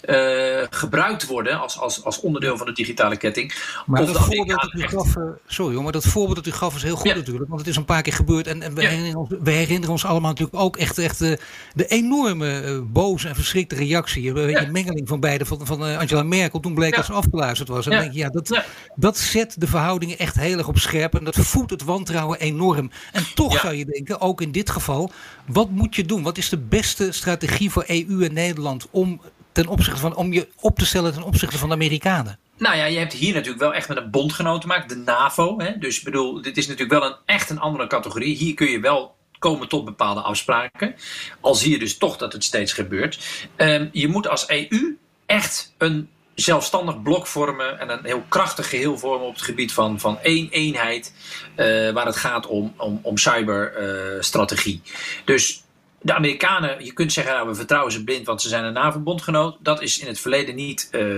uh, 0.06 0.64
gebruikt 0.70 1.26
worden 1.26 1.60
als, 1.60 1.80
als, 1.80 2.04
als 2.04 2.20
onderdeel 2.20 2.58
van 2.58 2.66
de 2.66 2.74
digitale 2.74 3.18
ketting. 3.18 3.54
Maar 3.86 4.02
of 4.02 4.12
dat 4.12 4.22
voorbeeld 4.22 4.62
dat 4.62 4.74
u 4.74 4.82
gaf, 4.88 5.16
sorry 5.48 5.74
hoor, 5.74 5.84
maar 5.84 5.92
dat 5.92 6.06
voorbeeld 6.06 6.36
dat 6.36 6.48
u 6.48 6.52
gaf 6.52 6.76
is 6.76 6.84
heel 6.84 6.96
goed 6.96 7.10
ja. 7.10 7.16
natuurlijk. 7.16 7.48
Want 7.48 7.60
het 7.60 7.70
is 7.70 7.76
een 7.76 7.86
paar 7.86 8.02
keer 8.02 8.14
gebeurd. 8.14 8.48
En, 8.48 8.62
en 8.62 8.74
we, 8.74 8.82
ja. 8.82 8.88
herinneren 8.88 9.20
ons, 9.20 9.30
we, 9.42 9.52
herinneren 9.52 9.92
ons, 9.92 10.06
allemaal 10.06 10.30
natuurlijk 10.30 10.60
ook 10.60 10.78
echt, 10.78 10.98
echt 10.98 11.20
de, 11.20 11.40
de 11.74 11.88
enorme 11.88 12.82
boze 12.82 13.28
en 13.28 13.36
verschrikte 13.36 13.76
reactie. 13.76 14.30
Een 14.30 14.50
ja. 14.50 14.68
mengeling 14.72 15.08
van 15.08 15.20
beide 15.20 15.46
van, 15.46 15.66
van 15.66 15.82
Angela 15.82 16.24
Merkel 16.24 16.60
toen 16.60 16.74
bleek 16.74 16.96
dat 16.96 17.06
ze 17.06 17.14
afgeluisterd 17.14 17.70
was. 17.70 17.88
En 17.88 18.00
denk 18.00 18.12
je, 18.12 18.20
ja, 18.20 18.30
dat, 18.30 18.64
dat 18.96 19.18
zet 19.18 19.56
de 19.58 19.68
verhoudingen 19.68 20.18
echt 20.18 20.36
heel 20.36 20.58
erg 20.58 20.68
op 20.68 20.78
scherp. 20.78 21.16
En 21.16 21.24
dat 21.24 21.36
voedt 21.36 21.72
het 21.72 21.84
wantrouwen 21.84 22.40
enorm. 22.40 22.92
En 23.12 23.24
toch 23.34 23.60
zou 23.60 23.74
je 23.74 23.86
denken, 23.86 24.22
ook 24.22 24.42
in 24.42 24.52
dit 24.52 24.70
geval, 24.70 25.12
wat 25.46 25.70
moet 25.70 25.96
je 25.96 26.06
doen? 26.06 26.24
Wat 26.24 26.38
is 26.38 26.50
de 26.50 26.58
beste 26.58 27.12
strategie 27.12 27.70
voor 27.70 27.84
EU 27.88 28.24
en 28.24 28.34
Nederland 28.34 28.88
om 28.92 29.22
ten 29.54 29.68
opzichte 29.68 30.00
van, 30.00 30.16
om 30.16 30.34
je 30.34 30.48
op 30.60 30.78
te 30.78 30.86
stellen 30.86 31.14
ten 31.14 31.24
opzichte 31.24 31.58
van 31.58 31.70
de 31.70 31.76
Amerikanen? 31.76 32.40
Nou 32.58 32.76
ja, 32.76 32.86
je 32.86 32.98
hebt 32.98 33.14
hier 33.14 33.34
natuurlijk 33.34 33.62
wel 33.62 33.74
echt 33.74 33.88
met 33.88 33.98
een 33.98 34.10
bondgenoot 34.10 34.62
te 34.62 34.68
maken, 34.68 34.88
de 34.88 34.96
NAVO. 34.96 35.60
Hè? 35.60 35.78
Dus 35.78 35.98
ik 35.98 36.04
bedoel, 36.04 36.42
dit 36.42 36.58
is 36.58 36.68
natuurlijk 36.68 37.00
wel 37.00 37.10
een, 37.10 37.16
echt 37.26 37.50
een 37.50 37.60
andere 37.60 37.88
categorie. 37.88 38.36
Hier 38.36 38.54
kun 38.54 38.72
je 38.72 38.80
wel 38.80 39.16
komen 39.40 39.68
tot 39.68 39.86
bepaalde 39.86 40.22
afspraken. 40.22 40.96
Al 41.42 41.56
zie 41.56 41.72
je 41.72 41.80
dus 41.80 41.98
toch 41.98 42.18
dat 42.18 42.34
het 42.34 42.44
steeds 42.44 42.74
gebeurt. 42.74 43.20
Um, 43.58 43.90
je 43.92 44.08
moet 44.08 44.28
als 44.28 44.48
EU 44.48 44.98
echt 45.26 45.74
een 45.78 46.10
zelfstandig 46.36 47.02
blok 47.02 47.28
vormen 47.28 47.80
en 47.80 47.90
een 47.90 48.06
heel 48.06 48.24
krachtig 48.30 48.70
geheel 48.70 48.98
vormen 48.98 49.28
op 49.28 49.34
het 49.34 49.44
gebied 49.44 49.74
van, 49.74 50.00
van 50.00 50.20
één 50.20 50.50
eenheid 50.50 51.14
uh, 51.56 51.92
waar 51.92 52.06
het 52.06 52.16
gaat 52.16 52.48
om, 52.48 52.74
om, 52.78 53.00
om 53.02 53.18
cyberstrategie. 53.18 54.82
Dus 55.26 55.63
de 56.04 56.14
Amerikanen, 56.14 56.86
je 56.86 56.94
kunt 56.94 57.14
zeggen, 57.14 57.34
nou, 57.34 57.48
we 57.48 57.56
vertrouwen 57.56 57.92
ze 57.92 58.04
blind, 58.04 58.26
want 58.26 58.42
ze 58.42 58.50
zijn 58.50 58.64
een 58.64 58.74
NAVO-bondgenoot. 58.74 59.58
Dat 59.60 59.82
is 59.82 60.00
in 60.00 60.08
het 60.08 60.20
verleden 60.20 60.56
niet 60.56 60.90
uh. 60.92 61.16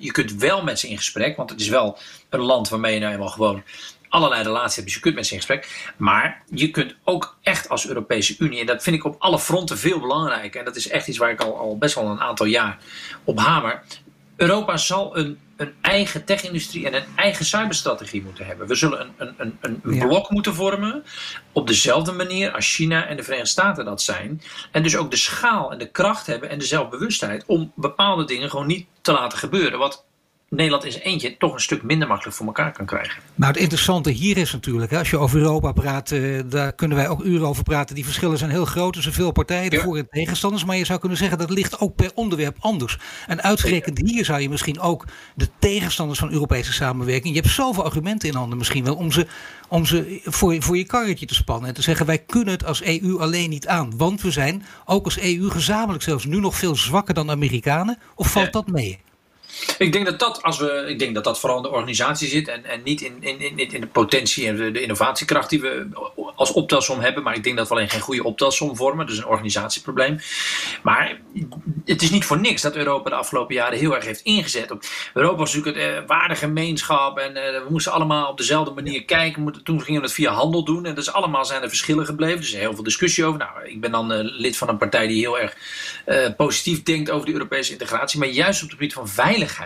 Je 0.00 0.10
kunt 0.12 0.34
wel 0.34 0.62
met 0.62 0.78
ze 0.78 0.88
in 0.88 0.96
gesprek, 0.96 1.36
want 1.36 1.50
het 1.50 1.60
is 1.60 1.68
wel 1.68 1.98
een 2.28 2.40
land 2.40 2.68
waarmee 2.68 2.94
je 2.94 3.00
nou 3.00 3.12
eenmaal 3.12 3.28
gewoon 3.28 3.62
allerlei 4.08 4.42
relaties 4.42 4.74
hebt. 4.74 4.86
Dus 4.86 4.94
je 4.94 5.00
kunt 5.00 5.14
met 5.14 5.26
ze 5.26 5.32
in 5.32 5.38
gesprek. 5.38 5.92
Maar 5.96 6.42
je 6.50 6.70
kunt 6.70 6.94
ook 7.04 7.36
echt 7.42 7.68
als 7.68 7.88
Europese 7.88 8.34
Unie, 8.38 8.60
en 8.60 8.66
dat 8.66 8.82
vind 8.82 8.96
ik 8.96 9.04
op 9.04 9.16
alle 9.18 9.38
fronten 9.38 9.78
veel 9.78 10.00
belangrijker. 10.00 10.58
En 10.58 10.64
dat 10.64 10.76
is 10.76 10.88
echt 10.88 11.08
iets 11.08 11.18
waar 11.18 11.30
ik 11.30 11.40
al, 11.40 11.58
al 11.58 11.78
best 11.78 11.94
wel 11.94 12.04
een 12.04 12.20
aantal 12.20 12.46
jaar 12.46 12.78
op 13.24 13.38
hamer. 13.38 13.82
Europa 14.36 14.76
zal 14.76 15.16
een, 15.16 15.38
een 15.56 15.74
eigen 15.80 16.24
tech-industrie 16.24 16.86
en 16.86 16.94
een 16.94 17.06
eigen 17.16 17.44
cyberstrategie 17.44 18.22
moeten 18.22 18.46
hebben. 18.46 18.66
We 18.66 18.74
zullen 18.74 19.00
een, 19.00 19.34
een, 19.38 19.58
een, 19.60 19.80
een 19.82 19.94
ja. 19.94 20.06
blok 20.06 20.30
moeten 20.30 20.54
vormen 20.54 21.04
op 21.52 21.66
dezelfde 21.66 22.12
manier 22.12 22.52
als 22.52 22.74
China 22.74 23.06
en 23.06 23.16
de 23.16 23.22
Verenigde 23.22 23.50
Staten 23.50 23.84
dat 23.84 24.02
zijn. 24.02 24.42
En 24.70 24.82
dus 24.82 24.96
ook 24.96 25.10
de 25.10 25.16
schaal 25.16 25.72
en 25.72 25.78
de 25.78 25.90
kracht 25.90 26.26
hebben 26.26 26.50
en 26.50 26.58
de 26.58 26.64
zelfbewustheid 26.64 27.44
om 27.46 27.72
bepaalde 27.74 28.24
dingen 28.24 28.50
gewoon 28.50 28.66
niet 28.66 28.86
te 29.00 29.12
laten 29.12 29.38
gebeuren. 29.38 29.78
Wat 29.78 30.04
Nederland 30.56 30.92
zijn 30.92 31.04
eentje 31.04 31.36
toch 31.36 31.54
een 31.54 31.60
stuk 31.60 31.82
minder 31.82 32.08
makkelijk 32.08 32.36
voor 32.36 32.46
elkaar 32.46 32.72
kan 32.72 32.86
krijgen. 32.86 33.22
Nou, 33.34 33.52
het 33.52 33.60
interessante 33.60 34.10
hier 34.10 34.36
is 34.36 34.52
natuurlijk, 34.52 34.90
hè, 34.90 34.98
als 34.98 35.10
je 35.10 35.18
over 35.18 35.38
Europa 35.38 35.72
praat, 35.72 36.10
eh, 36.10 36.40
daar 36.46 36.72
kunnen 36.72 36.96
wij 36.96 37.08
ook 37.08 37.24
uren 37.24 37.48
over 37.48 37.62
praten. 37.62 37.94
Die 37.94 38.04
verschillen 38.04 38.38
zijn 38.38 38.50
heel 38.50 38.64
groot 38.64 38.92
tussen 38.92 39.12
veel 39.12 39.32
partijen, 39.32 39.70
de 39.70 39.80
voor- 39.80 39.96
en 39.96 40.08
tegenstanders. 40.10 40.64
Maar 40.64 40.76
je 40.76 40.84
zou 40.84 40.98
kunnen 40.98 41.18
zeggen 41.18 41.38
dat 41.38 41.50
ligt 41.50 41.80
ook 41.80 41.94
per 41.94 42.10
onderwerp 42.14 42.56
anders. 42.60 42.98
En 43.26 43.42
uitgerekend 43.42 43.98
hier 43.98 44.24
zou 44.24 44.40
je 44.40 44.48
misschien 44.48 44.80
ook 44.80 45.04
de 45.34 45.48
tegenstanders 45.58 46.18
van 46.18 46.32
Europese 46.32 46.72
samenwerking. 46.72 47.34
Je 47.34 47.40
hebt 47.40 47.52
zoveel 47.52 47.84
argumenten 47.84 48.28
in 48.28 48.34
handen 48.34 48.58
misschien 48.58 48.84
wel 48.84 48.94
om 48.94 49.12
ze, 49.12 49.26
om 49.68 49.86
ze 49.86 50.20
voor, 50.24 50.62
voor 50.62 50.76
je 50.76 50.84
karretje 50.84 51.26
te 51.26 51.34
spannen. 51.34 51.68
En 51.68 51.74
te 51.74 51.82
zeggen: 51.82 52.06
wij 52.06 52.18
kunnen 52.18 52.54
het 52.54 52.64
als 52.64 52.82
EU 52.82 53.18
alleen 53.18 53.50
niet 53.50 53.66
aan. 53.66 53.96
Want 53.96 54.22
we 54.22 54.30
zijn 54.30 54.64
ook 54.84 55.04
als 55.04 55.18
EU 55.18 55.50
gezamenlijk 55.50 56.02
zelfs 56.02 56.24
nu 56.24 56.40
nog 56.40 56.56
veel 56.56 56.76
zwakker 56.76 57.14
dan 57.14 57.26
de 57.26 57.32
Amerikanen. 57.32 57.98
Of 58.14 58.30
valt 58.30 58.52
dat 58.52 58.66
mee? 58.66 59.00
Ik 59.78 59.92
denk 59.92 60.06
dat 60.06 60.18
dat, 60.18 60.42
als 60.42 60.58
we, 60.58 60.84
ik 60.88 60.98
denk 60.98 61.14
dat, 61.14 61.24
dat 61.24 61.40
vooral 61.40 61.58
in 61.58 61.62
de 61.62 61.70
organisatie 61.70 62.28
zit 62.28 62.48
en, 62.48 62.64
en 62.64 62.80
niet 62.84 63.00
in, 63.00 63.16
in, 63.20 63.40
in, 63.40 63.58
in 63.58 63.80
de 63.80 63.86
potentie 63.86 64.46
en 64.46 64.56
de, 64.72 64.80
innovatiekracht 64.80 65.50
die 65.50 65.60
we 65.60 65.86
als 66.34 66.52
optelsom 66.52 67.00
hebben. 67.00 67.22
Maar 67.22 67.34
ik 67.34 67.44
denk 67.44 67.56
dat 67.56 67.68
we 67.68 67.74
alleen 67.74 67.90
geen 67.90 68.00
goede 68.00 68.24
optelsom 68.24 68.76
vormen. 68.76 69.06
Dus 69.06 69.18
een 69.18 69.26
organisatieprobleem. 69.26 70.18
Maar 70.82 71.20
het 71.84 72.02
is 72.02 72.10
niet 72.10 72.24
voor 72.24 72.40
niks 72.40 72.62
dat 72.62 72.76
Europa 72.76 73.10
de 73.10 73.16
afgelopen 73.16 73.54
jaren 73.54 73.78
heel 73.78 73.94
erg 73.94 74.04
heeft 74.04 74.20
ingezet. 74.20 74.70
Op, 74.70 74.82
Europa 75.14 75.36
was 75.36 75.54
natuurlijk 75.54 75.84
een 75.84 76.02
uh, 76.02 76.06
waardegemeenschap 76.06 77.18
en 77.18 77.30
uh, 77.30 77.42
we 77.42 77.66
moesten 77.68 77.92
allemaal 77.92 78.30
op 78.30 78.36
dezelfde 78.36 78.74
manier 78.74 79.04
kijken. 79.04 79.62
Toen 79.62 79.82
gingen 79.82 80.00
we 80.00 80.06
het 80.06 80.16
via 80.16 80.32
handel 80.32 80.64
doen 80.64 80.86
en 80.86 80.94
dus 80.94 81.12
allemaal 81.12 81.44
zijn 81.44 81.62
er 81.62 81.68
verschillen 81.68 82.06
gebleven. 82.06 82.40
Dus 82.40 82.52
er 82.52 82.58
heel 82.58 82.74
veel 82.74 82.84
discussie 82.84 83.24
over. 83.24 83.38
Nou, 83.38 83.50
ik 83.64 83.80
ben 83.80 83.90
dan 83.90 84.12
uh, 84.12 84.18
lid 84.22 84.56
van 84.56 84.68
een 84.68 84.78
partij 84.78 85.06
die 85.06 85.18
heel 85.18 85.38
erg 85.38 85.56
positief 86.36 86.82
denkt 86.82 87.10
over 87.10 87.26
de 87.26 87.32
Europese 87.32 87.72
integratie. 87.72 88.18
Maar 88.18 88.28
juist 88.28 88.62
op 88.62 88.68
het 88.68 88.78
gebied 88.78 88.92
van 88.92 89.08
veiligheid. 89.08 89.63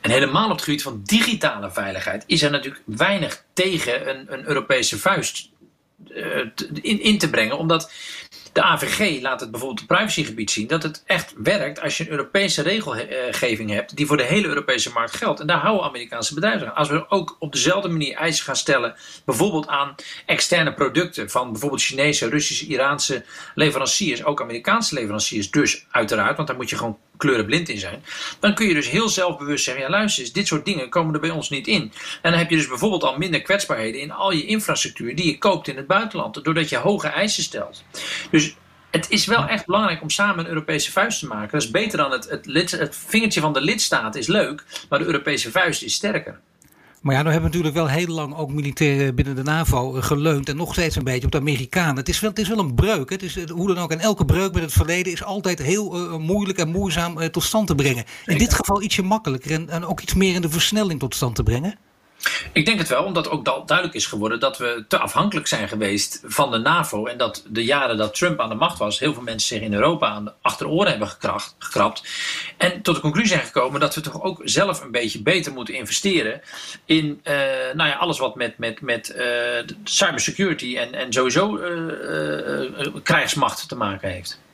En 0.00 0.10
helemaal 0.10 0.44
op 0.44 0.50
het 0.50 0.62
gebied 0.62 0.82
van 0.82 1.00
digitale 1.04 1.70
veiligheid 1.70 2.24
is 2.26 2.42
er 2.42 2.50
natuurlijk 2.50 2.82
weinig 2.84 3.44
tegen 3.52 4.08
een, 4.08 4.32
een 4.32 4.48
Europese 4.48 4.98
vuist 4.98 5.50
in, 6.82 7.00
in 7.00 7.18
te 7.18 7.30
brengen. 7.30 7.58
Omdat 7.58 7.92
de 8.52 8.62
AVG 8.62 9.20
laat 9.22 9.40
het 9.40 9.50
bijvoorbeeld 9.50 9.80
op 9.80 9.86
privacygebied 9.86 10.50
zien 10.50 10.66
dat 10.66 10.82
het 10.82 11.02
echt 11.06 11.34
werkt 11.36 11.80
als 11.80 11.96
je 11.96 12.04
een 12.04 12.10
Europese 12.10 12.62
regelgeving 12.62 13.70
hebt 13.70 13.96
die 13.96 14.06
voor 14.06 14.16
de 14.16 14.22
hele 14.22 14.48
Europese 14.48 14.92
markt 14.92 15.16
geldt. 15.16 15.40
En 15.40 15.46
daar 15.46 15.58
houden 15.58 15.86
Amerikaanse 15.86 16.34
bedrijven 16.34 16.66
aan. 16.66 16.74
Als 16.74 16.88
we 16.88 17.10
ook 17.10 17.36
op 17.38 17.52
dezelfde 17.52 17.88
manier 17.88 18.14
eisen 18.14 18.44
gaan 18.44 18.56
stellen, 18.56 18.94
bijvoorbeeld 19.24 19.66
aan 19.66 19.94
externe 20.26 20.74
producten 20.74 21.30
van 21.30 21.50
bijvoorbeeld 21.50 21.82
Chinese, 21.82 22.28
Russische, 22.28 22.66
Iraanse 22.66 23.24
leveranciers, 23.54 24.24
ook 24.24 24.40
Amerikaanse 24.40 24.94
leveranciers 24.94 25.50
dus 25.50 25.86
uiteraard, 25.90 26.36
want 26.36 26.48
daar 26.48 26.56
moet 26.56 26.70
je 26.70 26.76
gewoon 26.76 26.98
kleurenblind 27.16 27.68
in 27.68 27.78
zijn. 27.78 28.04
Dan 28.40 28.54
kun 28.54 28.66
je 28.66 28.74
dus 28.74 28.90
heel 28.90 29.08
zelfbewust 29.08 29.64
zeggen, 29.64 29.82
ja 29.82 29.90
luister 29.90 30.22
eens, 30.22 30.32
dit 30.32 30.46
soort 30.46 30.64
dingen 30.64 30.88
komen 30.88 31.14
er 31.14 31.20
bij 31.20 31.30
ons 31.30 31.50
niet 31.50 31.66
in. 31.66 31.92
En 32.22 32.30
dan 32.30 32.38
heb 32.38 32.50
je 32.50 32.56
dus 32.56 32.68
bijvoorbeeld 32.68 33.04
al 33.04 33.18
minder 33.18 33.42
kwetsbaarheden 33.42 34.00
in 34.00 34.12
al 34.12 34.32
je 34.32 34.46
infrastructuur 34.46 35.16
die 35.16 35.26
je 35.26 35.38
koopt 35.38 35.68
in 35.68 35.76
het 35.76 35.86
buitenland, 35.86 36.44
doordat 36.44 36.68
je 36.68 36.76
hoge 36.76 37.08
eisen 37.08 37.42
stelt. 37.42 37.84
Dus 38.30 38.56
het 38.90 39.10
is 39.10 39.26
wel 39.26 39.46
echt 39.46 39.66
belangrijk 39.66 40.02
om 40.02 40.10
samen 40.10 40.38
een 40.38 40.50
Europese 40.50 40.92
vuist 40.92 41.18
te 41.18 41.26
maken. 41.26 41.50
Dat 41.50 41.62
is 41.62 41.70
beter 41.70 41.98
dan 41.98 42.10
het, 42.10 42.28
het, 42.28 42.46
lid, 42.46 42.70
het 42.70 42.96
vingertje 42.96 43.40
van 43.40 43.52
de 43.52 43.60
lidstaat 43.60 44.14
is 44.14 44.26
leuk, 44.26 44.64
maar 44.88 44.98
de 44.98 45.04
Europese 45.04 45.50
vuist 45.50 45.82
is 45.82 45.94
sterker. 45.94 46.40
Maar 47.06 47.14
ja, 47.14 47.22
nou 47.22 47.32
hebben 47.32 47.50
we 47.50 47.56
natuurlijk 47.56 47.86
wel 47.86 47.98
heel 47.98 48.14
lang 48.14 48.36
ook 48.36 48.52
militair 48.52 49.14
binnen 49.14 49.36
de 49.36 49.42
NAVO 49.42 49.90
geleund. 49.92 50.48
En 50.48 50.56
nog 50.56 50.72
steeds 50.72 50.96
een 50.96 51.04
beetje 51.04 51.24
op 51.24 51.32
de 51.32 51.38
Amerikanen. 51.38 51.96
Het 51.96 52.08
is 52.08 52.20
wel, 52.20 52.30
het 52.30 52.38
is 52.38 52.48
wel 52.48 52.58
een 52.58 52.74
breuk. 52.74 53.10
Het 53.10 53.22
is, 53.22 53.48
hoe 53.48 53.66
dan 53.66 53.78
ook. 53.78 53.90
En 53.90 54.00
elke 54.00 54.24
breuk 54.24 54.52
met 54.52 54.62
het 54.62 54.72
verleden 54.72 55.12
is 55.12 55.24
altijd 55.24 55.62
heel 55.62 55.96
uh, 55.96 56.16
moeilijk 56.18 56.58
en 56.58 56.68
moeizaam 56.68 57.18
uh, 57.18 57.24
tot 57.24 57.42
stand 57.42 57.66
te 57.66 57.74
brengen. 57.74 58.04
In 58.24 58.38
dit 58.38 58.54
geval 58.54 58.82
ietsje 58.82 59.02
makkelijker 59.02 59.50
en, 59.52 59.68
en 59.68 59.84
ook 59.84 60.00
iets 60.00 60.14
meer 60.14 60.34
in 60.34 60.40
de 60.40 60.50
versnelling 60.50 61.00
tot 61.00 61.14
stand 61.14 61.34
te 61.34 61.42
brengen. 61.42 61.78
Ik 62.52 62.66
denk 62.66 62.78
het 62.78 62.88
wel, 62.88 63.04
omdat 63.04 63.28
ook 63.28 63.44
duidelijk 63.44 63.94
is 63.96 64.06
geworden 64.06 64.40
dat 64.40 64.58
we 64.58 64.84
te 64.88 64.98
afhankelijk 64.98 65.46
zijn 65.46 65.68
geweest 65.68 66.20
van 66.24 66.50
de 66.50 66.58
NAVO. 66.58 67.06
En 67.06 67.18
dat 67.18 67.44
de 67.48 67.64
jaren 67.64 67.96
dat 67.96 68.14
Trump 68.14 68.40
aan 68.40 68.48
de 68.48 68.54
macht 68.54 68.78
was, 68.78 68.98
heel 68.98 69.14
veel 69.14 69.22
mensen 69.22 69.48
zich 69.48 69.66
in 69.66 69.74
Europa 69.74 70.08
aan 70.08 70.24
de 70.24 70.32
achteroren 70.42 70.90
hebben 70.90 71.08
gekracht, 71.08 71.54
gekrapt. 71.58 72.02
En 72.56 72.82
tot 72.82 72.94
de 72.94 73.00
conclusie 73.00 73.30
zijn 73.30 73.46
gekomen 73.46 73.80
dat 73.80 73.94
we 73.94 74.00
toch 74.00 74.22
ook 74.22 74.40
zelf 74.44 74.82
een 74.82 74.90
beetje 74.90 75.22
beter 75.22 75.52
moeten 75.52 75.74
investeren 75.74 76.40
in 76.84 77.20
uh, 77.24 77.34
nou 77.74 77.88
ja, 77.88 77.94
alles 77.94 78.18
wat 78.18 78.34
met, 78.34 78.58
met, 78.58 78.80
met 78.80 79.14
uh, 79.16 79.76
cybersecurity 79.84 80.76
en, 80.76 80.94
en 80.94 81.12
sowieso 81.12 81.58
uh, 81.58 82.94
krijgsmacht 83.02 83.68
te 83.68 83.76
maken 83.76 84.10
heeft. 84.10 84.44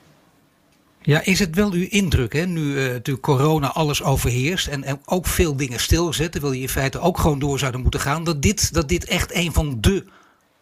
Ja, 1.02 1.24
is 1.24 1.38
het 1.38 1.54
wel 1.54 1.72
uw 1.72 1.86
indruk, 1.88 2.32
hè, 2.32 2.46
nu 2.46 2.62
uh, 3.04 3.14
corona 3.20 3.72
alles 3.72 4.02
overheerst 4.02 4.66
en, 4.66 4.84
en 4.84 5.00
ook 5.04 5.26
veel 5.26 5.56
dingen 5.56 5.80
stilzet, 5.80 6.32
terwijl 6.32 6.52
je 6.52 6.60
in 6.60 6.68
feite 6.68 7.00
ook 7.00 7.18
gewoon 7.18 7.38
door 7.38 7.58
zouden 7.58 7.80
moeten 7.80 8.00
gaan, 8.00 8.24
dat 8.24 8.42
dit, 8.42 8.74
dat 8.74 8.88
dit 8.88 9.04
echt 9.04 9.34
een 9.34 9.52
van 9.52 9.80
de 9.80 10.04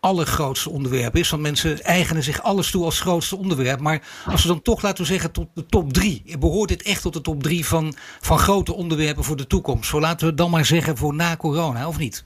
allergrootste 0.01 0.71
onderwerpen 0.71 1.21
is. 1.21 1.31
Want 1.31 1.43
mensen 1.43 1.83
eigenen 1.83 2.23
zich 2.23 2.43
alles 2.43 2.71
toe 2.71 2.85
als 2.85 3.01
grootste 3.01 3.37
onderwerp. 3.37 3.81
Maar 3.81 4.03
als 4.27 4.43
we 4.43 4.49
dan 4.49 4.63
toch, 4.63 4.83
laten 4.83 5.05
we 5.05 5.11
zeggen, 5.11 5.33
tot 5.33 5.49
de 5.55 5.67
top 5.67 5.93
drie. 5.93 6.39
Behoort 6.39 6.69
dit 6.69 6.83
echt 6.83 7.03
tot 7.03 7.13
de 7.13 7.21
top 7.21 7.43
drie 7.43 7.67
van, 7.67 7.95
van 8.21 8.39
grote 8.39 8.75
onderwerpen 8.75 9.25
voor 9.25 9.37
de 9.37 9.47
toekomst? 9.47 9.91
Zo 9.91 10.01
laten 10.01 10.27
we 10.27 10.35
dan 10.35 10.51
maar 10.51 10.65
zeggen 10.65 10.97
voor 10.97 11.15
na 11.15 11.37
corona, 11.37 11.89
of 11.89 11.99
niet? 11.99 12.25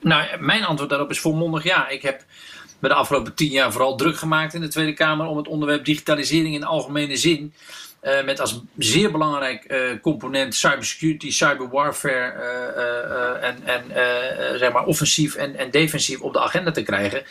Nou, 0.00 0.40
mijn 0.40 0.64
antwoord 0.64 0.90
daarop 0.90 1.10
is 1.10 1.20
volmondig 1.20 1.64
ja. 1.64 1.88
Ik 1.88 2.02
heb 2.02 2.24
me 2.84 2.90
de 2.90 2.96
afgelopen 3.00 3.34
tien 3.34 3.50
jaar 3.50 3.72
vooral 3.72 3.96
druk 3.96 4.16
gemaakt 4.16 4.54
in 4.54 4.60
de 4.60 4.68
Tweede 4.68 4.92
Kamer 4.92 5.26
om 5.26 5.36
het 5.36 5.48
onderwerp 5.48 5.84
digitalisering 5.84 6.54
in 6.54 6.64
algemene 6.64 7.16
zin. 7.16 7.52
Uh, 8.04 8.24
met 8.24 8.40
als 8.40 8.60
zeer 8.78 9.10
belangrijk 9.10 9.72
uh, 9.72 10.00
component 10.02 10.54
cybersecurity, 10.54 11.30
cyberwarfare 11.30 12.34
uh, 12.36 13.48
en, 13.48 13.56
en 13.64 14.58
zeg 14.58 14.72
maar 14.72 14.84
offensief 14.84 15.34
en, 15.34 15.56
en, 15.56 15.70
defensief 15.70 16.20
op 16.20 16.32
de 16.32 16.40
agenda 16.40 16.70
te 16.70 16.82
krijgen. 16.82 17.22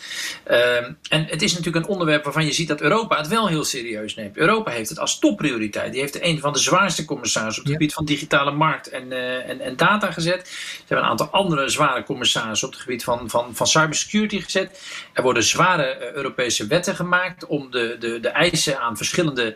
Ehm, 0.44 0.92
en 1.10 1.26
het 1.26 1.42
is 1.42 1.54
natuurlijk 1.54 1.86
een 1.86 1.92
onderwerp 1.92 2.24
waarvan 2.24 2.46
je 2.46 2.52
ziet 2.52 2.68
dat 2.68 2.82
Europa 2.82 3.18
het 3.18 3.28
wel 3.28 3.48
heel 3.48 3.64
serieus 3.64 4.16
neemt. 4.16 4.38
Europa 4.38 4.72
heeft 4.72 4.90
het 4.90 5.00
als 5.00 5.20
topprioriteit. 5.20 5.92
Die 5.92 6.02
heeft 6.02 6.22
een 6.22 6.40
van 6.40 6.54
de 6.54 6.60
zwaarste 6.60 7.06
commissarissen 7.06 7.64
op 7.64 7.70
het 7.70 7.74
ja. 7.74 7.80
gebied 7.80 7.94
van 7.94 8.06
digitale 8.06 8.52
markt 8.52 8.90
en, 8.90 9.12
en, 9.48 9.60
en, 9.60 9.76
data 9.76 10.12
gezet. 10.12 10.48
Ze 10.48 10.80
hebben 10.88 11.06
een 11.06 11.12
aantal 11.12 11.28
andere 11.28 11.70
zware 11.70 12.04
commissarissen 12.04 12.68
op 12.68 12.74
het 12.74 12.82
gebied 12.82 13.04
van, 13.04 13.30
van, 13.30 13.56
van 13.56 13.68
cybersecurity 13.68 14.40
gezet. 14.40 14.82
Er 15.14 15.24
worden 15.24 15.44
zware 15.44 16.12
Europese 16.14 16.68
wetten 16.68 16.96
gemaakt 16.96 17.46
om 17.46 17.72
de, 17.72 17.96
de, 18.00 18.20
de 18.20 18.30
eisen 18.30 18.80
aan 18.80 18.98
verschillende 18.98 19.56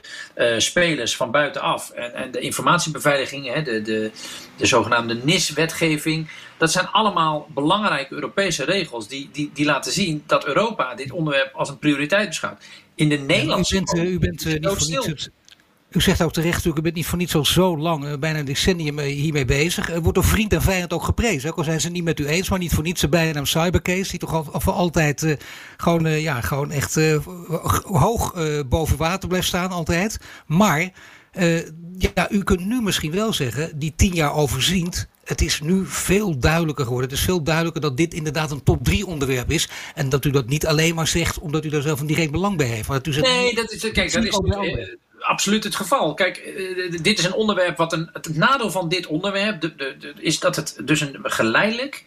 spelers 0.57 1.06
van 1.15 1.31
buitenaf. 1.31 1.89
En, 1.89 2.13
en 2.13 2.31
de 2.31 2.39
informatiebeveiliging, 2.39 3.53
hè, 3.53 3.61
de, 3.61 3.81
de, 3.81 4.11
de 4.57 4.65
zogenaamde 4.65 5.19
NIS-wetgeving. 5.23 6.27
Dat 6.57 6.71
zijn 6.71 6.87
allemaal 6.87 7.47
belangrijke 7.53 8.13
Europese 8.13 8.63
regels 8.63 9.07
die, 9.07 9.29
die, 9.31 9.51
die 9.53 9.65
laten 9.65 9.91
zien 9.91 10.23
dat 10.25 10.45
Europa 10.45 10.95
dit 10.95 11.11
onderwerp 11.11 11.53
als 11.53 11.69
een 11.69 11.79
prioriteit 11.79 12.27
beschouwt. 12.27 12.63
In 12.95 13.09
de 13.09 13.17
Nederlandse. 13.17 13.75
U 13.75 13.79
bent, 13.79 13.95
uh, 13.95 14.11
u 14.11 14.19
bent 14.19 14.45
uh, 14.45 14.53
niet 14.53 14.67
voor 14.67 15.07
niets. 15.07 15.29
U 15.89 16.01
zegt 16.01 16.21
ook 16.21 16.33
terecht, 16.33 16.65
u 16.65 16.73
bent 16.73 16.95
niet 16.95 17.05
voor 17.05 17.17
niet 17.17 17.29
zo, 17.29 17.43
zo 17.43 17.77
lang, 17.77 18.05
uh, 18.05 18.17
bijna 18.19 18.39
een 18.39 18.45
decennium 18.45 18.99
hiermee 18.99 19.45
bezig. 19.45 19.89
Er 19.89 20.01
wordt 20.01 20.15
door 20.15 20.23
vriend 20.23 20.53
en 20.53 20.61
vijand 20.61 20.93
ook 20.93 21.03
geprezen. 21.03 21.49
Ook 21.49 21.57
al 21.57 21.63
zijn 21.63 21.81
ze 21.81 21.89
niet 21.89 22.03
met 22.03 22.19
u 22.19 22.25
eens, 22.25 22.49
maar 22.49 22.59
niet 22.59 22.73
voor 22.73 22.83
niets 22.83 23.01
de 23.01 23.09
bijnaam 23.09 23.45
Cybercase. 23.45 24.09
Die 24.09 24.19
toch 24.19 24.33
al, 24.33 24.47
al 24.51 24.59
voor 24.59 24.73
altijd 24.73 25.21
uh, 25.21 25.35
gewoon, 25.77 26.05
uh, 26.05 26.21
ja, 26.21 26.41
gewoon 26.41 26.71
echt 26.71 26.99
hoog 27.83 28.33
boven 28.69 28.97
water 28.97 29.27
blijft 29.27 29.47
staan, 29.47 29.71
altijd. 29.71 30.17
Maar 30.45 30.91
ja, 31.97 32.31
u 32.31 32.43
kunt 32.43 32.65
nu 32.65 32.81
misschien 32.81 33.11
wel 33.11 33.33
zeggen, 33.33 33.79
die 33.79 33.93
tien 33.95 34.13
jaar 34.13 34.33
overziend, 34.33 35.07
het 35.23 35.41
is 35.41 35.61
nu 35.61 35.85
veel 35.85 36.39
duidelijker 36.39 36.85
geworden. 36.85 37.09
Het 37.09 37.19
is 37.19 37.25
veel 37.25 37.43
duidelijker 37.43 37.81
dat 37.81 37.97
dit 37.97 38.13
inderdaad 38.13 38.51
een 38.51 38.63
top 38.63 38.83
3 38.83 39.05
onderwerp 39.05 39.51
is. 39.51 39.69
En 39.95 40.09
dat 40.09 40.25
u 40.25 40.31
dat 40.31 40.47
niet 40.47 40.67
alleen 40.67 40.95
maar 40.95 41.07
zegt 41.07 41.39
omdat 41.39 41.65
u 41.65 41.69
daar 41.69 41.81
zelf 41.81 41.99
een 41.99 42.07
direct 42.07 42.31
belang 42.31 42.57
bij 42.57 42.67
heeft. 42.67 42.87
Maar 42.87 42.97
dat 42.97 43.07
u 43.07 43.13
zegt, 43.13 43.27
nee, 43.27 43.55
dat 43.55 43.71
is, 43.71 43.91
kijk, 43.91 44.13
dat 44.13 44.23
is 44.23 44.97
absoluut 45.19 45.63
het 45.63 45.75
geval. 45.75 46.13
Kijk, 46.13 46.45
uh, 46.45 46.91
dit 47.01 47.19
is 47.19 47.25
een 47.25 47.33
onderwerp 47.33 47.77
wat 47.77 47.93
een, 47.93 48.09
het 48.13 48.35
nadeel 48.35 48.71
van 48.71 48.89
dit 48.89 49.07
onderwerp 49.07 49.61
de, 49.61 49.75
de, 49.75 49.95
de, 49.99 50.13
is 50.19 50.39
dat 50.39 50.55
het 50.55 50.77
dus 50.83 51.01
een 51.01 51.17
geleidelijk 51.21 52.03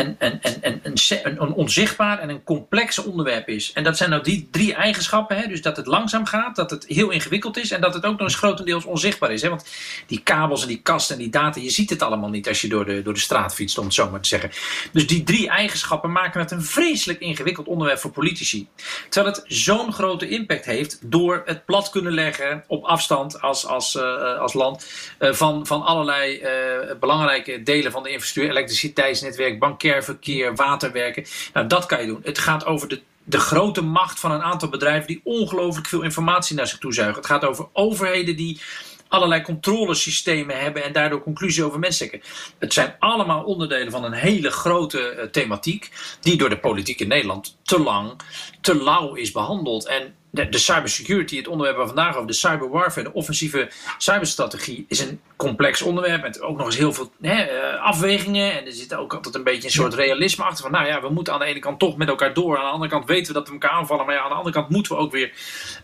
en, 0.00 0.16
en, 0.18 0.42
en, 0.42 0.62
en 0.62 0.80
een, 0.82 1.42
een, 1.42 1.52
onzichtbaar 1.52 2.18
en 2.18 2.28
een 2.28 2.44
complex 2.44 2.98
onderwerp 2.98 3.48
is. 3.48 3.72
En 3.72 3.84
dat 3.84 3.96
zijn 3.96 4.10
nou 4.10 4.22
die 4.22 4.48
drie 4.50 4.74
eigenschappen. 4.74 5.36
Hè? 5.36 5.46
Dus 5.46 5.62
dat 5.62 5.76
het 5.76 5.86
langzaam 5.86 6.26
gaat, 6.26 6.56
dat 6.56 6.70
het 6.70 6.84
heel 6.86 7.10
ingewikkeld 7.10 7.56
is 7.56 7.70
en 7.70 7.80
dat 7.80 7.94
het 7.94 8.04
ook 8.04 8.12
nog 8.12 8.20
eens 8.20 8.36
grotendeels 8.36 8.84
onzichtbaar 8.84 9.32
is. 9.32 9.42
Hè? 9.42 9.48
Want 9.48 9.66
die 10.06 10.20
kabels 10.22 10.62
en 10.62 10.68
die 10.68 10.80
kasten 10.82 11.16
en 11.16 11.22
die 11.22 11.30
data, 11.30 11.60
je 11.60 11.70
ziet 11.70 11.90
het 11.90 12.02
allemaal 12.02 12.30
niet 12.30 12.48
als 12.48 12.60
je 12.60 12.68
door 12.68 12.84
de, 12.84 13.02
door 13.02 13.14
de 13.14 13.20
straat 13.20 13.54
fietst, 13.54 13.78
om 13.78 13.84
het 13.84 13.94
zo 13.94 14.10
maar 14.10 14.20
te 14.20 14.28
zeggen. 14.28 14.50
Dus 14.92 15.06
die 15.06 15.22
drie 15.22 15.48
eigenschappen 15.48 16.12
maken 16.12 16.40
het 16.40 16.50
een 16.50 16.64
vreselijk 16.64 17.20
ingewikkeld 17.20 17.66
onderwerp 17.66 17.98
voor 17.98 18.10
politici. 18.10 18.68
Terwijl 19.08 19.34
het 19.34 19.44
zo'n 19.46 19.92
grote 19.92 20.28
impact 20.28 20.64
heeft 20.64 20.98
door 21.10 21.42
het 21.44 21.64
plat 21.64 21.90
kunnen 21.90 22.12
leggen 22.12 22.64
op 22.66 22.84
afstand 22.84 23.40
als, 23.40 23.66
als, 23.66 23.94
uh, 23.94 24.38
als 24.38 24.52
land 24.52 24.86
uh, 25.18 25.32
van, 25.32 25.66
van 25.66 25.82
allerlei 25.82 26.40
uh, 26.40 26.98
belangrijke 27.00 27.62
delen 27.62 27.92
van 27.92 28.02
de 28.02 28.10
infrastructuur, 28.10 28.50
elektriciteitsnetwerk, 28.50 29.58
bank 29.58 29.78
verkeer, 29.98 30.54
waterwerken. 30.54 31.24
Nou, 31.52 31.66
dat 31.66 31.86
kan 31.86 32.00
je 32.00 32.06
doen. 32.06 32.20
Het 32.22 32.38
gaat 32.38 32.66
over 32.66 32.88
de, 32.88 33.00
de 33.24 33.38
grote 33.38 33.82
macht 33.82 34.20
van 34.20 34.30
een 34.30 34.42
aantal 34.42 34.68
bedrijven 34.68 35.06
die 35.06 35.20
ongelooflijk 35.24 35.86
veel 35.86 36.02
informatie 36.02 36.56
naar 36.56 36.66
zich 36.66 36.78
toe 36.78 36.94
zuigen. 36.94 37.16
Het 37.16 37.30
gaat 37.30 37.44
over 37.44 37.68
overheden 37.72 38.36
die 38.36 38.60
allerlei 39.08 39.42
controlesystemen 39.42 40.60
hebben 40.60 40.84
en 40.84 40.92
daardoor 40.92 41.22
conclusies 41.22 41.62
over 41.62 41.78
mensen 41.78 42.08
trekken. 42.08 42.30
Het 42.58 42.72
zijn 42.72 42.96
allemaal 42.98 43.44
onderdelen 43.44 43.90
van 43.90 44.04
een 44.04 44.12
hele 44.12 44.50
grote 44.50 45.28
thematiek 45.32 45.90
die 46.20 46.36
door 46.36 46.48
de 46.48 46.58
politiek 46.58 47.00
in 47.00 47.08
Nederland 47.08 47.58
te 47.62 47.80
lang, 47.80 48.20
te 48.60 48.82
lauw 48.82 49.14
is 49.14 49.32
behandeld. 49.32 49.86
En 49.86 50.14
de, 50.30 50.48
de 50.48 50.58
cybersecurity, 50.58 51.36
het 51.36 51.48
onderwerp 51.48 51.76
waar 51.76 51.86
we 51.86 51.94
vandaag 51.94 52.14
over, 52.14 52.26
de 52.26 52.32
cyberwarfare, 52.32 53.08
de 53.08 53.12
offensieve 53.12 53.70
cyberstrategie, 53.98 54.84
is 54.88 55.00
een 55.00 55.20
complex 55.36 55.82
onderwerp 55.82 56.22
met 56.22 56.40
ook 56.40 56.56
nog 56.56 56.66
eens 56.66 56.76
heel 56.76 56.92
veel 56.92 57.12
hè, 57.20 57.44
uh, 57.44 57.82
afwegingen. 57.82 58.58
En 58.58 58.66
er 58.66 58.72
zit 58.72 58.94
ook 58.94 59.14
altijd 59.14 59.34
een 59.34 59.44
beetje 59.44 59.64
een 59.64 59.70
soort 59.70 59.94
realisme 59.94 60.44
achter. 60.44 60.62
Van 60.62 60.72
nou 60.72 60.86
ja, 60.86 61.00
we 61.00 61.08
moeten 61.08 61.32
aan 61.32 61.38
de 61.38 61.44
ene 61.44 61.58
kant 61.58 61.78
toch 61.78 61.96
met 61.96 62.08
elkaar 62.08 62.34
door. 62.34 62.56
Aan 62.58 62.64
de 62.64 62.70
andere 62.70 62.90
kant 62.90 63.06
weten 63.06 63.26
we 63.26 63.38
dat 63.38 63.46
we 63.46 63.52
elkaar 63.52 63.70
aanvallen. 63.70 64.06
Maar 64.06 64.14
ja, 64.14 64.22
aan 64.22 64.28
de 64.28 64.34
andere 64.34 64.54
kant 64.54 64.68
moeten 64.68 64.92
we 64.92 64.98
ook 64.98 65.12
weer 65.12 65.32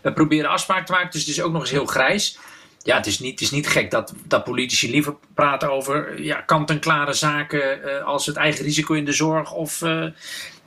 uh, 0.03 0.13
proberen 0.13 0.49
afspraak 0.49 0.85
te 0.85 0.91
maken. 0.91 1.11
Dus 1.11 1.21
het 1.21 1.29
is 1.29 1.41
ook 1.41 1.51
nog 1.51 1.61
eens 1.61 1.71
heel 1.71 1.85
grijs. 1.85 2.37
Ja, 2.87 2.95
het 2.95 3.05
is 3.05 3.19
niet, 3.19 3.31
het 3.31 3.41
is 3.41 3.51
niet 3.51 3.67
gek 3.67 3.91
dat, 3.91 4.13
dat 4.23 4.43
politici 4.43 4.91
liever 4.91 5.15
praten 5.33 5.71
over 5.71 6.21
ja, 6.21 6.41
kant-en-klare 6.41 7.13
zaken 7.13 7.79
uh, 7.85 8.03
als 8.03 8.25
het 8.25 8.35
eigen 8.35 8.63
risico 8.65 8.93
in 8.93 9.05
de 9.05 9.11
zorg 9.11 9.51
of 9.51 9.81
uh, 9.81 10.05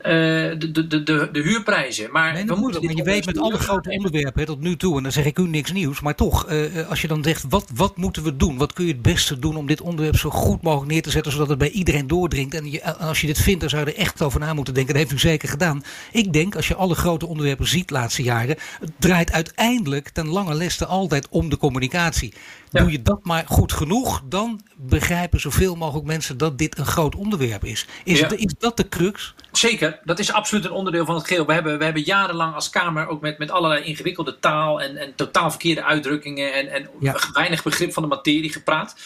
de, 0.03 0.71
de, 0.73 0.87
de, 0.87 1.29
de 1.33 1.41
huurprijzen. 1.41 2.11
Maar 2.13 2.33
nee, 2.33 2.45
we 2.45 2.55
moeten 2.55 2.85
maar 2.85 2.95
je 2.95 3.03
weet 3.03 3.27
met 3.27 3.39
alle 3.39 3.59
grote 3.59 3.91
onderwerpen 3.91 4.47
tot 4.47 4.61
nu 4.61 4.77
toe, 4.77 4.97
en 4.97 5.03
dan 5.03 5.13
zeg 5.13 5.25
ik 5.25 5.39
u 5.39 5.49
niks 5.49 5.73
nieuws, 5.73 6.01
maar 6.01 6.15
toch, 6.15 6.51
uh, 6.51 6.89
als 6.89 7.01
je 7.01 7.09
dan 7.09 7.23
zegt, 7.23 7.45
wat, 7.49 7.71
wat 7.75 7.97
moeten 7.97 8.23
we 8.23 8.37
doen? 8.37 8.57
Wat 8.57 8.73
kun 8.73 8.87
je 8.87 8.93
het 8.93 9.03
beste 9.03 9.39
doen 9.39 9.57
om 9.57 9.67
dit 9.67 9.81
onderwerp 9.81 10.17
zo 10.17 10.31
goed 10.31 10.63
mogelijk 10.63 10.91
neer 10.91 11.03
te 11.03 11.11
zetten, 11.11 11.33
zodat 11.33 11.49
het 11.49 11.59
bij 11.59 11.71
iedereen 11.71 12.07
doordringt? 12.07 12.55
En 12.55 12.71
je, 12.71 12.95
als 12.95 13.21
je 13.21 13.27
dit 13.27 13.39
vindt, 13.39 13.61
dan 13.61 13.69
zou 13.69 13.85
je 13.85 13.93
er 13.93 13.99
echt 13.99 14.23
over 14.23 14.41
na 14.41 14.55
moeten 14.55 14.75
denken. 14.75 14.95
Dat 14.95 15.03
heeft 15.03 15.15
u 15.15 15.19
zeker 15.19 15.49
gedaan. 15.49 15.83
Ik 16.13 16.33
denk, 16.33 16.57
als 16.57 16.69
je 16.69 16.75
alle 16.75 16.95
grote 16.95 17.27
onderwerpen 17.27 17.69
ziet 17.69 17.89
de 17.89 17.95
laatste 17.95 18.23
jaren, 18.23 18.57
het 18.81 18.93
draait 18.99 19.33
uiteindelijk 19.33 20.09
ten 20.09 20.29
lange 20.29 20.55
leste 20.55 20.87
altijd 20.87 21.29
om 21.31 21.49
de 21.49 21.57
communicatie. 21.57 22.33
Ja. 22.71 22.81
Doe 22.81 22.91
je 22.91 23.03
dat 23.03 23.25
maar 23.25 23.45
goed 23.47 23.73
genoeg, 23.73 24.23
dan 24.29 24.61
begrijpen 24.83 25.41
zoveel 25.41 25.75
mogelijk 25.75 26.07
mensen 26.07 26.39
dat 26.39 26.59
dit 26.59 26.79
een 26.79 26.87
groot 26.87 27.15
onderwerp 27.15 27.65
is. 27.65 27.87
Is, 28.05 28.19
ja. 28.19 28.27
het, 28.27 28.39
is 28.39 28.55
dat 28.59 28.77
de 28.77 28.89
crux? 28.89 29.35
Zeker, 29.53 30.01
dat 30.05 30.19
is 30.19 30.33
absoluut 30.33 30.65
een 30.65 30.71
onderdeel 30.71 31.05
van 31.05 31.15
het 31.15 31.27
geheel. 31.27 31.47
We 31.47 31.53
hebben, 31.53 31.79
we 31.79 31.85
hebben 31.85 32.03
jarenlang 32.03 32.55
als 32.55 32.71
Kamer 32.71 33.09
ook 33.09 33.21
met, 33.21 33.39
met 33.39 33.51
allerlei 33.51 33.85
ingewikkelde 33.85 34.39
taal 34.39 34.81
en, 34.81 34.97
en 34.97 35.15
totaal 35.15 35.51
verkeerde 35.51 35.85
uitdrukkingen 35.85 36.53
en, 36.53 36.69
en 36.69 36.89
ja. 37.01 37.17
weinig 37.33 37.63
begrip 37.63 37.93
van 37.93 38.03
de 38.03 38.09
materie 38.09 38.53
gepraat. 38.53 38.97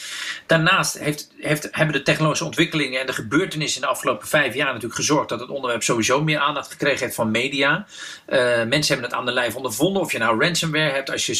Daarnaast 0.47 0.99
heeft, 0.99 1.33
heeft, 1.39 1.69
hebben 1.71 1.95
de 1.95 2.03
technologische 2.03 2.45
ontwikkelingen 2.45 3.01
en 3.01 3.07
de 3.07 3.13
gebeurtenissen 3.13 3.81
in 3.81 3.87
de 3.87 3.93
afgelopen 3.93 4.29
vijf 4.29 4.55
jaar 4.55 4.67
natuurlijk 4.67 4.95
gezorgd 4.95 5.29
dat 5.29 5.41
het 5.41 5.49
onderwerp 5.49 5.83
sowieso 5.83 6.23
meer 6.23 6.39
aandacht 6.39 6.71
gekregen 6.71 7.05
heeft 7.05 7.15
van 7.15 7.31
media. 7.31 7.87
Uh, 8.29 8.39
mensen 8.65 8.93
hebben 8.93 9.05
het 9.05 9.13
aan 9.13 9.27
de 9.27 9.33
lijf 9.33 9.57
ondervonden. 9.57 10.03
Of 10.03 10.13
je 10.13 10.19
nou 10.19 10.45
ransomware 10.45 10.93
hebt 10.93 11.11
als 11.11 11.27
je 11.27 11.35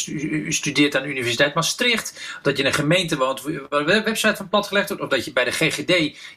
studeert 0.49 0.95
aan 0.95 1.03
de 1.03 1.09
Universiteit 1.09 1.53
Maastricht, 1.53 2.39
dat 2.41 2.57
je 2.57 2.63
in 2.63 2.69
een 2.69 2.75
gemeente 2.75 3.17
woont 3.17 3.41
waar 3.69 3.85
de 3.85 3.93
website 4.25 4.35
van 4.35 4.49
platgelegd 4.49 4.87
wordt, 4.87 5.03
of 5.03 5.09
dat 5.09 5.25
je 5.25 5.33
bij 5.33 5.43
de 5.43 5.51
GGD 5.51 5.87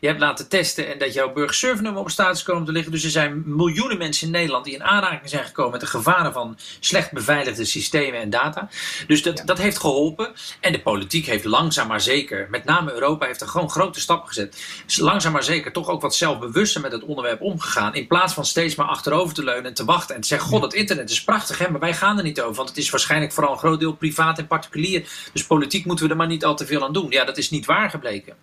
je 0.00 0.06
hebt 0.06 0.20
laten 0.20 0.48
testen 0.48 0.92
en 0.92 0.98
dat 0.98 1.14
jouw 1.14 1.32
burgerservernummer 1.32 2.00
op 2.00 2.10
status 2.10 2.42
komen 2.42 2.64
te 2.64 2.72
liggen. 2.72 2.92
Dus 2.92 3.04
er 3.04 3.10
zijn 3.10 3.42
miljoenen 3.46 3.98
mensen 3.98 4.26
in 4.26 4.32
Nederland 4.32 4.64
die 4.64 4.74
in 4.74 4.82
aanraking 4.82 5.30
zijn 5.30 5.44
gekomen 5.44 5.70
met 5.70 5.80
de 5.80 5.86
gevaren 5.86 6.32
van 6.32 6.58
slecht 6.80 7.12
beveiligde 7.12 7.64
systemen 7.64 8.20
en 8.20 8.30
data. 8.30 8.68
Dus 9.06 9.22
dat, 9.22 9.38
ja. 9.38 9.44
dat 9.44 9.58
heeft 9.58 9.78
geholpen. 9.78 10.32
En 10.60 10.72
de 10.72 10.80
politiek 10.80 11.26
heeft 11.26 11.44
langzaam 11.44 11.86
maar 11.88 12.00
zeker, 12.00 12.46
met 12.50 12.64
name 12.64 12.92
Europa, 12.92 13.26
heeft 13.26 13.40
er 13.40 13.48
gewoon 13.48 13.70
grote 13.70 14.00
stappen 14.00 14.28
gezet. 14.28 14.82
Is 14.86 14.96
langzaam 14.96 15.32
maar 15.32 15.42
zeker 15.42 15.72
toch 15.72 15.88
ook 15.88 16.00
wat 16.00 16.14
zelfbewuster 16.14 16.80
met 16.80 16.92
het 16.92 17.04
onderwerp 17.04 17.40
omgegaan. 17.40 17.94
In 17.94 18.06
plaats 18.06 18.34
van 18.34 18.44
steeds 18.44 18.74
maar 18.74 18.86
achterover 18.86 19.34
te 19.34 19.44
leunen 19.44 19.64
en 19.64 19.74
te 19.74 19.84
wachten 19.84 20.14
en 20.14 20.20
te 20.20 20.28
zeggen: 20.28 20.48
God, 20.48 20.60
dat 20.60 20.74
internet 20.74 21.10
is 21.10 21.24
prachtig, 21.24 21.58
hè, 21.58 21.70
maar 21.70 21.80
wij 21.80 21.94
gaan 21.94 22.16
er 22.16 22.24
niet 22.24 22.40
over. 22.40 22.54
Want 22.54 22.68
het 22.68 22.78
is 22.78 22.90
waarschijnlijk 22.90 23.32
vooral 23.32 23.52
een 23.52 23.58
groot 23.58 23.80
deel 23.80 23.92
privaat 23.92 24.38
en 24.38 24.46
particulier. 24.46 25.08
Dus 25.32 25.46
politiek 25.46 25.84
moeten 25.84 26.04
we 26.04 26.10
er 26.10 26.16
maar 26.16 26.26
niet 26.26 26.44
al 26.44 26.56
te 26.56 26.66
veel 26.66 26.84
aan 26.84 26.92
doen. 26.92 27.10
Ja, 27.10 27.24
dat 27.24 27.38
is 27.38 27.50
niet 27.50 27.66
waar 27.66 27.77
gebleken 27.86 28.34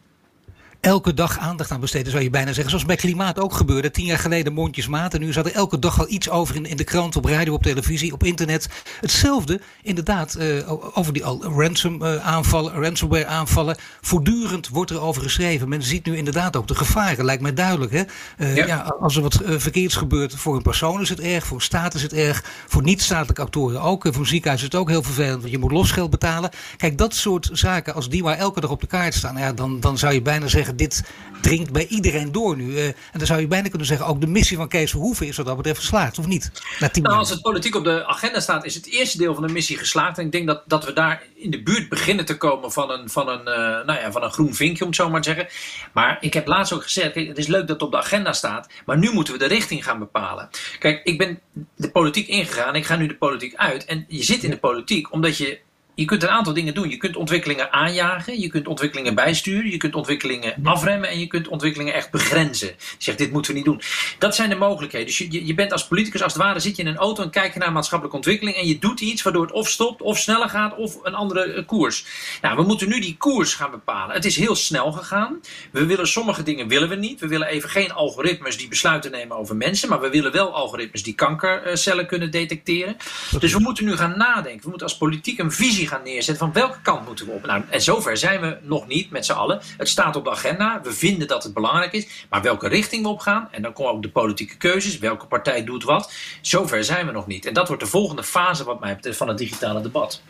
elke 0.85 1.13
dag 1.13 1.37
aandacht 1.37 1.71
aan 1.71 1.79
besteden, 1.79 2.11
zou 2.11 2.23
je 2.23 2.29
bijna 2.29 2.53
zeggen. 2.53 2.69
Zoals 2.69 2.85
bij 2.85 2.95
klimaat 2.95 3.39
ook 3.39 3.53
gebeurde. 3.53 3.91
Tien 3.91 4.05
jaar 4.05 4.19
geleden 4.19 4.53
mondjesmaat. 4.53 5.13
En 5.13 5.19
nu 5.19 5.33
zat 5.33 5.45
er 5.45 5.53
elke 5.53 5.79
dag 5.79 5.99
al 5.99 6.09
iets 6.09 6.29
over 6.29 6.55
in, 6.55 6.65
in 6.65 6.77
de 6.77 6.83
krant, 6.83 7.15
op 7.15 7.25
radio, 7.25 7.53
op 7.53 7.63
televisie, 7.63 8.13
op 8.13 8.23
internet. 8.23 8.69
Hetzelfde, 9.01 9.61
inderdaad, 9.81 10.35
uh, 10.39 10.71
over 10.97 11.13
die 11.13 11.25
al 11.25 11.43
ransom 11.43 12.03
uh, 12.03 12.15
aanvallen, 12.15 12.73
ransomware 12.73 13.25
aanvallen. 13.25 13.77
Voortdurend 14.01 14.67
wordt 14.67 14.91
er 14.91 15.01
over 15.01 15.21
geschreven. 15.21 15.69
Men 15.69 15.83
ziet 15.83 16.05
nu 16.05 16.17
inderdaad 16.17 16.55
ook 16.55 16.67
de 16.67 16.75
gevaren, 16.75 17.25
lijkt 17.25 17.41
mij 17.41 17.53
duidelijk. 17.53 17.91
Hè? 17.91 18.03
Uh, 18.37 18.55
ja. 18.55 18.65
ja. 18.65 18.95
als 18.99 19.15
er 19.15 19.21
wat 19.21 19.41
verkeerds 19.45 19.95
gebeurt 19.95 20.35
voor 20.35 20.55
een 20.55 20.61
persoon 20.61 21.01
is 21.01 21.09
het 21.09 21.19
erg, 21.19 21.45
voor 21.45 21.57
een 21.57 21.63
staat 21.63 21.93
is 21.93 22.01
het 22.01 22.13
erg, 22.13 22.43
voor 22.67 22.83
niet-statelijke 22.83 23.41
actoren 23.41 23.81
ook. 23.81 24.03
voor 24.03 24.15
een 24.15 24.25
ziekenhuis 24.25 24.61
is 24.61 24.67
het 24.71 24.75
ook 24.75 24.89
heel 24.89 25.03
vervelend, 25.03 25.39
want 25.39 25.51
je 25.51 25.59
moet 25.59 25.71
losgeld 25.71 26.09
betalen. 26.09 26.49
Kijk, 26.77 26.97
dat 26.97 27.13
soort 27.13 27.49
zaken, 27.51 27.93
als 27.93 28.09
die 28.09 28.23
maar 28.23 28.37
elke 28.37 28.59
dag 28.59 28.69
op 28.69 28.81
de 28.81 28.87
kaart 28.87 29.13
staan, 29.13 29.37
ja, 29.37 29.53
dan, 29.53 29.79
dan 29.79 29.97
zou 29.97 30.13
je 30.13 30.21
bijna 30.21 30.47
zeggen 30.47 30.74
dit 30.75 31.03
dringt 31.41 31.71
bij 31.71 31.87
iedereen 31.87 32.31
door 32.31 32.55
nu. 32.55 32.65
Uh, 32.65 32.85
en 32.85 32.95
dan 33.13 33.27
zou 33.27 33.39
je 33.39 33.47
bijna 33.47 33.69
kunnen 33.69 33.87
zeggen, 33.87 34.07
ook 34.07 34.21
de 34.21 34.27
missie 34.27 34.57
van 34.57 34.67
Kees 34.67 34.91
Verhoeven 34.91 35.27
is 35.27 35.37
wat 35.37 35.45
dat 35.45 35.57
betreft 35.57 35.79
geslaagd, 35.79 36.19
of 36.19 36.27
niet? 36.27 36.51
Nou, 36.79 37.17
als 37.17 37.29
het 37.29 37.41
politiek 37.41 37.75
op 37.75 37.83
de 37.83 38.05
agenda 38.05 38.39
staat, 38.39 38.65
is 38.65 38.75
het 38.75 38.85
eerste 38.85 39.17
deel 39.17 39.33
van 39.33 39.47
de 39.47 39.53
missie 39.53 39.77
geslaagd. 39.77 40.17
En 40.17 40.25
ik 40.25 40.31
denk 40.31 40.47
dat, 40.47 40.63
dat 40.67 40.85
we 40.85 40.93
daar 40.93 41.23
in 41.35 41.51
de 41.51 41.63
buurt 41.63 41.89
beginnen 41.89 42.25
te 42.25 42.37
komen 42.37 42.71
van 42.71 42.91
een, 42.91 43.09
van 43.09 43.29
een, 43.29 43.39
uh, 43.39 43.85
nou 43.85 43.99
ja, 43.99 44.11
van 44.11 44.23
een 44.23 44.31
groen 44.31 44.53
vinkje, 44.53 44.83
om 44.83 44.89
het 44.89 44.99
zo 44.99 45.09
maar 45.09 45.21
te 45.21 45.29
zeggen. 45.29 45.47
Maar 45.93 46.17
ik 46.19 46.33
heb 46.33 46.47
laatst 46.47 46.73
ook 46.73 46.83
gezegd, 46.83 47.11
kijk, 47.11 47.27
het 47.27 47.37
is 47.37 47.47
leuk 47.47 47.67
dat 47.67 47.69
het 47.69 47.81
op 47.81 47.91
de 47.91 47.97
agenda 47.97 48.33
staat, 48.33 48.69
maar 48.85 48.97
nu 48.97 49.11
moeten 49.11 49.33
we 49.33 49.39
de 49.39 49.45
richting 49.45 49.83
gaan 49.83 49.99
bepalen. 49.99 50.49
Kijk, 50.79 51.01
ik 51.03 51.17
ben 51.17 51.39
de 51.75 51.91
politiek 51.91 52.27
ingegaan, 52.27 52.75
ik 52.75 52.85
ga 52.85 52.95
nu 52.95 53.07
de 53.07 53.17
politiek 53.17 53.55
uit. 53.55 53.85
En 53.85 54.05
je 54.07 54.23
zit 54.23 54.43
in 54.43 54.49
de 54.49 54.57
politiek 54.57 55.11
omdat 55.11 55.37
je 55.37 55.59
je 55.95 56.05
kunt 56.05 56.23
een 56.23 56.29
aantal 56.29 56.53
dingen 56.53 56.73
doen. 56.73 56.89
Je 56.89 56.97
kunt 56.97 57.15
ontwikkelingen 57.15 57.71
aanjagen, 57.71 58.39
je 58.39 58.47
kunt 58.47 58.67
ontwikkelingen 58.67 59.15
bijsturen, 59.15 59.71
je 59.71 59.77
kunt 59.77 59.95
ontwikkelingen 59.95 60.55
afremmen 60.63 61.09
en 61.09 61.19
je 61.19 61.27
kunt 61.27 61.47
ontwikkelingen 61.47 61.93
echt 61.93 62.11
begrenzen. 62.11 62.67
Je 62.67 62.75
zegt, 62.97 63.17
dit 63.17 63.31
moeten 63.31 63.51
we 63.51 63.57
niet 63.57 63.67
doen. 63.67 63.81
Dat 64.19 64.35
zijn 64.35 64.49
de 64.49 64.55
mogelijkheden. 64.55 65.07
Dus 65.07 65.17
je, 65.17 65.45
je 65.45 65.53
bent 65.53 65.71
als 65.71 65.87
politicus, 65.87 66.23
als 66.23 66.33
het 66.33 66.41
ware, 66.41 66.59
zit 66.59 66.75
je 66.75 66.81
in 66.81 66.87
een 66.87 66.97
auto 66.97 67.23
en 67.23 67.29
kijk 67.29 67.53
je 67.53 67.59
naar 67.59 67.71
maatschappelijke 67.71 68.17
ontwikkeling 68.17 68.57
en 68.57 68.67
je 68.67 68.79
doet 68.79 68.99
iets 68.99 69.21
waardoor 69.21 69.45
het 69.45 69.51
of 69.51 69.69
stopt, 69.69 70.01
of 70.01 70.17
sneller 70.17 70.49
gaat, 70.49 70.75
of 70.75 70.97
een 71.03 71.15
andere 71.15 71.65
koers. 71.65 72.05
Nou, 72.41 72.55
we 72.55 72.63
moeten 72.63 72.89
nu 72.89 72.99
die 72.99 73.17
koers 73.17 73.53
gaan 73.53 73.71
bepalen. 73.71 74.15
Het 74.15 74.25
is 74.25 74.35
heel 74.35 74.55
snel 74.55 74.91
gegaan. 74.91 75.39
We 75.71 75.85
willen 75.85 76.07
sommige 76.07 76.43
dingen 76.43 76.67
willen 76.67 76.89
we 76.89 76.95
niet. 76.95 77.19
We 77.19 77.27
willen 77.27 77.47
even 77.47 77.69
geen 77.69 77.91
algoritmes 77.91 78.57
die 78.57 78.67
besluiten 78.67 79.11
nemen 79.11 79.37
over 79.37 79.55
mensen, 79.55 79.89
maar 79.89 80.01
we 80.01 80.09
willen 80.09 80.31
wel 80.31 80.53
algoritmes 80.53 81.03
die 81.03 81.15
kankercellen 81.15 82.07
kunnen 82.07 82.31
detecteren. 82.31 82.97
Dus 83.39 83.53
we 83.53 83.59
moeten 83.59 83.85
nu 83.85 83.95
gaan 83.95 84.17
nadenken. 84.17 84.63
We 84.63 84.69
moeten 84.69 84.87
als 84.87 84.97
politiek 84.97 85.39
een 85.39 85.51
visie 85.51 85.84
gaan 85.87 86.03
neerzetten 86.03 86.37
van 86.45 86.53
welke 86.53 86.81
kant 86.81 87.05
moeten 87.05 87.25
we 87.25 87.31
op. 87.31 87.45
Nou, 87.45 87.63
en 87.69 87.81
zover 87.81 88.17
zijn 88.17 88.41
we 88.41 88.57
nog 88.61 88.87
niet 88.87 89.09
met 89.11 89.25
z'n 89.25 89.31
allen. 89.31 89.61
Het 89.77 89.89
staat 89.89 90.15
op 90.15 90.23
de 90.23 90.31
agenda. 90.31 90.81
We 90.83 90.91
vinden 90.91 91.27
dat 91.27 91.43
het 91.43 91.53
belangrijk 91.53 91.93
is. 91.93 92.25
Maar 92.29 92.41
welke 92.41 92.67
richting 92.67 93.03
we 93.03 93.09
op 93.09 93.19
gaan, 93.19 93.47
en 93.51 93.61
dan 93.61 93.73
komen 93.73 93.93
ook 93.93 94.01
de 94.01 94.09
politieke 94.09 94.57
keuzes. 94.57 94.97
Welke 94.97 95.25
partij 95.25 95.63
doet 95.63 95.83
wat. 95.83 96.13
Zover 96.41 96.83
zijn 96.83 97.05
we 97.05 97.11
nog 97.11 97.27
niet. 97.27 97.45
En 97.45 97.53
dat 97.53 97.67
wordt 97.67 97.83
de 97.83 97.89
volgende 97.89 98.23
fase 98.23 98.63
wat 98.63 98.79
mij 98.79 98.95
betreft 98.95 99.17
van 99.17 99.27
het 99.27 99.37
digitale 99.37 99.81
debat. 99.81 100.21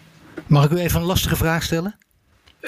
Mag 0.48 0.66
ik 0.66 0.72
u 0.72 0.78
even 0.78 1.00
een 1.00 1.06
lastige 1.06 1.36
vraag 1.36 1.64
stellen? 1.64 1.96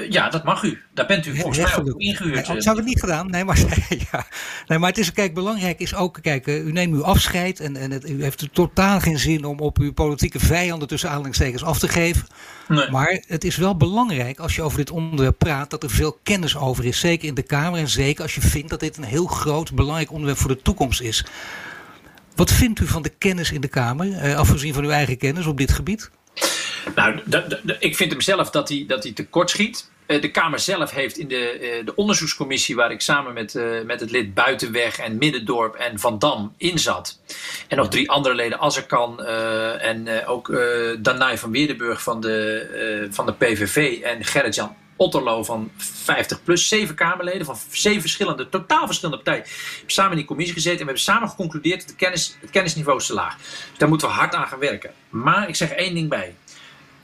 Ja, 0.10 0.30
dat 0.30 0.44
mag 0.44 0.64
u. 0.64 0.82
Daar 0.94 1.06
bent 1.06 1.26
u 1.26 1.36
volgens 1.36 1.58
mij 1.58 1.78
ook 1.78 2.00
ingehuurd. 2.00 2.48
Nee, 2.48 2.58
ik 2.58 2.64
zou 2.64 2.78
het 2.78 2.86
niet 2.86 3.00
gedaan. 3.00 3.30
Nee, 3.30 3.44
maar, 3.44 3.60
ja. 4.12 4.26
nee, 4.68 4.78
maar 4.78 4.90
het 4.90 4.98
is, 4.98 5.12
kijk, 5.12 5.34
belangrijk 5.34 5.80
is 5.80 5.96
ook, 5.96 6.18
kijk, 6.22 6.48
u 6.48 6.72
neemt 6.72 6.94
uw 6.94 7.04
afscheid 7.04 7.60
en, 7.60 7.76
en 7.76 7.92
het, 7.92 8.10
u 8.10 8.24
heeft 8.24 8.48
totaal 8.54 9.00
geen 9.00 9.20
zin 9.20 9.46
om 9.46 9.60
op 9.60 9.78
uw 9.78 9.94
politieke 9.94 10.40
vijanden 10.40 10.88
tussen 10.88 11.10
aanhalingstekens 11.10 11.64
af 11.64 11.80
te 11.80 11.88
geven. 11.88 12.28
Nee. 12.68 12.90
Maar 12.90 13.24
het 13.28 13.44
is 13.44 13.56
wel 13.56 13.78
belangrijk 13.78 14.40
als 14.40 14.56
je 14.56 14.62
over 14.62 14.78
dit 14.78 14.92
onderwerp 14.92 15.38
praat 15.38 15.70
dat 15.70 15.84
er 15.84 15.90
veel 15.90 16.20
kennis 16.24 16.58
over 16.58 16.86
is. 16.86 17.00
Zeker 17.00 17.28
in 17.28 17.34
de 17.34 17.42
Kamer 17.42 17.80
en 17.80 17.90
zeker 17.90 18.24
als 18.24 18.36
je 18.36 18.42
vindt 18.42 18.70
dat 18.70 18.80
dit 18.80 18.98
een 18.98 19.04
heel 19.04 19.26
groot, 19.26 19.74
belangrijk 19.74 20.12
onderwerp 20.12 20.40
voor 20.40 20.56
de 20.56 20.62
toekomst 20.62 21.02
is. 21.02 21.26
Wat 22.36 22.52
vindt 22.52 22.80
u 22.80 22.88
van 22.88 23.02
de 23.02 23.10
kennis 23.18 23.52
in 23.52 23.62
de 23.62 23.68
Kamer, 23.68 24.14
eh, 24.14 24.36
afgezien 24.36 24.74
van 24.74 24.84
uw 24.84 24.90
eigen 24.90 25.18
kennis 25.18 25.46
op 25.46 25.58
dit 25.58 25.72
gebied? 25.72 26.10
Nou, 26.96 27.22
ik 27.80 27.96
vind 27.96 28.12
hem 28.12 28.22
zelf 28.22 28.50
dat 28.50 28.70
hij, 28.70 28.84
dat 28.88 29.04
hij 29.04 29.12
tekort 29.12 29.50
schiet. 29.50 29.90
De 30.06 30.32
Kamer 30.32 30.60
zelf 30.60 30.92
heeft 30.92 31.18
in 31.18 31.28
de, 31.28 31.82
de 31.86 31.96
onderzoekscommissie 31.96 32.76
waar 32.76 32.92
ik 32.92 33.02
samen 33.02 33.34
met, 33.34 33.60
met 33.86 34.00
het 34.00 34.12
lid 34.12 34.34
Buitenweg 34.34 34.98
en 34.98 35.18
Middendorp 35.18 35.76
en 35.76 36.00
Van 36.00 36.20
Dam 36.20 36.54
in 36.58 36.80
zat. 36.80 37.20
En 37.68 37.78
nog 37.78 37.90
drie 37.90 38.10
andere 38.10 38.36
leden, 38.36 38.60
Azerkan 38.60 39.20
uh, 39.20 39.86
en 39.86 40.26
ook 40.26 40.48
uh, 40.48 40.60
Danai 41.00 41.38
van 41.38 41.52
Weerdenburg 41.52 42.04
van 42.04 42.22
de, 42.22 43.08
van 43.12 43.26
de 43.26 43.34
PVV 43.34 44.02
en 44.02 44.26
Gerrit-Jan 44.26 44.76
Otterlo 44.98 45.44
van 45.44 45.72
50 45.78 46.44
plus, 46.44 46.68
zeven 46.68 46.96
Kamerleden 46.96 47.46
van 47.46 47.58
zeven 47.72 48.02
verschillende, 48.02 48.50
totaal 48.50 48.86
verschillende 48.86 49.24
partijen. 49.24 49.46
Hebben 49.76 49.92
samen 49.92 50.12
in 50.12 50.18
die 50.18 50.26
commissie 50.26 50.54
gezeten 50.54 50.80
en 50.80 50.86
we 50.86 50.92
hebben 50.92 51.04
samen 51.04 51.30
geconcludeerd 51.30 51.88
dat 51.88 51.96
kennis, 51.96 52.38
het 52.42 52.50
kennisniveau 52.50 52.98
is 52.98 53.06
te 53.06 53.14
laag. 53.14 53.38
Dus 53.38 53.78
daar 53.78 53.90
moeten 53.90 54.08
we 54.08 54.14
hard 54.14 54.34
aan 54.34 54.48
gaan 54.48 54.60
werken. 54.60 54.92
Maar 55.10 55.48
ik 55.50 55.56
zeg 55.56 55.72
één 55.72 55.94
ding 55.94 56.10
bij. 56.10 56.36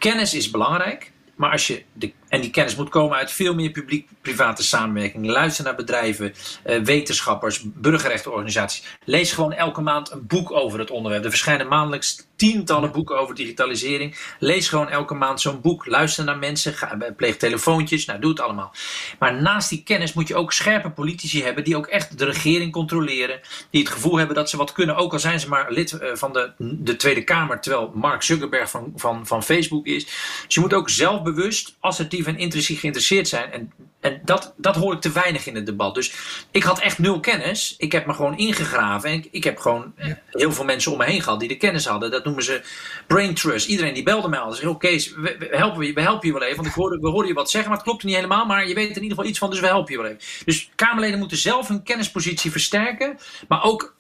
Kennis 0.04 0.34
is 0.34 0.50
belangrijk. 0.50 1.12
Maar 1.36 1.52
als 1.52 1.68
je 1.68 1.84
de, 1.94 2.14
en 2.28 2.42
die 2.42 2.50
kennis 2.50 2.76
moet 2.76 2.90
komen 2.90 3.18
uit 3.18 3.32
veel 3.32 3.56
meer 3.56 3.72
publiek-private 3.72 4.64
samenwerking. 4.64 5.26
Luister 5.26 5.64
naar 5.64 5.76
bedrijven, 5.76 6.34
uh, 6.66 6.82
wetenschappers, 6.82 7.62
burgerrechtenorganisaties. 7.64 8.98
Lees 9.06 9.32
gewoon 9.32 9.54
elke 9.54 9.82
maand 9.82 10.12
een 10.12 10.28
boek 10.28 10.52
over 10.52 10.80
het 10.80 10.92
onderwerp. 10.92 11.24
Er 11.24 11.30
verschijnen 11.30 11.68
maandelijks 11.68 12.28
tientallen 12.44 12.92
boeken 12.92 13.20
over 13.20 13.36
digitalisering. 13.36 14.16
Lees 14.40 14.70
gewoon 14.70 14.90
elke 14.90 15.14
maand 15.14 15.42
zo'n 15.42 15.62
boek. 15.62 15.86
Luister 15.86 16.24
naar 16.24 16.38
mensen. 16.38 16.76
Pleeg 17.18 17.38
telefoontjes. 17.38 18.06
Nou, 18.06 18.20
doe 18.20 18.30
het 18.30 18.40
allemaal. 18.40 18.74
Maar 19.20 19.42
naast 19.42 19.70
die 19.70 19.84
kennis 19.84 20.14
moet 20.14 20.28
je 20.28 20.36
ook 20.36 20.54
scherpe 20.54 20.90
politici 20.90 21.44
hebben. 21.44 21.64
die 21.64 21.78
ook 21.78 21.88
echt 21.88 22.18
de 22.18 22.26
regering 22.26 22.72
controleren. 22.72 23.40
Die 23.70 23.82
het 23.82 23.92
gevoel 23.92 24.18
hebben 24.18 24.36
dat 24.36 24.50
ze 24.50 24.58
wat 24.58 24.72
kunnen. 24.72 24.96
Ook 24.96 25.14
al 25.14 25.20
zijn 25.20 25.40
ze 25.40 25.50
maar 25.50 25.72
lid 25.72 25.92
eh, 25.92 26.10
van 26.14 26.34
de, 26.34 26.52
de 26.58 26.96
Tweede 26.96 27.24
Kamer. 27.24 27.60
terwijl 27.60 27.92
Mark 27.96 28.22
Zuckerberg 28.22 28.70
van, 28.70 28.94
van, 28.96 29.28
van 29.28 29.44
Facebook 29.44 29.86
is. 29.86 30.06
Dus 30.46 30.56
je 30.56 30.60
moet 30.60 30.74
ook 30.74 30.90
zelfbewust, 30.90 31.76
assertief 31.80 32.26
en 32.26 32.38
intrinsiek 32.38 32.80
geïnteresseerd 32.80 33.28
zijn. 33.28 33.52
En 33.52 33.72
en 34.04 34.22
dat, 34.24 34.54
dat 34.58 34.76
hoor 34.76 34.94
ik 34.94 35.02
te 35.02 35.12
weinig 35.12 35.46
in 35.46 35.56
het 35.56 35.66
debat. 35.66 35.96
Dus 35.96 36.14
ik 36.52 36.64
had 36.64 36.80
echt 36.80 37.00
nul 37.00 37.20
kennis. 37.20 37.76
Ik 37.78 37.92
heb 37.92 38.06
me 38.06 38.14
gewoon 38.14 38.38
ingegraven. 38.38 39.10
En 39.10 39.16
ik, 39.16 39.28
ik 39.32 39.44
heb 39.44 39.58
gewoon 39.58 39.94
heel 40.30 40.52
veel 40.52 40.66
mensen 40.66 40.92
om 40.92 40.98
me 40.98 41.06
heen 41.06 41.22
gehad 41.22 41.40
die 41.40 41.48
de 41.48 41.58
kennis 41.58 41.86
hadden. 41.86 42.12
Dat 42.12 42.24
noemen 42.24 42.44
ze 42.44 42.62
brain 43.08 43.34
trust. 43.34 43.68
Iedereen 43.68 43.94
die 43.94 44.04
belde 44.04 44.28
mij 44.28 44.40
al. 44.40 44.52
Zei, 44.52 44.68
oké, 44.68 44.88
we, 44.88 45.36
we, 45.40 45.48
helpen 45.52 45.86
je, 45.86 45.94
we 45.94 46.02
helpen 46.02 46.28
je 46.28 46.34
wel 46.34 46.44
even. 46.44 46.56
Want 46.56 46.68
ik 46.68 46.74
hoorde, 46.74 47.00
we 47.00 47.10
hoorden 47.10 47.28
je 47.28 47.34
wat 47.34 47.50
zeggen, 47.50 47.70
maar 47.70 47.80
het 47.80 47.88
klopt 47.88 48.04
niet 48.04 48.16
helemaal. 48.16 48.46
Maar 48.46 48.68
je 48.68 48.74
weet 48.74 48.90
er 48.90 48.96
in 48.96 49.02
ieder 49.02 49.18
geval 49.18 49.30
iets 49.30 49.40
van, 49.40 49.50
dus 49.50 49.60
we 49.60 49.68
helpen 49.68 49.94
je 49.94 50.02
wel 50.02 50.12
even. 50.12 50.46
Dus 50.46 50.70
Kamerleden 50.76 51.20
moeten 51.20 51.38
zelf 51.38 51.68
hun 51.68 51.84
kennispositie 51.84 52.52
versterken. 52.52 53.18
Maar 53.48 53.64
ook 53.64 53.96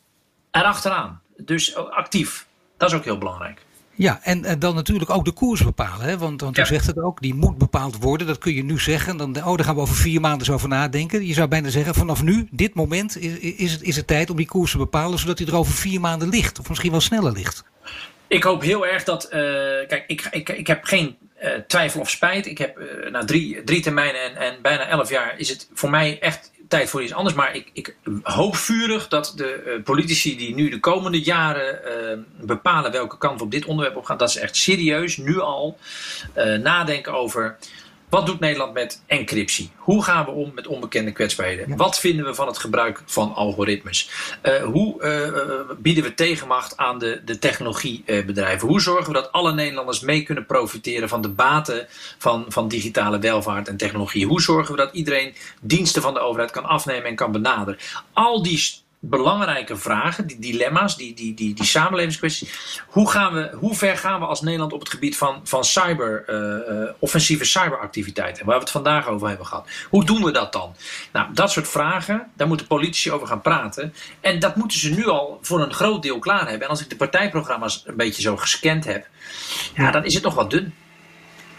erachteraan. 0.52 1.22
Dus 1.38 1.76
actief. 1.76 2.48
Dat 2.78 2.90
is 2.90 2.96
ook 2.96 3.04
heel 3.04 3.18
belangrijk. 3.18 3.62
Ja, 3.96 4.20
en, 4.24 4.46
en, 4.46 4.60
dan 4.60 4.76
natuurlijk 4.76 5.10
ook 5.10 5.26
de 5.26 5.32
koers 5.32 5.64
bepalen. 5.64 6.06
Hè? 6.06 6.18
Want, 6.18 6.42
want 6.42 6.58
u 6.58 6.66
zegt 6.66 6.86
het 6.86 7.00
ook, 7.00 7.22
die 7.22 7.34
moet 7.34 7.58
bepaald 7.58 7.98
worden. 7.98 8.28
Dat 8.28 8.38
kun 8.38 8.54
je 8.54 8.64
nu 8.64 8.80
zeggen. 8.80 9.18
Dan, 9.18 9.38
oh, 9.38 9.56
daar 9.56 9.66
gaan 9.66 9.76
we 9.76 9.82
over 9.82 9.96
vier 9.96 10.22
maanden 10.22 10.46
zo 10.46 10.54
over 10.54 10.68
nadenken. 10.68 11.26
Je 11.26 11.34
zou 11.34 11.48
bijna 11.48 11.70
zeggen, 11.70 11.96
vanaf 11.96 12.24
nu, 12.24 12.48
dit 12.52 12.74
moment, 12.74 13.18
is, 13.18 13.38
is, 13.38 13.72
het, 13.72 13.82
is 13.82 13.96
het 13.96 14.08
tijd 14.08 14.30
om 14.30 14.36
die 14.36 14.46
koers 14.46 14.72
te 14.72 14.78
bepalen. 14.78 15.20
Zodat 15.20 15.38
hij 15.38 15.48
er 15.48 15.56
over 15.56 15.74
vier 15.74 16.00
maanden 16.00 16.30
ligt. 16.30 16.60
Of 16.60 16.70
misschien 16.70 16.92
wel 16.92 17.02
sneller 17.02 17.32
ligt. 17.32 17.64
Ik 18.28 18.44
hoop 18.44 18.62
heel 18.62 18.88
erg 18.88 19.04
dat. 19.04 19.26
Uh, 19.26 19.32
kijk, 19.88 20.04
ik, 20.08 20.28
ik, 20.32 20.50
ik 20.50 20.68
heb 20.68 20.84
geen 20.84 21.18
uh, 21.44 21.50
twijfel 21.68 22.02
of 22.02 22.10
spijt. 22.10 22.46
Ik 22.46 22.58
heb 22.58 22.80
uh, 22.80 23.12
na 23.12 23.26
drie, 23.26 23.64
drie 23.64 23.82
termijnen 23.82 24.22
en, 24.22 24.36
en 24.36 24.62
bijna 24.62 24.88
elf 24.88 25.10
jaar. 25.10 25.34
is 25.38 25.50
het 25.50 25.70
voor 25.74 25.90
mij 25.90 26.20
echt 26.20 26.52
tijd 26.74 26.90
voor 26.90 27.04
iets 27.04 27.14
anders. 27.14 27.36
Maar 27.36 27.56
ik, 27.56 27.70
ik 27.74 27.96
hoop 28.24 28.56
vurig 28.56 29.08
dat 29.08 29.34
de 29.36 29.64
uh, 29.66 29.84
politici 29.84 30.38
die 30.38 30.56
nu 30.56 30.70
de 30.70 30.80
komende 30.80 31.22
jaren 31.22 31.80
uh, 31.86 32.46
bepalen 32.46 32.92
welke 32.92 33.18
kant 33.18 33.38
we 33.40 33.46
op 33.46 33.52
dit 33.52 33.66
onderwerp 33.66 33.98
op 33.98 34.06
gaan, 34.06 34.18
dat 34.18 34.32
ze 34.32 34.40
echt 34.40 34.56
serieus 34.56 35.18
nu 35.18 35.40
al 35.40 35.78
uh, 36.38 36.56
nadenken 36.56 37.14
over 37.14 37.58
wat 38.14 38.26
doet 38.26 38.40
Nederland 38.40 38.74
met 38.74 39.04
encryptie? 39.06 39.72
Hoe 39.76 40.04
gaan 40.04 40.26
we 40.26 40.32
om 40.32 40.52
met 40.56 40.68
onbekende 40.68 41.12
kwetsbaarheden? 41.12 41.78
Wat 41.78 42.00
vinden 42.00 42.26
we 42.26 42.34
van 42.34 42.48
het 42.48 42.58
gebruik 42.58 43.02
van 43.06 43.36
algoritmes? 43.36 44.10
Uh, 44.44 44.64
hoe 44.64 45.04
uh, 45.04 45.78
bieden 45.78 46.04
we 46.04 46.14
tegenmacht 46.14 46.78
aan 46.78 47.00
de, 47.00 47.22
de 47.26 47.40
technologiebedrijven? 47.40 48.68
Hoe 48.68 48.82
zorgen 48.82 49.14
we 49.14 49.14
dat 49.14 49.32
alle 49.32 49.54
Nederlanders 49.54 50.00
mee 50.00 50.24
kunnen 50.24 50.46
profiteren 50.46 51.10
van 51.10 51.22
de 51.22 51.30
baten 51.30 51.88
van, 52.18 52.46
van 52.48 52.68
digitale 52.68 53.20
welvaart 53.20 53.68
en 53.68 53.78
technologie? 53.78 54.26
Hoe 54.26 54.42
zorgen 54.42 54.76
we 54.76 54.82
dat 54.82 54.94
iedereen 54.94 55.36
diensten 55.62 56.02
van 56.02 56.14
de 56.14 56.20
overheid 56.20 56.52
kan 56.52 56.66
afnemen 56.66 57.06
en 57.06 57.16
kan 57.16 57.32
benaderen? 57.32 57.80
Al 58.14 58.44
die 58.44 58.83
belangrijke 59.06 59.78
vragen, 59.78 60.28
die 60.28 60.40
dilemma's, 60.40 60.98
die, 60.98 61.14
die, 61.14 61.34
die, 61.34 61.54
die 61.54 61.66
samenlevingskwesties. 61.66 62.82
Hoe, 62.88 63.10
gaan 63.10 63.34
we, 63.34 63.52
hoe 63.60 63.76
ver 63.76 63.98
gaan 63.98 64.20
we 64.20 64.26
als 64.26 64.42
Nederland 64.42 64.74
op 64.74 64.80
het 64.80 64.90
gebied 64.90 65.18
van, 65.18 65.42
van 65.44 65.64
cyber, 65.64 66.26
uh, 66.30 66.90
offensieve 67.00 67.46
cyberactiviteiten, 67.46 68.46
waar 68.46 68.56
we 68.56 68.62
het 68.62 68.72
vandaag 68.72 69.08
over 69.08 69.28
hebben 69.28 69.46
gehad? 69.46 69.68
Hoe 69.90 70.06
doen 70.06 70.24
we 70.24 70.32
dat 70.32 70.54
dan? 70.54 70.76
Nou, 71.12 71.34
dat 71.34 71.52
soort 71.52 71.68
vragen, 71.68 72.32
daar 72.36 72.48
moeten 72.48 72.68
politici 72.68 73.12
over 73.12 73.28
gaan 73.28 73.42
praten. 73.42 73.94
En 74.22 74.40
dat 74.40 74.56
moeten 74.56 74.80
ze 74.80 74.90
nu 74.90 75.08
al 75.08 75.40
voor 75.42 75.62
een 75.62 75.74
groot 75.74 76.02
deel 76.02 76.20
klaar 76.20 76.48
hebben. 76.48 76.62
En 76.62 76.70
als 76.70 76.82
ik 76.82 76.90
de 76.90 76.96
partijprogramma's 76.96 77.84
een 77.86 77.98
beetje 77.98 78.22
zo 78.22 78.38
gescand 78.38 78.86
heb, 78.86 79.08
ja, 79.76 79.92
dan 79.92 80.06
is 80.06 80.14
het 80.14 80.24
nog 80.24 80.36
wat 80.36 80.50
dun. 80.50 80.74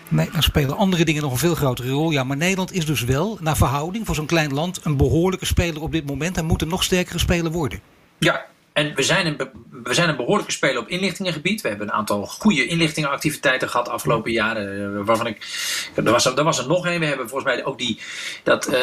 Nee, 0.09 0.31
dan 0.33 0.43
spelen 0.43 0.77
andere 0.77 1.05
dingen 1.05 1.23
nog 1.23 1.33
een 1.33 1.39
veel 1.39 1.55
grotere 1.55 1.91
rol. 1.91 2.11
Ja, 2.11 2.25
maar 2.25 2.37
Nederland 2.37 2.73
is 2.73 2.87
dus 2.87 3.05
wel, 3.05 3.39
naar 3.41 3.57
verhouding 3.57 4.07
voor 4.07 4.15
zo'n 4.15 4.27
klein 4.27 4.53
land, 4.53 4.81
een 4.85 4.97
behoorlijke 4.97 5.47
speler 5.47 5.83
op 5.83 5.93
dit 5.93 6.07
moment 6.07 6.37
en 6.37 6.45
moet 6.45 6.63
een 6.63 6.69
nog 6.69 6.85
sterkere 6.85 7.19
speler 7.19 7.53
worden. 7.53 7.81
Ja, 8.19 8.45
en 8.75 8.95
we 8.95 9.03
zijn, 9.03 9.27
een, 9.27 9.51
we 9.83 9.95
zijn 9.95 10.09
een 10.09 10.17
behoorlijke 10.17 10.53
speler 10.53 10.79
op 10.79 10.89
inlichtingengebied. 10.89 11.61
We 11.61 11.69
hebben 11.69 11.87
een 11.87 11.93
aantal 11.93 12.27
goede 12.27 12.67
inlichtingenactiviteiten 12.67 13.69
gehad 13.69 13.87
de 13.87 13.93
afgelopen 13.93 14.33
jaren. 14.33 14.97
Eh, 14.99 15.05
waarvan 15.05 15.27
ik. 15.27 15.47
Er 15.95 16.03
was, 16.03 16.25
er 16.25 16.45
was 16.45 16.59
er 16.59 16.67
nog 16.67 16.87
een. 16.87 17.01
We 17.01 17.07
hebben 17.07 17.29
volgens 17.29 17.55
mij 17.55 17.65
ook 17.65 17.79
die, 17.79 17.99
dat, 18.43 18.73
uh, 18.73 18.79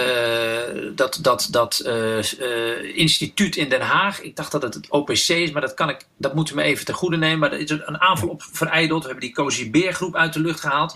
dat, 0.96 1.20
dat, 1.22 1.48
dat 1.52 1.84
uh, 1.86 2.98
instituut 2.98 3.56
in 3.56 3.70
Den 3.70 3.82
Haag. 3.82 4.22
Ik 4.22 4.36
dacht 4.36 4.52
dat 4.52 4.62
het 4.62 4.74
het 4.74 4.90
OPC 4.90 5.28
is, 5.28 5.52
maar 5.52 5.62
dat, 5.62 5.74
kan 5.74 5.90
ik, 5.90 6.06
dat 6.18 6.36
moeten 6.36 6.56
we 6.56 6.62
even 6.62 6.86
ten 6.86 6.94
goede 6.94 7.18
nemen. 7.18 7.40
Maar 7.40 7.52
er 7.52 7.60
is 7.60 7.70
een 7.70 8.02
aanval 8.02 8.30
op 8.30 8.44
vereideld. 8.52 9.02
We 9.02 9.10
hebben 9.10 9.26
die 9.26 9.36
Cozy 9.36 9.72
Beergroep 9.72 10.16
uit 10.16 10.34
de 10.34 10.40
lucht 10.40 10.60
gehaald. 10.60 10.96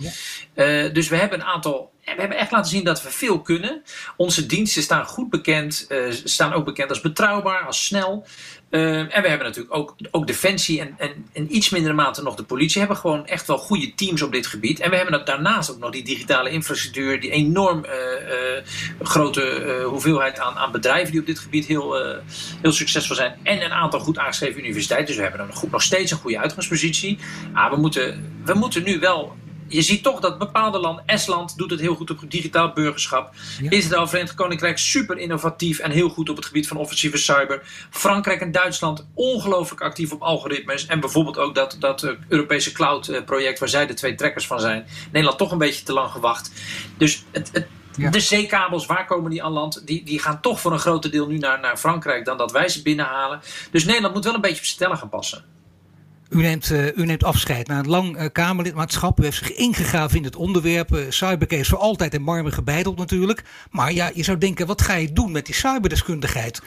Ja. 0.54 0.90
dus 0.90 1.08
we 1.08 1.16
hebben 1.16 1.40
een 1.40 1.46
aantal 1.46 1.92
we 2.14 2.22
hebben 2.22 2.38
echt 2.38 2.52
laten 2.52 2.72
zien 2.72 2.84
dat 2.84 3.04
we 3.04 3.10
veel 3.10 3.42
kunnen. 3.42 3.84
Onze 4.18 4.46
diensten 4.46 4.84
staan 4.84 5.06
goed 5.06 5.30
bekend, 5.30 5.86
uh, 5.90 6.12
staan 6.24 6.54
ook 6.54 6.66
bekend 6.66 6.90
als 6.90 7.02
betrouwbaar, 7.02 7.62
als 7.62 7.86
snel. 7.86 8.26
Uh, 8.70 8.98
en 8.98 9.22
we 9.22 9.28
hebben 9.28 9.48
natuurlijk 9.48 9.76
ook, 9.76 9.96
ook 10.12 10.28
Defensie 10.28 10.80
en, 10.80 10.96
en 10.98 11.28
in 11.32 11.56
iets 11.56 11.70
mindere 11.70 11.94
mate 11.94 12.24
nog 12.24 12.36
de 12.36 12.44
politie. 12.44 12.80
hebben 12.80 12.98
gewoon 12.98 13.28
echt 13.28 13.48
wel 13.48 13.58
goede 13.58 13.94
teams 13.96 14.22
op 14.22 14.32
dit 14.32 14.48
gebied. 14.48 14.80
En 14.80 14.90
we 14.90 14.96
hebben 14.96 15.26
daarnaast 15.26 15.72
ook 15.72 15.80
nog 15.80 15.92
die 15.92 16.04
digitale 16.04 16.50
infrastructuur, 16.50 17.20
die 17.20 17.32
enorm 17.32 17.86
uh, 17.86 17.92
grote 19.02 19.84
hoeveelheid 19.86 20.40
aan, 20.40 20.56
aan 20.56 20.72
bedrijven 20.72 21.12
die 21.12 21.20
op 21.20 21.26
dit 21.26 21.40
gebied 21.40 21.66
heel, 21.66 22.22
heel 22.62 22.72
succesvol 22.72 23.16
zijn. 23.16 23.40
En 23.44 23.64
een 23.64 23.72
aantal 23.72 24.00
goed 24.00 24.18
aangeschreven 24.18 24.60
universiteiten. 24.60 25.08
Dus 25.08 25.16
we 25.16 25.30
hebben 25.30 25.48
nog, 25.48 25.72
nog 25.72 25.82
steeds 25.82 26.12
een 26.12 26.18
goede 26.18 26.40
uitgangspositie. 26.40 27.18
Maar 27.54 27.70
we 27.70 27.78
moeten, 27.78 28.34
we 28.44 28.54
moeten 28.54 28.84
nu 28.84 29.00
wel 29.00 29.36
je 29.68 29.82
ziet 29.82 30.04
toch 30.04 30.20
dat 30.20 30.38
bepaalde 30.38 30.80
landen, 30.80 31.04
Estland 31.06 31.58
doet 31.58 31.72
het 31.72 31.80
heel 31.80 31.96
goed 31.96 32.10
op 32.10 32.20
digitaal 32.28 32.74
burgerschap. 32.74 33.34
Ja. 33.62 33.70
Israël, 33.70 34.08
Verenigd 34.08 34.36
Koninkrijk, 34.36 34.78
super 34.78 35.18
innovatief 35.18 35.80
en 35.80 35.92
heel 35.92 36.10
goed 36.10 36.30
op 36.30 36.36
het 36.36 36.46
gebied 36.46 36.68
van 36.68 36.78
offensieve 36.78 37.18
cyber. 37.18 37.62
Frankrijk 37.90 38.42
en 38.42 38.52
Duitsland 38.52 39.08
ongelooflijk 39.14 39.82
actief 39.82 40.12
op 40.12 40.22
algoritmes. 40.22 40.86
En 40.86 41.00
bijvoorbeeld 41.00 41.38
ook 41.38 41.56
dat, 41.56 41.76
dat 41.80 42.04
uh, 42.04 42.12
Europese 42.28 42.72
cloud-project 42.72 43.60
waar 43.60 43.70
zij 43.70 43.88
de 43.88 43.94
twee 43.94 44.16
trekkers 44.16 44.48
van 44.48 44.60
zijn. 44.60 44.86
Nederland 45.12 45.38
toch 45.38 45.52
een 45.52 45.58
beetje 45.58 45.84
te 45.84 45.94
lang 45.94 46.12
gewacht. 46.12 46.52
Dus 46.98 47.24
het, 47.32 47.50
het 47.54 47.68
ja. 47.98 48.10
De 48.10 48.20
zeekabels, 48.20 48.86
waar 48.86 49.06
komen 49.06 49.32
die 49.32 49.44
aan 49.44 49.52
land? 49.52 49.88
Die, 49.88 50.04
die 50.04 50.20
gaan 50.20 50.42
toch 50.42 50.60
voor 50.60 50.72
een 50.72 50.80
groot 50.80 51.12
deel 51.12 51.28
nu 51.28 51.38
naar, 51.38 51.60
naar 51.60 51.78
Frankrijk 51.78 52.26
dan 52.26 52.38
dat 52.38 52.52
wij 52.52 52.70
ze 52.70 52.82
binnenhalen. 52.82 53.42
Dus 53.72 53.86
Nederland 53.86 54.14
moet 54.14 54.24
wel 54.24 54.34
een 54.34 54.42
beetje 54.42 54.58
op 54.58 54.66
zijn 54.66 54.78
tellen 54.78 54.98
gaan 54.98 55.10
passen. 55.10 55.55
U 56.30 56.42
neemt, 56.42 56.72
uh, 56.72 56.98
u 56.98 57.06
neemt 57.06 57.24
afscheid 57.24 57.68
na 57.68 57.80
een 57.80 57.88
lang 57.88 58.18
uh, 58.20 58.26
Kamerlidmaatschap. 58.32 59.20
U 59.20 59.24
heeft 59.24 59.38
zich 59.38 59.54
ingegraven 59.54 60.18
in 60.18 60.24
het 60.24 60.36
onderwerp. 60.36 60.92
Uh, 60.92 61.00
cybercase 61.10 61.70
voor 61.70 61.80
altijd 61.80 62.14
in 62.14 62.22
marmer 62.22 62.52
gebeiteld 62.52 62.98
natuurlijk. 62.98 63.44
Maar 63.72 63.94
ja, 63.94 64.12
je 64.14 64.24
zou 64.24 64.38
denken, 64.38 64.68
wat 64.68 64.82
ga 64.82 64.94
je 64.94 65.14
doen 65.14 65.32
met 65.32 65.46
die 65.46 65.56
cyberdeskundigheid? 65.56 66.62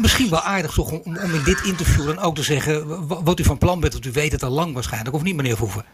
misschien 0.00 0.30
wel 0.30 0.40
aardig 0.40 0.72
toch 0.72 0.90
om, 0.90 1.16
om 1.16 1.34
in 1.34 1.42
dit 1.44 1.60
interview 1.64 2.06
dan 2.06 2.18
ook 2.18 2.34
te 2.34 2.42
zeggen 2.42 3.06
wat 3.24 3.40
u 3.40 3.44
van 3.44 3.58
plan 3.58 3.80
bent. 3.80 3.92
Want 3.92 4.06
u 4.06 4.12
weet 4.12 4.32
het 4.32 4.42
al 4.42 4.50
lang 4.50 4.74
waarschijnlijk, 4.74 5.14
of 5.14 5.22
niet 5.22 5.36
meneer 5.36 5.56
Verhoeven? 5.56 5.84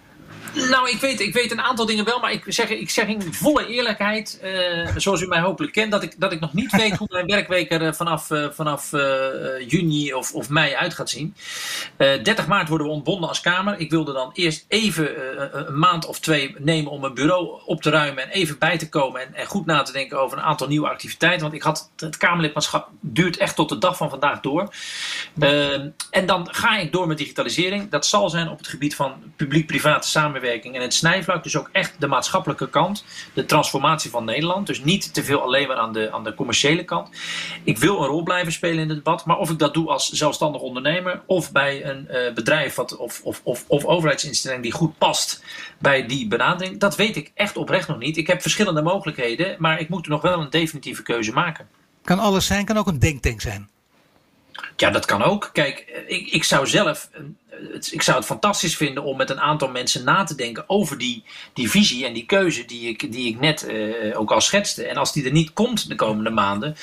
Nou, 0.55 0.91
ik 0.91 1.01
weet, 1.01 1.21
ik 1.21 1.33
weet 1.33 1.51
een 1.51 1.61
aantal 1.61 1.87
dingen 1.87 2.05
wel, 2.05 2.21
maar 2.21 2.33
ik 2.33 2.45
zeg, 2.47 2.69
ik 2.69 2.91
zeg 2.91 3.07
in 3.07 3.33
volle 3.33 3.67
eerlijkheid, 3.67 4.41
uh, 4.45 4.89
zoals 4.97 5.21
u 5.21 5.27
mij 5.27 5.41
hopelijk 5.41 5.73
kent, 5.73 5.93
dat 5.93 6.03
ik, 6.03 6.21
dat 6.21 6.33
ik 6.33 6.41
nog 6.41 6.53
niet 6.53 6.77
weet 6.83 6.97
hoe 6.97 7.09
mijn 7.11 7.27
werkweek 7.27 7.71
er 7.71 7.95
vanaf, 7.95 8.31
uh, 8.31 8.47
vanaf 8.51 8.93
uh, 8.93 9.03
juni 9.67 10.15
of, 10.15 10.35
of 10.35 10.49
mei 10.49 10.75
uit 10.75 10.95
gaat 10.95 11.11
zien. 11.11 11.35
30 11.97 12.47
maart 12.47 12.69
worden 12.69 12.87
we 12.87 12.93
ontbonden 12.93 13.29
als 13.29 13.41
Kamer. 13.41 13.79
Ik 13.79 13.91
wilde 13.91 14.13
dan 14.13 14.31
eerst 14.35 14.65
even 14.69 15.11
een 15.67 15.79
maand 15.79 16.07
of 16.07 16.21
twee 16.21 16.55
nemen 16.59 16.91
om 16.91 17.01
mijn 17.01 17.15
bureau 17.15 17.63
op 17.67 17.83
te 17.83 17.91
ruimen 17.91 18.23
en 18.23 18.29
even 18.29 18.59
bij 18.59 18.79
te 18.79 18.89
komen 18.89 19.21
en, 19.21 19.35
en 19.35 19.47
goed 19.47 19.67
na 19.67 19.83
te 19.83 19.93
denken 19.93 20.21
over 20.21 20.39
een 20.39 20.45
aantal 20.45 20.69
nieuwe 20.69 20.89
activiteiten. 20.89 21.43
Want 21.43 21.55
ik 21.55 21.63
had 21.63 21.91
het 21.97 22.17
Kamerlidmaatschap 22.17 22.89
duurt 23.01 23.37
echt 23.37 23.57
tot 23.57 23.69
de 23.69 23.79
dag 23.79 23.97
van 23.97 24.11
vandaag 24.11 24.41
door. 24.41 24.75
en 26.11 26.27
dan 26.27 26.49
ga 26.51 26.79
ik 26.79 26.93
door 26.93 27.07
met 27.07 27.19
digitalisering. 27.19 27.91
Dat 27.91 28.07
zal 28.07 28.31
zijn 28.31 28.49
op 28.49 28.59
het 28.59 28.69
gebied 28.69 28.95
van 28.95 29.13
publiek-private 29.37 30.09
samenwerking 30.09 30.44
en 30.53 30.83
het 30.83 30.95
snijvlak. 30.95 31.43
Dus 31.43 31.57
ook 31.57 31.69
echt 31.73 31.95
de 31.99 32.07
maatschappelijke 32.07 32.69
kant. 32.69 33.05
De 33.33 33.45
transformatie 33.45 34.11
van 34.11 34.25
Nederland. 34.25 34.67
Dus 34.67 34.85
niet 34.85 35.15
te 35.15 35.25
veel 35.25 35.43
alleen 35.43 35.69
maar 35.69 35.77
aan 35.77 35.93
de, 35.93 36.13
aan 36.13 36.25
de 36.25 36.35
commerciële 36.35 36.85
kant. 36.85 37.09
Ik 37.65 37.79
wil 37.79 38.03
een 38.03 38.09
rol 38.09 38.23
blijven 38.23 38.53
spelen 38.53 38.79
in 38.79 38.89
het 38.89 38.97
debat. 38.97 39.25
Maar 39.25 39.39
of 39.39 39.51
ik 39.51 39.59
dat 39.59 39.75
doe 39.75 39.89
als 39.89 40.09
zelfstandig 40.09 40.61
ondernemer. 40.61 41.23
Of 41.27 41.53
bij 41.53 41.85
een 41.85 42.09
uh, 42.11 42.33
bedrijf 42.35 42.75
wat, 42.75 42.97
of, 42.97 43.21
of, 43.23 43.41
of, 43.45 43.65
of 43.67 43.85
overheidsinstelling 43.85 44.63
die 44.63 44.73
goed 44.73 44.99
past 44.99 45.45
bij 45.79 46.07
die 46.07 46.29
benadering. 46.29 46.81
Dat 46.81 46.97
weet 46.97 47.17
ik 47.17 47.31
echt 47.35 47.57
oprecht 47.57 47.89
nog 47.89 47.99
niet. 47.99 48.17
Ik 48.17 48.27
heb 48.27 48.43
verschillende 48.43 48.83
mogelijkheden. 48.83 49.57
Maar 49.59 49.81
ik 49.81 49.89
moet 49.89 50.05
er 50.05 50.11
nog 50.11 50.23
wel 50.23 50.41
een 50.41 50.51
definitieve 50.51 51.03
keuze 51.03 51.33
maken. 51.33 51.69
Kan 52.03 52.19
alles 52.19 52.47
zijn, 52.47 52.65
kan 52.65 52.77
ook 52.77 52.87
een 52.87 52.99
denktank 52.99 53.41
zijn. 53.41 53.69
Ja, 54.77 54.91
dat 54.91 55.05
kan 55.05 55.23
ook. 55.23 55.51
Kijk, 55.53 56.05
ik, 56.07 56.31
ik 56.31 56.45
zou 56.45 56.67
zelf 56.67 57.09
ik 57.91 58.03
zou 58.03 58.17
het 58.17 58.27
fantastisch 58.27 58.77
vinden 58.77 59.03
om 59.03 59.17
met 59.17 59.31
een 59.31 59.41
aantal 59.41 59.69
mensen 59.69 60.05
na 60.05 60.25
te 60.25 60.35
denken 60.35 60.65
over 60.67 60.99
die, 60.99 61.25
die 61.53 61.71
visie 61.71 62.07
en 62.07 62.13
die 62.13 62.27
keuze 62.27 62.65
die 62.65 62.89
ik, 62.89 63.13
die 63.13 63.29
ik 63.29 63.41
net 63.41 63.67
uh, 63.69 64.21
ook 64.21 64.33
al 64.33 64.41
schetste. 64.41 64.87
En 64.87 64.97
als 64.97 65.13
die 65.13 65.25
er 65.25 65.33
niet 65.33 65.53
komt 65.53 65.89
de 65.89 65.95
komende 65.95 66.31
maanden, 66.31 66.77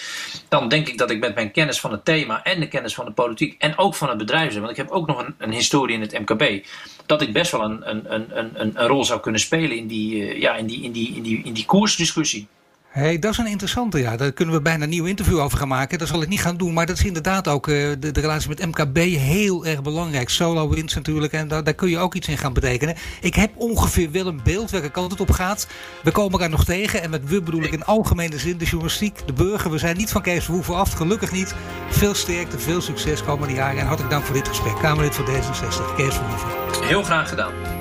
dan 0.50 0.70
denk 0.70 0.88
ik 0.88 0.98
dat 0.98 1.12
ik 1.12 1.20
met 1.20 1.36
mijn 1.36 1.52
kennis 1.52 1.80
van 1.80 1.92
het 1.92 2.06
thema 2.06 2.44
en 2.44 2.60
de 2.60 2.68
kennis 2.68 2.94
van 2.94 3.06
de 3.06 3.12
politiek 3.12 3.56
en 3.58 3.78
ook 3.78 3.96
van 3.96 4.10
het 4.10 4.18
bedrijfsleven, 4.18 4.62
want 4.62 4.78
ik 4.78 4.84
heb 4.86 4.90
ook 4.90 5.08
nog 5.08 5.20
een, 5.20 5.36
een 5.38 5.52
historie 5.52 5.96
in 5.96 6.02
het 6.02 6.20
MKB, 6.20 6.66
dat 7.06 7.22
ik 7.22 7.34
best 7.34 7.52
wel 7.52 7.64
een, 7.64 7.90
een, 7.90 8.14
een, 8.14 8.40
een, 8.40 8.82
een 8.82 8.88
rol 8.88 9.06
zou 9.06 9.20
kunnen 9.20 9.42
spelen 9.42 9.78
in 9.78 9.88
die, 9.88 10.16
uh, 10.16 10.42
ja, 10.42 10.56
in 10.56 10.66
die, 10.66 10.84
in 10.84 10.92
die, 10.92 11.16
in 11.16 11.22
die, 11.22 11.42
in 11.44 11.54
die 11.54 11.66
koersdiscussie 11.66 12.48
hey, 12.92 13.20
dat 13.20 13.32
is 13.32 13.38
een 13.38 13.48
interessante. 13.48 14.00
Ja. 14.00 14.18
Daar 14.18 14.32
kunnen 14.32 14.56
we 14.56 14.62
bijna 14.62 14.84
een 14.84 14.90
nieuw 14.90 15.06
interview 15.06 15.40
over 15.40 15.58
gaan 15.58 15.68
maken. 15.68 15.98
Dat 15.98 16.08
zal 16.08 16.22
ik 16.22 16.28
niet 16.28 16.42
gaan 16.42 16.58
doen. 16.58 16.74
Maar 16.74 16.86
dat 16.86 16.98
is 16.98 17.04
inderdaad 17.04 17.48
ook 17.48 17.66
de, 17.66 17.98
de, 18.00 18.22
relatie 18.22 18.50
met 18.50 18.66
MKB 18.66 18.98
heel 18.98 19.66
erg 19.66 19.82
belangrijk. 19.82 20.30
Solo 20.30 20.70
wins 20.70 20.94
natuurlijk. 20.94 21.34
En 21.34 21.48
daar, 21.48 21.64
daar, 21.64 21.74
kun 21.74 21.90
je 21.90 21.98
ook 21.98 22.16
iets 22.16 22.28
in 22.28 22.38
gaan 22.38 22.54
betekenen. 22.54 22.96
Ik 23.22 23.36
heb 23.36 23.52
ongeveer 23.56 24.12
wel 24.12 24.28
een 24.28 24.42
beeld 24.44 24.72
welke 24.72 24.90
kant 24.90 25.12
het 25.12 25.22
op 25.22 25.32
gaat. 25.32 25.68
We 26.04 26.12
komen 26.12 26.32
elkaar 26.32 26.50
nog 26.50 26.66
tegen. 26.66 27.02
En 27.02 27.10
met 27.10 27.30
we 27.30 27.42
bedoel 27.42 27.64
ik 27.64 27.72
in 27.72 27.86
algemene 27.86 28.38
zin 28.38 28.58
de 28.58 28.66
journalistiek, 28.66 29.20
de 29.26 29.34
burger. 29.34 29.72
We 29.72 29.78
zijn 29.78 29.98
niet 29.98 30.12
van 30.12 30.22
Kees 30.22 30.44
Verhoeven 30.46 30.76
af. 30.76 30.92
Gelukkig 30.92 31.32
niet. 31.32 31.56
Veel 31.90 32.14
sterkte, 32.14 32.60
veel 32.60 32.82
succes 32.82 33.24
komende 33.24 33.54
jaren. 33.54 33.80
En 33.80 33.86
hartelijk 33.86 34.14
dank 34.14 34.26
voor 34.26 34.36
dit 34.36 34.48
gesprek. 34.48 34.76
Kamerlid 34.80 35.16
voor 35.16 35.26
D66, 35.26 35.96
Kees 35.96 36.16
Verhoeven. 36.16 36.88
Heel 36.88 37.04
graag 37.04 37.30
gedaan. 37.30 37.81